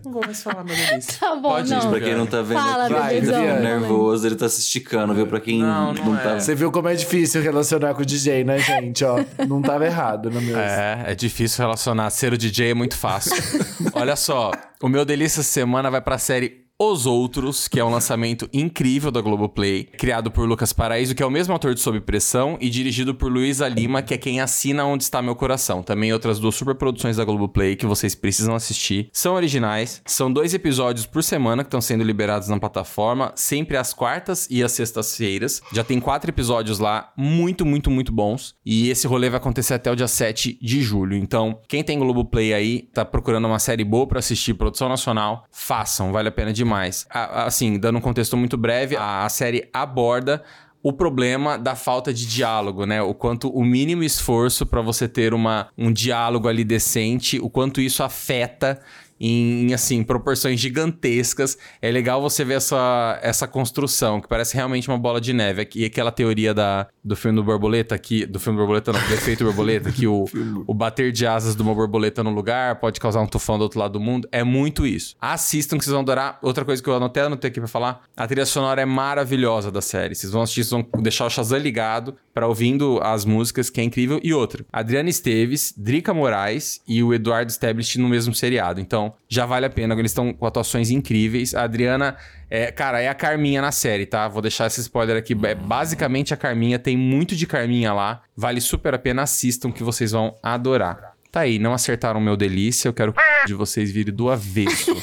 [0.05, 1.19] Não vou mais falar minha delícia.
[1.19, 1.91] Tá bom, Pode ir, não.
[1.91, 4.61] Pra quem não tá vendo Fala, aqui, Vai, ele tá ficando nervoso, ele tá se
[4.61, 5.27] esticando, viu?
[5.27, 6.31] Pra quem Não, não, não tá...
[6.37, 6.41] é.
[6.41, 9.05] Você viu como é difícil relacionar com o DJ, né, gente?
[9.05, 10.57] Ó, não tava errado no meu.
[10.57, 12.09] É, é difícil relacionar.
[12.11, 13.35] Ser o DJ é muito fácil.
[13.95, 18.51] Olha só, o meu delícia semana vai pra série Os Outros, que é um lançamento
[18.53, 22.59] incrível da Globoplay, criado por Lucas Paraíso, que é o mesmo autor de Sob Pressão,
[22.61, 25.83] e dirigido por Luísa Lima, que é quem assina Onde Está Meu Coração.
[25.83, 29.09] Também outras duas superproduções da Globoplay que vocês precisam assistir.
[29.11, 33.95] São originais, são dois episódios por semana que estão sendo liberados na plataforma, sempre às
[33.95, 35.63] quartas e às sextas-feiras.
[35.73, 38.55] Já tem quatro episódios lá, muito, muito, muito bons.
[38.67, 41.17] E esse rolê vai acontecer até o dia 7 de julho.
[41.17, 46.13] Então, quem tem Globoplay aí, tá procurando uma série boa pra assistir, produção nacional, façam,
[46.13, 46.66] vale a pena demais.
[47.11, 50.43] A- Assim, dando um contexto muito breve, a, a série aborda
[50.83, 53.03] o problema da falta de diálogo, né?
[53.03, 57.81] O quanto o mínimo esforço pra você ter uma, um diálogo ali decente, o quanto
[57.81, 58.81] isso afeta
[59.21, 61.59] em, assim, proporções gigantescas.
[61.81, 65.69] É legal você ver essa, essa construção, que parece realmente uma bola de neve.
[65.75, 69.15] E aquela teoria da, do filme do Borboleta, que, do filme do Borboleta não, do
[69.15, 70.25] efeito Borboleta, que o,
[70.67, 73.79] o bater de asas de uma borboleta no lugar pode causar um tufão do outro
[73.79, 74.29] lado do mundo.
[74.31, 75.15] É muito isso.
[75.21, 76.39] Assistam que vocês vão adorar.
[76.43, 79.81] Outra coisa que eu anotei, anotei aqui pra falar, a trilha sonora é maravilhosa da
[79.81, 80.15] série.
[80.15, 83.85] Vocês vão assistir, vocês vão deixar o Shazam ligado pra ouvindo as músicas, que é
[83.85, 84.21] incrível.
[84.23, 88.81] E outra, Adriana Esteves, Drica Moraes e o Eduardo Stablish no mesmo seriado.
[88.81, 91.55] Então, já vale a pena, eles estão com atuações incríveis.
[91.55, 92.17] A Adriana,
[92.51, 94.29] é, cara, é a Carminha na série, tá?
[94.29, 95.37] Vou deixar esse spoiler aqui.
[95.45, 98.23] É basicamente a Carminha, tem muito de Carminha lá.
[98.37, 101.15] Vale super a pena, assistam que vocês vão adorar.
[101.31, 104.97] Tá aí, não acertaram meu delícia, eu quero que de vocês virem do avesso.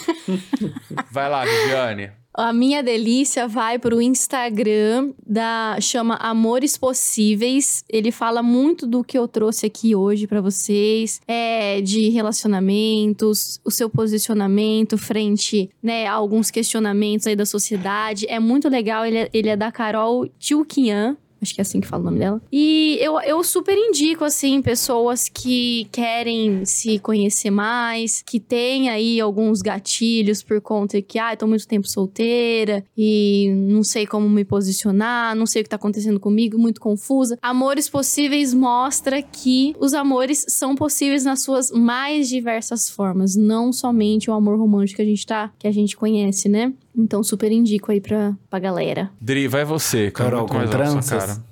[1.11, 2.22] Vai lá, Viviane.
[2.35, 7.83] A minha delícia vai pro Instagram da chama Amores Possíveis.
[7.87, 13.69] Ele fala muito do que eu trouxe aqui hoje pra vocês, é de relacionamentos, o
[13.69, 18.25] seu posicionamento frente, né, a alguns questionamentos aí da sociedade.
[18.27, 19.05] É muito legal.
[19.05, 21.15] Ele é, ele é da Carol Tilquian.
[21.43, 22.41] Acho que é assim que fala o nome dela.
[22.51, 29.19] E eu, eu super indico, assim, pessoas que querem se conhecer mais, que têm aí
[29.19, 34.45] alguns gatilhos por conta que, ah, tô muito tempo solteira e não sei como me
[34.45, 37.37] posicionar, não sei o que tá acontecendo comigo, muito confusa.
[37.41, 44.29] Amores Possíveis mostra que os amores são possíveis nas suas mais diversas formas, não somente
[44.29, 46.73] o amor romântico que a gente tá, que a gente conhece, né?
[46.95, 49.11] Então super indico aí pra, pra galera.
[49.19, 50.11] Dri, vai você.
[50.11, 50.31] cara.
[50.31, 51.09] Carol, com tranças?
[51.09, 51.43] cara.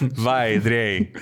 [0.14, 1.12] Vai, Dri.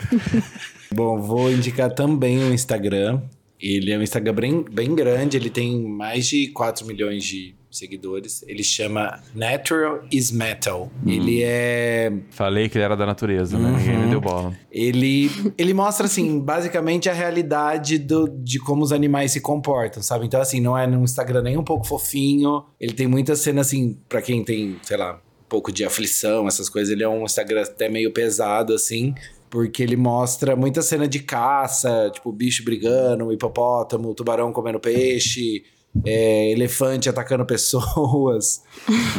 [0.93, 3.23] Bom, vou indicar também o Instagram.
[3.61, 8.45] Ele é um Instagram bem, bem grande, ele tem mais de 4 milhões de seguidores.
[8.47, 10.91] Ele chama Natural is Metal.
[11.07, 13.77] Ele é Falei que ele era da natureza, né?
[13.79, 14.57] Ninguém me deu bola.
[14.71, 20.27] Ele, ele mostra, assim, basicamente a realidade do, de como os animais se comportam, sabe?
[20.27, 22.65] Então, assim, não é num Instagram nem um pouco fofinho.
[22.81, 26.69] Ele tem muitas cenas, assim, pra quem tem, sei lá, um pouco de aflição, essas
[26.69, 26.93] coisas.
[26.93, 29.15] Ele é um Instagram até meio pesado, assim.
[29.49, 35.63] Porque ele mostra muita cena de caça, tipo, bicho brigando, hipopótamo, tubarão comendo peixe,
[36.05, 38.63] é, elefante atacando pessoas.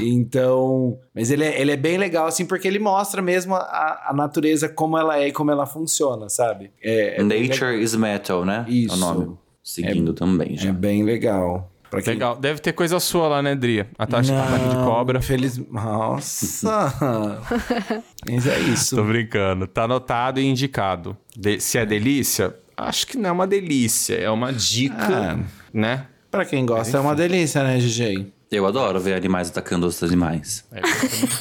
[0.01, 0.97] então.
[1.13, 4.69] Mas ele é, ele é bem legal, assim, porque ele mostra mesmo a, a natureza
[4.69, 6.71] como ela é e como ela funciona, sabe?
[6.81, 7.23] É, é.
[7.23, 8.65] Nature is Metal, né?
[8.67, 8.93] Isso.
[8.93, 9.37] É o nome.
[9.63, 10.69] Seguindo também, já.
[10.69, 11.71] É bem legal.
[12.03, 12.13] Quem...
[12.15, 12.35] Legal.
[12.35, 13.85] Deve ter coisa sua lá, né, Dri?
[13.97, 15.21] Ataque, ataque de cobra.
[15.21, 15.57] Feliz...
[15.69, 16.93] Nossa!
[18.29, 18.95] Mas é isso.
[18.97, 19.65] Tô brincando.
[19.67, 21.15] Tá anotado e indicado.
[21.35, 24.15] De- se é delícia, acho que não é uma delícia.
[24.15, 25.39] É uma dica, Ah.
[25.73, 26.07] né?
[26.29, 28.27] Pra quem gosta, é uma delícia, né, GG?
[28.51, 30.63] Eu adoro ver animais atacando outros animais.
[30.71, 30.79] É,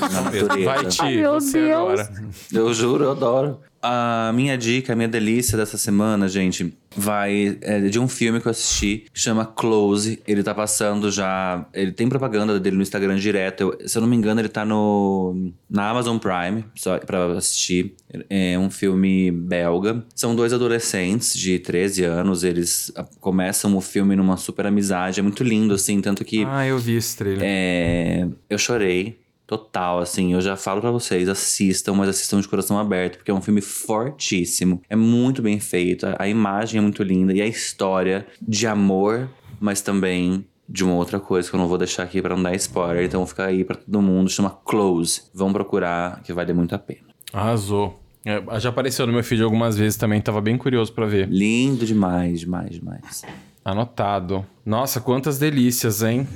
[0.01, 0.65] Na natureza.
[0.65, 1.73] Vai, Ti, Meu você Deus.
[2.01, 2.13] agora.
[2.53, 3.61] Eu juro, eu adoro.
[3.82, 8.47] A minha dica, a minha delícia dessa semana, gente, vai é de um filme que
[8.48, 10.20] eu assisti, que chama Close.
[10.27, 11.65] Ele tá passando já.
[11.73, 13.61] Ele tem propaganda dele no Instagram direto.
[13.78, 17.94] Eu- se eu não me engano, ele tá no, na Amazon Prime, só pra assistir.
[18.31, 20.05] É um filme belga.
[20.15, 22.43] São dois adolescentes de 13 anos.
[22.44, 25.20] Eles ah, começam o filme numa super amizade.
[25.20, 26.44] É muito lindo, assim, tanto que.
[26.44, 27.40] Ah, eu vi esse trailer.
[27.44, 29.19] É, eu chorei.
[29.47, 33.35] Total, assim, eu já falo pra vocês, assistam, mas assistam de coração aberto, porque é
[33.35, 34.82] um filme fortíssimo.
[34.90, 39.28] É muito bem feito, a- a imagem é muito linda e a história de amor,
[39.60, 42.55] mas também de uma outra coisa que eu não vou deixar aqui pra não dar
[42.56, 43.05] spoiler.
[43.05, 45.23] Então fica aí pra todo mundo, chama Close.
[45.32, 47.02] Vão procurar, que vale muito a pena.
[47.32, 48.01] Arrasou.
[48.24, 51.28] É, já apareceu no meu feed algumas vezes também, tava bem curioso pra ver.
[51.28, 53.23] Lindo demais, demais, demais.
[53.64, 54.44] Anotado.
[54.64, 56.27] Nossa, quantas delícias, hein?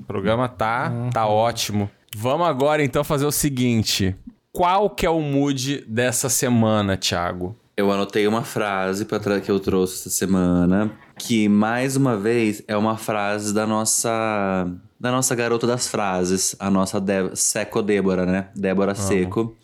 [0.00, 1.90] O programa tá, tá ótimo.
[2.16, 4.14] Vamos agora então fazer o seguinte.
[4.52, 7.56] Qual que é o mood dessa semana, Thiago?
[7.76, 12.62] Eu anotei uma frase pra tra- que eu trouxe essa semana, que mais uma vez
[12.68, 14.64] é uma frase da nossa
[15.00, 18.46] da nossa garota das frases, a nossa Dé- Seco Débora, né?
[18.54, 19.54] Débora Seco.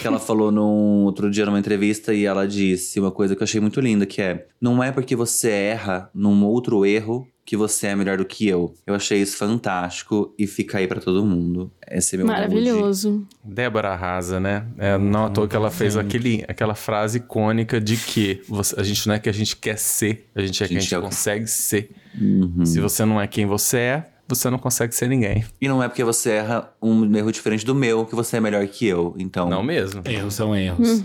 [0.00, 3.44] Que ela falou num outro dia numa entrevista e ela disse uma coisa que eu
[3.44, 7.88] achei muito linda, que é: não é porque você erra num outro erro que você
[7.88, 8.74] é melhor do que eu.
[8.86, 11.70] Eu achei isso fantástico e fica aí pra todo mundo.
[11.90, 12.36] Esse é meu mood.
[12.38, 13.26] Maravilhoso.
[13.44, 14.64] Débora arrasa, né?
[14.78, 18.82] É, não à toa que ela fez aquele, aquela frase icônica de que você- a
[18.82, 20.94] gente não é que a gente quer ser, a gente é que a Gente gente
[20.94, 21.90] é consegue ser.
[22.20, 22.64] Uhum.
[22.64, 25.44] Se você não é quem você é, você não consegue ser ninguém.
[25.60, 28.66] E não é porque você erra um erro diferente do meu que você é melhor
[28.68, 29.14] que eu.
[29.18, 30.00] Então, Não mesmo?
[30.06, 31.02] Erros são erros.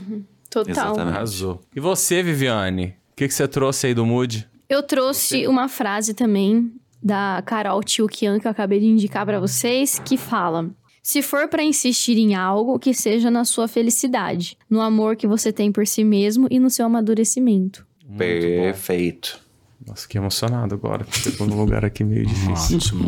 [0.49, 0.72] Total.
[0.72, 1.15] Exatamente.
[1.15, 1.61] Arrasou.
[1.76, 2.95] E você, Viviane?
[3.11, 4.47] O que, que você trouxe aí do mood?
[4.69, 6.72] Eu trouxe uma frase também
[7.02, 10.69] da Carol Tchukian que eu acabei de indicar pra vocês, que fala:
[11.02, 15.52] Se for pra insistir em algo, que seja na sua felicidade, no amor que você
[15.52, 17.85] tem por si mesmo e no seu amadurecimento.
[18.18, 19.39] perfeito.
[19.85, 21.06] Nossa, fiquei emocionado agora.
[21.11, 22.77] Chegou num lugar aqui meio difícil.
[22.77, 23.07] Ótimo.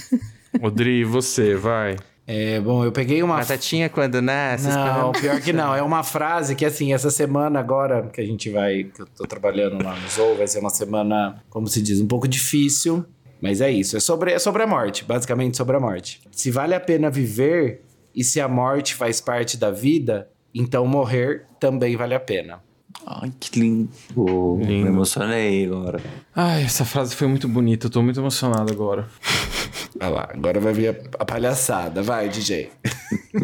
[0.60, 1.96] Odri, e você, vai.
[2.32, 4.68] É, bom, eu peguei uma Batatinha quando nasce.
[4.68, 5.74] Não, pior que não.
[5.74, 9.24] É uma frase que, assim, essa semana agora que a gente vai, que eu tô
[9.24, 13.04] trabalhando lá no Zou, vai ser uma semana, como se diz, um pouco difícil.
[13.42, 13.96] Mas é isso.
[13.96, 16.20] É sobre, é sobre a morte, basicamente sobre a morte.
[16.30, 17.82] Se vale a pena viver
[18.14, 22.60] e se a morte faz parte da vida, então morrer também vale a pena.
[23.04, 23.90] Ai, que lindo.
[24.14, 24.66] Lindo.
[24.66, 26.00] Me emocionei agora.
[26.36, 27.86] Ai, essa frase foi muito bonita.
[27.86, 29.08] Eu tô muito emocionado agora.
[29.98, 32.02] Olha lá, agora vai vir a, palhaçada.
[32.02, 32.70] Vai, DJ.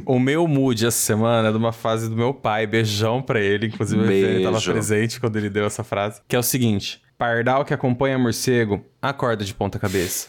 [0.04, 2.66] O meu mood essa semana é de uma frase do meu pai.
[2.66, 3.66] Beijão pra ele.
[3.68, 4.72] Inclusive, a Viviane tava Beijo.
[4.72, 6.20] presente quando ele deu essa frase.
[6.28, 10.28] Que é o seguinte: Pardal que acompanha morcego, acorda de ponta cabeça.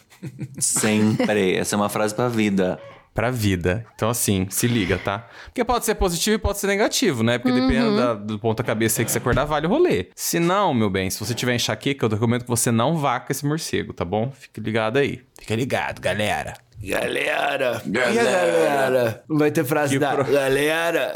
[0.60, 1.56] Sempre.
[1.56, 2.80] Essa é uma frase pra vida.
[3.18, 3.84] Pra vida.
[3.96, 5.28] Então, assim, se liga, tá?
[5.46, 7.40] Porque pode ser positivo e pode ser negativo, né?
[7.40, 10.10] Porque dependendo da- do ponta cabeça aí que você acordar, vale o rolê.
[10.16, 13.32] Se não, meu bem, se você tiver enxaqueca, eu recomendo que você não vá com
[13.32, 14.32] esse morcego, tá bom?
[14.32, 15.24] Fique ligado aí.
[15.40, 16.54] Fica ligado, galera.
[16.80, 17.82] Galera!
[17.88, 19.24] Galera!
[19.28, 21.14] Não vai ter frase Que da pro- galera!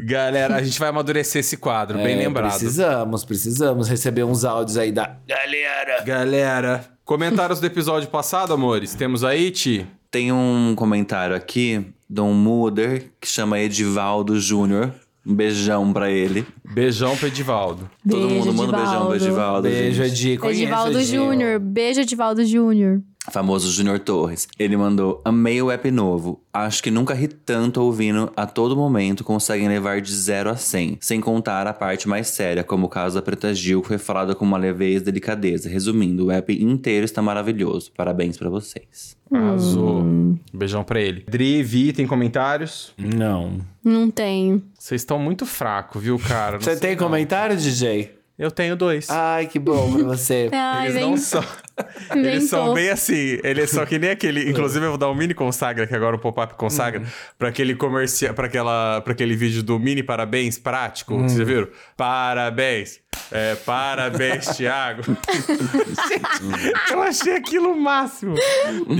[0.00, 2.48] Galera, a gente vai amadurecer esse quadro, bem É, lembrado.
[2.52, 6.02] Precisamos, precisamos receber uns áudios aí da galera.
[6.02, 8.94] Galera, comentários do episódio passado, amores.
[8.94, 9.86] Temos aí, Ti?
[10.12, 14.92] Tem um comentário aqui de um Muder que chama Edivaldo Júnior.
[15.26, 16.46] Um beijão pra ele.
[16.74, 17.90] Beijão pro Edivaldo.
[18.06, 19.62] Todo Beijo, mundo manda um beijão pro Edivaldo.
[19.62, 20.02] Beijo.
[20.02, 20.32] Edi.
[20.32, 21.06] Edivaldo Edi.
[21.16, 21.58] Júnior.
[21.58, 23.00] Beijo, Edivaldo Júnior.
[23.30, 24.48] Famoso Júnior Torres.
[24.58, 26.42] Ele mandou: Amei o app novo.
[26.52, 28.32] Acho que nunca ri tanto ouvindo.
[28.36, 30.98] A todo momento conseguem levar de 0 a 100.
[31.00, 34.34] Sem contar a parte mais séria, como o caso da Preta Gil, que foi falada
[34.34, 35.68] com uma leveza e delicadeza.
[35.68, 37.92] Resumindo, o app inteiro está maravilhoso.
[37.96, 39.16] Parabéns pra vocês.
[39.32, 40.04] Arrasou.
[40.52, 41.24] Beijão pra ele.
[41.28, 42.92] Dri, Vi, tem comentários?
[42.98, 43.60] Não.
[43.82, 44.62] Não tenho.
[44.78, 46.54] Vocês estão muito fracos, viu, cara?
[46.54, 47.04] Não Você tem não.
[47.04, 48.10] comentário, DJ?
[48.42, 49.08] Eu tenho dois.
[49.08, 50.50] Ai, que bom pra você.
[50.52, 51.02] Ai, Eles vem.
[51.10, 51.44] não são.
[52.12, 53.38] Eles são bem assim.
[53.44, 54.42] Eles são que nem aquele.
[54.50, 57.04] Inclusive, eu vou dar um mini consagra, que agora o pop-up consagra,
[57.38, 61.16] pra aquele comercial, pra, aquela, pra aquele vídeo do mini parabéns prático.
[61.18, 61.68] Vocês já viram?
[61.96, 62.98] Parabéns.
[63.32, 65.02] É, parabéns, Thiago.
[65.04, 68.34] Gente, eu achei aquilo o máximo.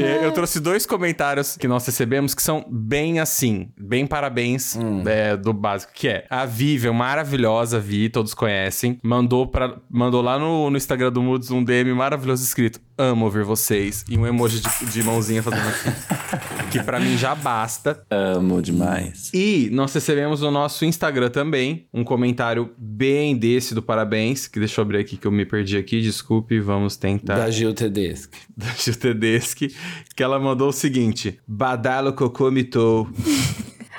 [0.01, 4.77] É, eu trouxe dois comentários que nós recebemos que são bem assim, bem parabéns
[5.07, 10.39] é, do básico, que é a Vivian, maravilhosa Vi, todos conhecem, mandou, pra, mandou lá
[10.39, 14.61] no, no Instagram do Moods um DM maravilhoso escrito, amo ouvir vocês, e um emoji
[14.61, 15.91] de, de mãozinha fazendo assim.
[16.71, 18.03] que pra mim já basta.
[18.11, 19.31] Amo demais.
[19.35, 24.81] E nós recebemos no nosso Instagram também um comentário bem desse do parabéns, que deixa
[24.81, 27.37] eu abrir aqui que eu me perdi aqui, desculpe, vamos tentar.
[27.37, 28.29] Da Gil Tedeschi.
[28.57, 29.75] Da Gil Tedeschi,
[30.15, 33.09] que ela mandou o seguinte: Badalo cocô mitou.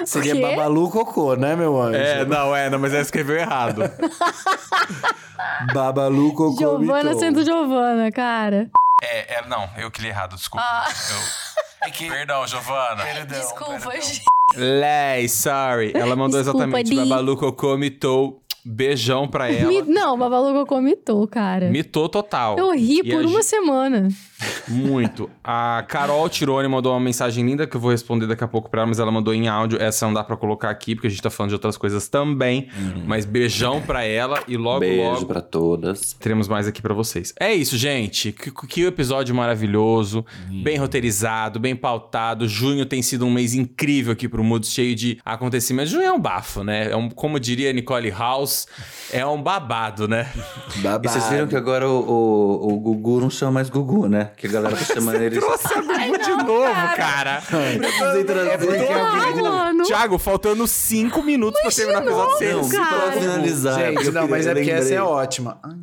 [0.05, 0.35] Seria?
[0.35, 1.97] Babalu Cocô, né, meu anjo?
[1.97, 3.81] É, não, é, não, mas ela escreveu errado.
[5.73, 8.69] Babalu Cocô Giovana sendo Giovana, cara.
[9.01, 10.65] É, é, não, eu que li errado, desculpa.
[11.11, 12.09] Eu...
[12.09, 13.03] Perdão, Giovana.
[13.27, 14.23] Desculpa, gente.
[14.55, 15.91] Lei, sorry.
[15.93, 16.95] Ela mandou Desculpa, exatamente: Di.
[16.95, 18.39] Babalu cocô mitou.
[18.65, 19.67] Beijão pra ela.
[19.67, 21.69] Mi- Não, Babalu Cocô mitou, cara.
[21.69, 22.57] Mitou total.
[22.57, 24.07] Eu ri E por a uma semana.
[24.67, 25.29] Muito.
[25.43, 28.81] A Carol Tironi mandou uma mensagem linda que eu vou responder daqui a pouco pra
[28.81, 29.81] ela, mas ela mandou em áudio.
[29.81, 32.69] Essa não dá pra colocar aqui, porque a gente tá falando de outras coisas também.
[33.05, 36.13] Mas beijão pra ela e logo, Beijo logo pra todas.
[36.13, 37.33] teremos mais aqui pra vocês.
[37.39, 38.31] É isso, gente.
[38.31, 40.25] Que, que episódio maravilhoso,
[40.63, 42.47] bem roteirizado, bem pautado.
[42.47, 45.91] Junho tem sido um mês incrível aqui pro Moods, cheio de acontecimentos.
[45.91, 46.91] Junho é um bafo, né?
[46.91, 48.67] É um, como diria Nicole House,
[49.11, 50.31] é um babado, né?
[50.77, 51.07] Babado.
[51.07, 54.31] E vocês viram que agora o, o, o Gugu não chama mais Gugu, né?
[54.37, 55.39] Que a galera tá chamando ele.
[55.39, 57.41] Trouxe a Gugu de novo, cara.
[57.47, 58.49] Precisei trazer.
[58.49, 58.93] É
[59.81, 59.83] é.
[59.85, 63.79] Thiago, faltando cinco minutos pra terminar o episódio Não, pra finalizar.
[63.79, 64.65] Gente, não, mas é lembrei.
[64.65, 65.57] porque essa é ótima.
[65.63, 65.73] Ai,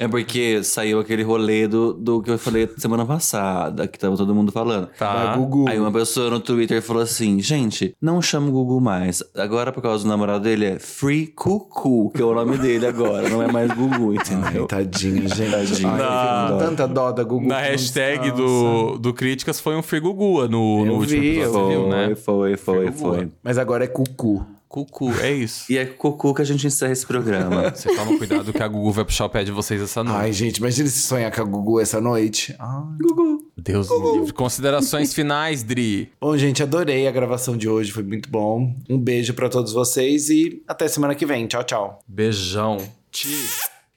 [0.00, 4.34] É porque saiu aquele rolê do, do que eu falei semana passada, que tava todo
[4.34, 4.88] mundo falando.
[4.98, 5.34] Tá.
[5.36, 5.68] Gugu.
[5.68, 9.22] Aí uma pessoa no Twitter falou assim: gente, não chama o Gugu mais.
[9.36, 13.28] Agora, por causa do namorado dele, é Free Cucu, que é o nome dele agora.
[13.28, 14.66] Não é mais Gugu, Ai, entendeu?
[14.66, 15.50] tadinho, gente.
[15.50, 15.88] Tadinho.
[16.00, 17.46] Ai, tanta dó da Gugu.
[17.46, 17.68] Na que
[18.08, 18.32] descansa.
[18.34, 21.90] do, do Críticas foi um Frigugua no, no último vi, episódio, eu você viu, Foi,
[21.90, 22.14] né?
[22.14, 23.14] foi, foi, Frigugua.
[23.18, 23.28] foi.
[23.42, 24.44] Mas agora é Cucu.
[24.68, 25.64] Cucu, é isso.
[25.72, 27.70] E é com Cucu que a gente encerra esse programa.
[27.74, 30.16] Você toma cuidado que a Gugu vai puxar o pé de vocês essa noite.
[30.20, 32.54] Ai, gente, imagina se sonhar com a Gugu essa noite.
[32.56, 33.40] Ai, Gugu.
[33.58, 34.32] Deus livre.
[34.32, 36.12] Considerações finais, Dri.
[36.20, 38.72] Bom, gente, adorei a gravação de hoje, foi muito bom.
[38.88, 41.48] Um beijo pra todos vocês e até semana que vem.
[41.48, 41.98] Tchau, tchau.
[42.06, 42.76] Beijão.
[43.10, 43.48] Ti.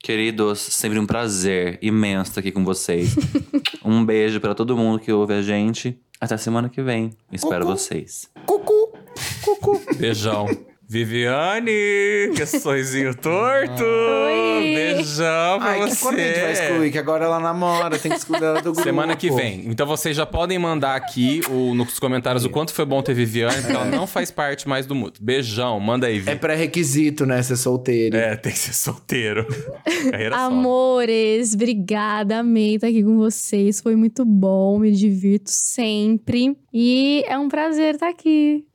[0.04, 3.16] Queridos, sempre um prazer imenso estar aqui com vocês.
[3.86, 5.98] um beijo pra todo mundo que ouve a gente.
[6.20, 7.12] Até semana que vem.
[7.32, 8.30] Espero vocês.
[8.46, 8.98] Cucu.
[9.46, 9.82] Cucu.
[9.96, 10.46] Beijão.
[10.88, 11.72] Viviane,
[12.36, 13.84] que sorrisinho torto.
[13.84, 14.74] Oi.
[14.76, 16.02] Beijão pra Ai, que você.
[16.04, 16.92] quando a gente vai excluir?
[16.92, 18.82] Que agora ela namora, tem que excluir ela do grupo.
[18.84, 19.64] Semana que vem.
[19.68, 23.62] Então vocês já podem mandar aqui o, nos comentários o quanto foi bom ter Viviane,
[23.62, 25.24] porque ela não faz parte mais do Muto.
[25.24, 26.30] Beijão, manda aí, Vi.
[26.32, 27.42] É pré-requisito, né?
[27.42, 28.16] Ser solteiro.
[28.16, 29.46] É, tem que ser solteiro.
[30.12, 30.46] Carreira só.
[30.46, 33.82] Amores, obrigada, amei estar aqui com vocês.
[33.82, 36.56] Foi muito bom, me divirto sempre.
[36.74, 38.66] E é um prazer estar aqui.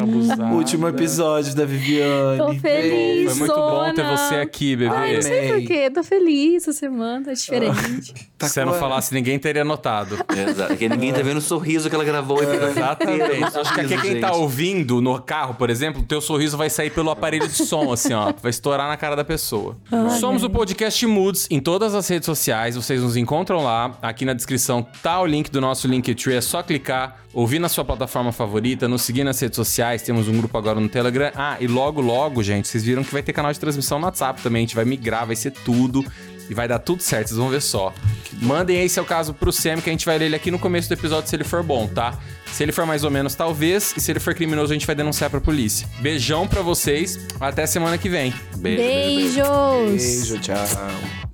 [0.00, 0.54] Abusada.
[0.54, 2.38] Último episódio da Viviane.
[2.38, 3.30] Tô feliz.
[3.30, 4.94] Foi muito bom ter você aqui, bebê.
[4.94, 8.14] Ai, não sei porquê, tô feliz essa semana, tá diferente.
[8.36, 10.18] Tá Se você não falasse, ninguém teria notado.
[10.36, 10.68] Exato.
[10.68, 12.38] Porque ninguém tá vendo o sorriso que ela gravou.
[12.42, 13.58] Exatamente.
[13.58, 16.90] Acho que aqui quem tá ouvindo no carro, por exemplo, o teu sorriso vai sair
[16.90, 18.32] pelo aparelho de som, assim, ó.
[18.40, 19.76] Vai estourar na cara da pessoa.
[20.20, 22.76] Somos o podcast Moods em todas as redes sociais.
[22.76, 23.96] Vocês nos encontram lá.
[24.00, 26.36] Aqui na descrição tá o link do nosso Linktree.
[26.36, 30.02] É só clicar, ouvir na sua plataforma favorita, nos seguir nas redes sociais.
[30.02, 31.30] Temos um grupo agora no Telegram.
[31.36, 34.42] Ah, e logo, logo, gente, vocês viram que vai ter canal de transmissão no WhatsApp
[34.42, 34.60] também.
[34.60, 36.04] A gente vai migrar, vai ser tudo.
[36.50, 37.92] E vai dar tudo certo, vocês vão ver só.
[38.40, 40.88] Mandem aí seu caso pro Sam, que a gente vai ler ele aqui no começo
[40.88, 42.18] do episódio se ele for bom, tá?
[42.46, 43.94] Se ele for mais ou menos, talvez.
[43.96, 45.86] E se ele for criminoso, a gente vai denunciar pra polícia.
[46.00, 47.20] Beijão pra vocês.
[47.38, 48.34] Até semana que vem.
[48.56, 49.42] Beijo, beijo, beijo.
[49.42, 50.02] Beijos!
[50.02, 51.27] Beijo, tchau.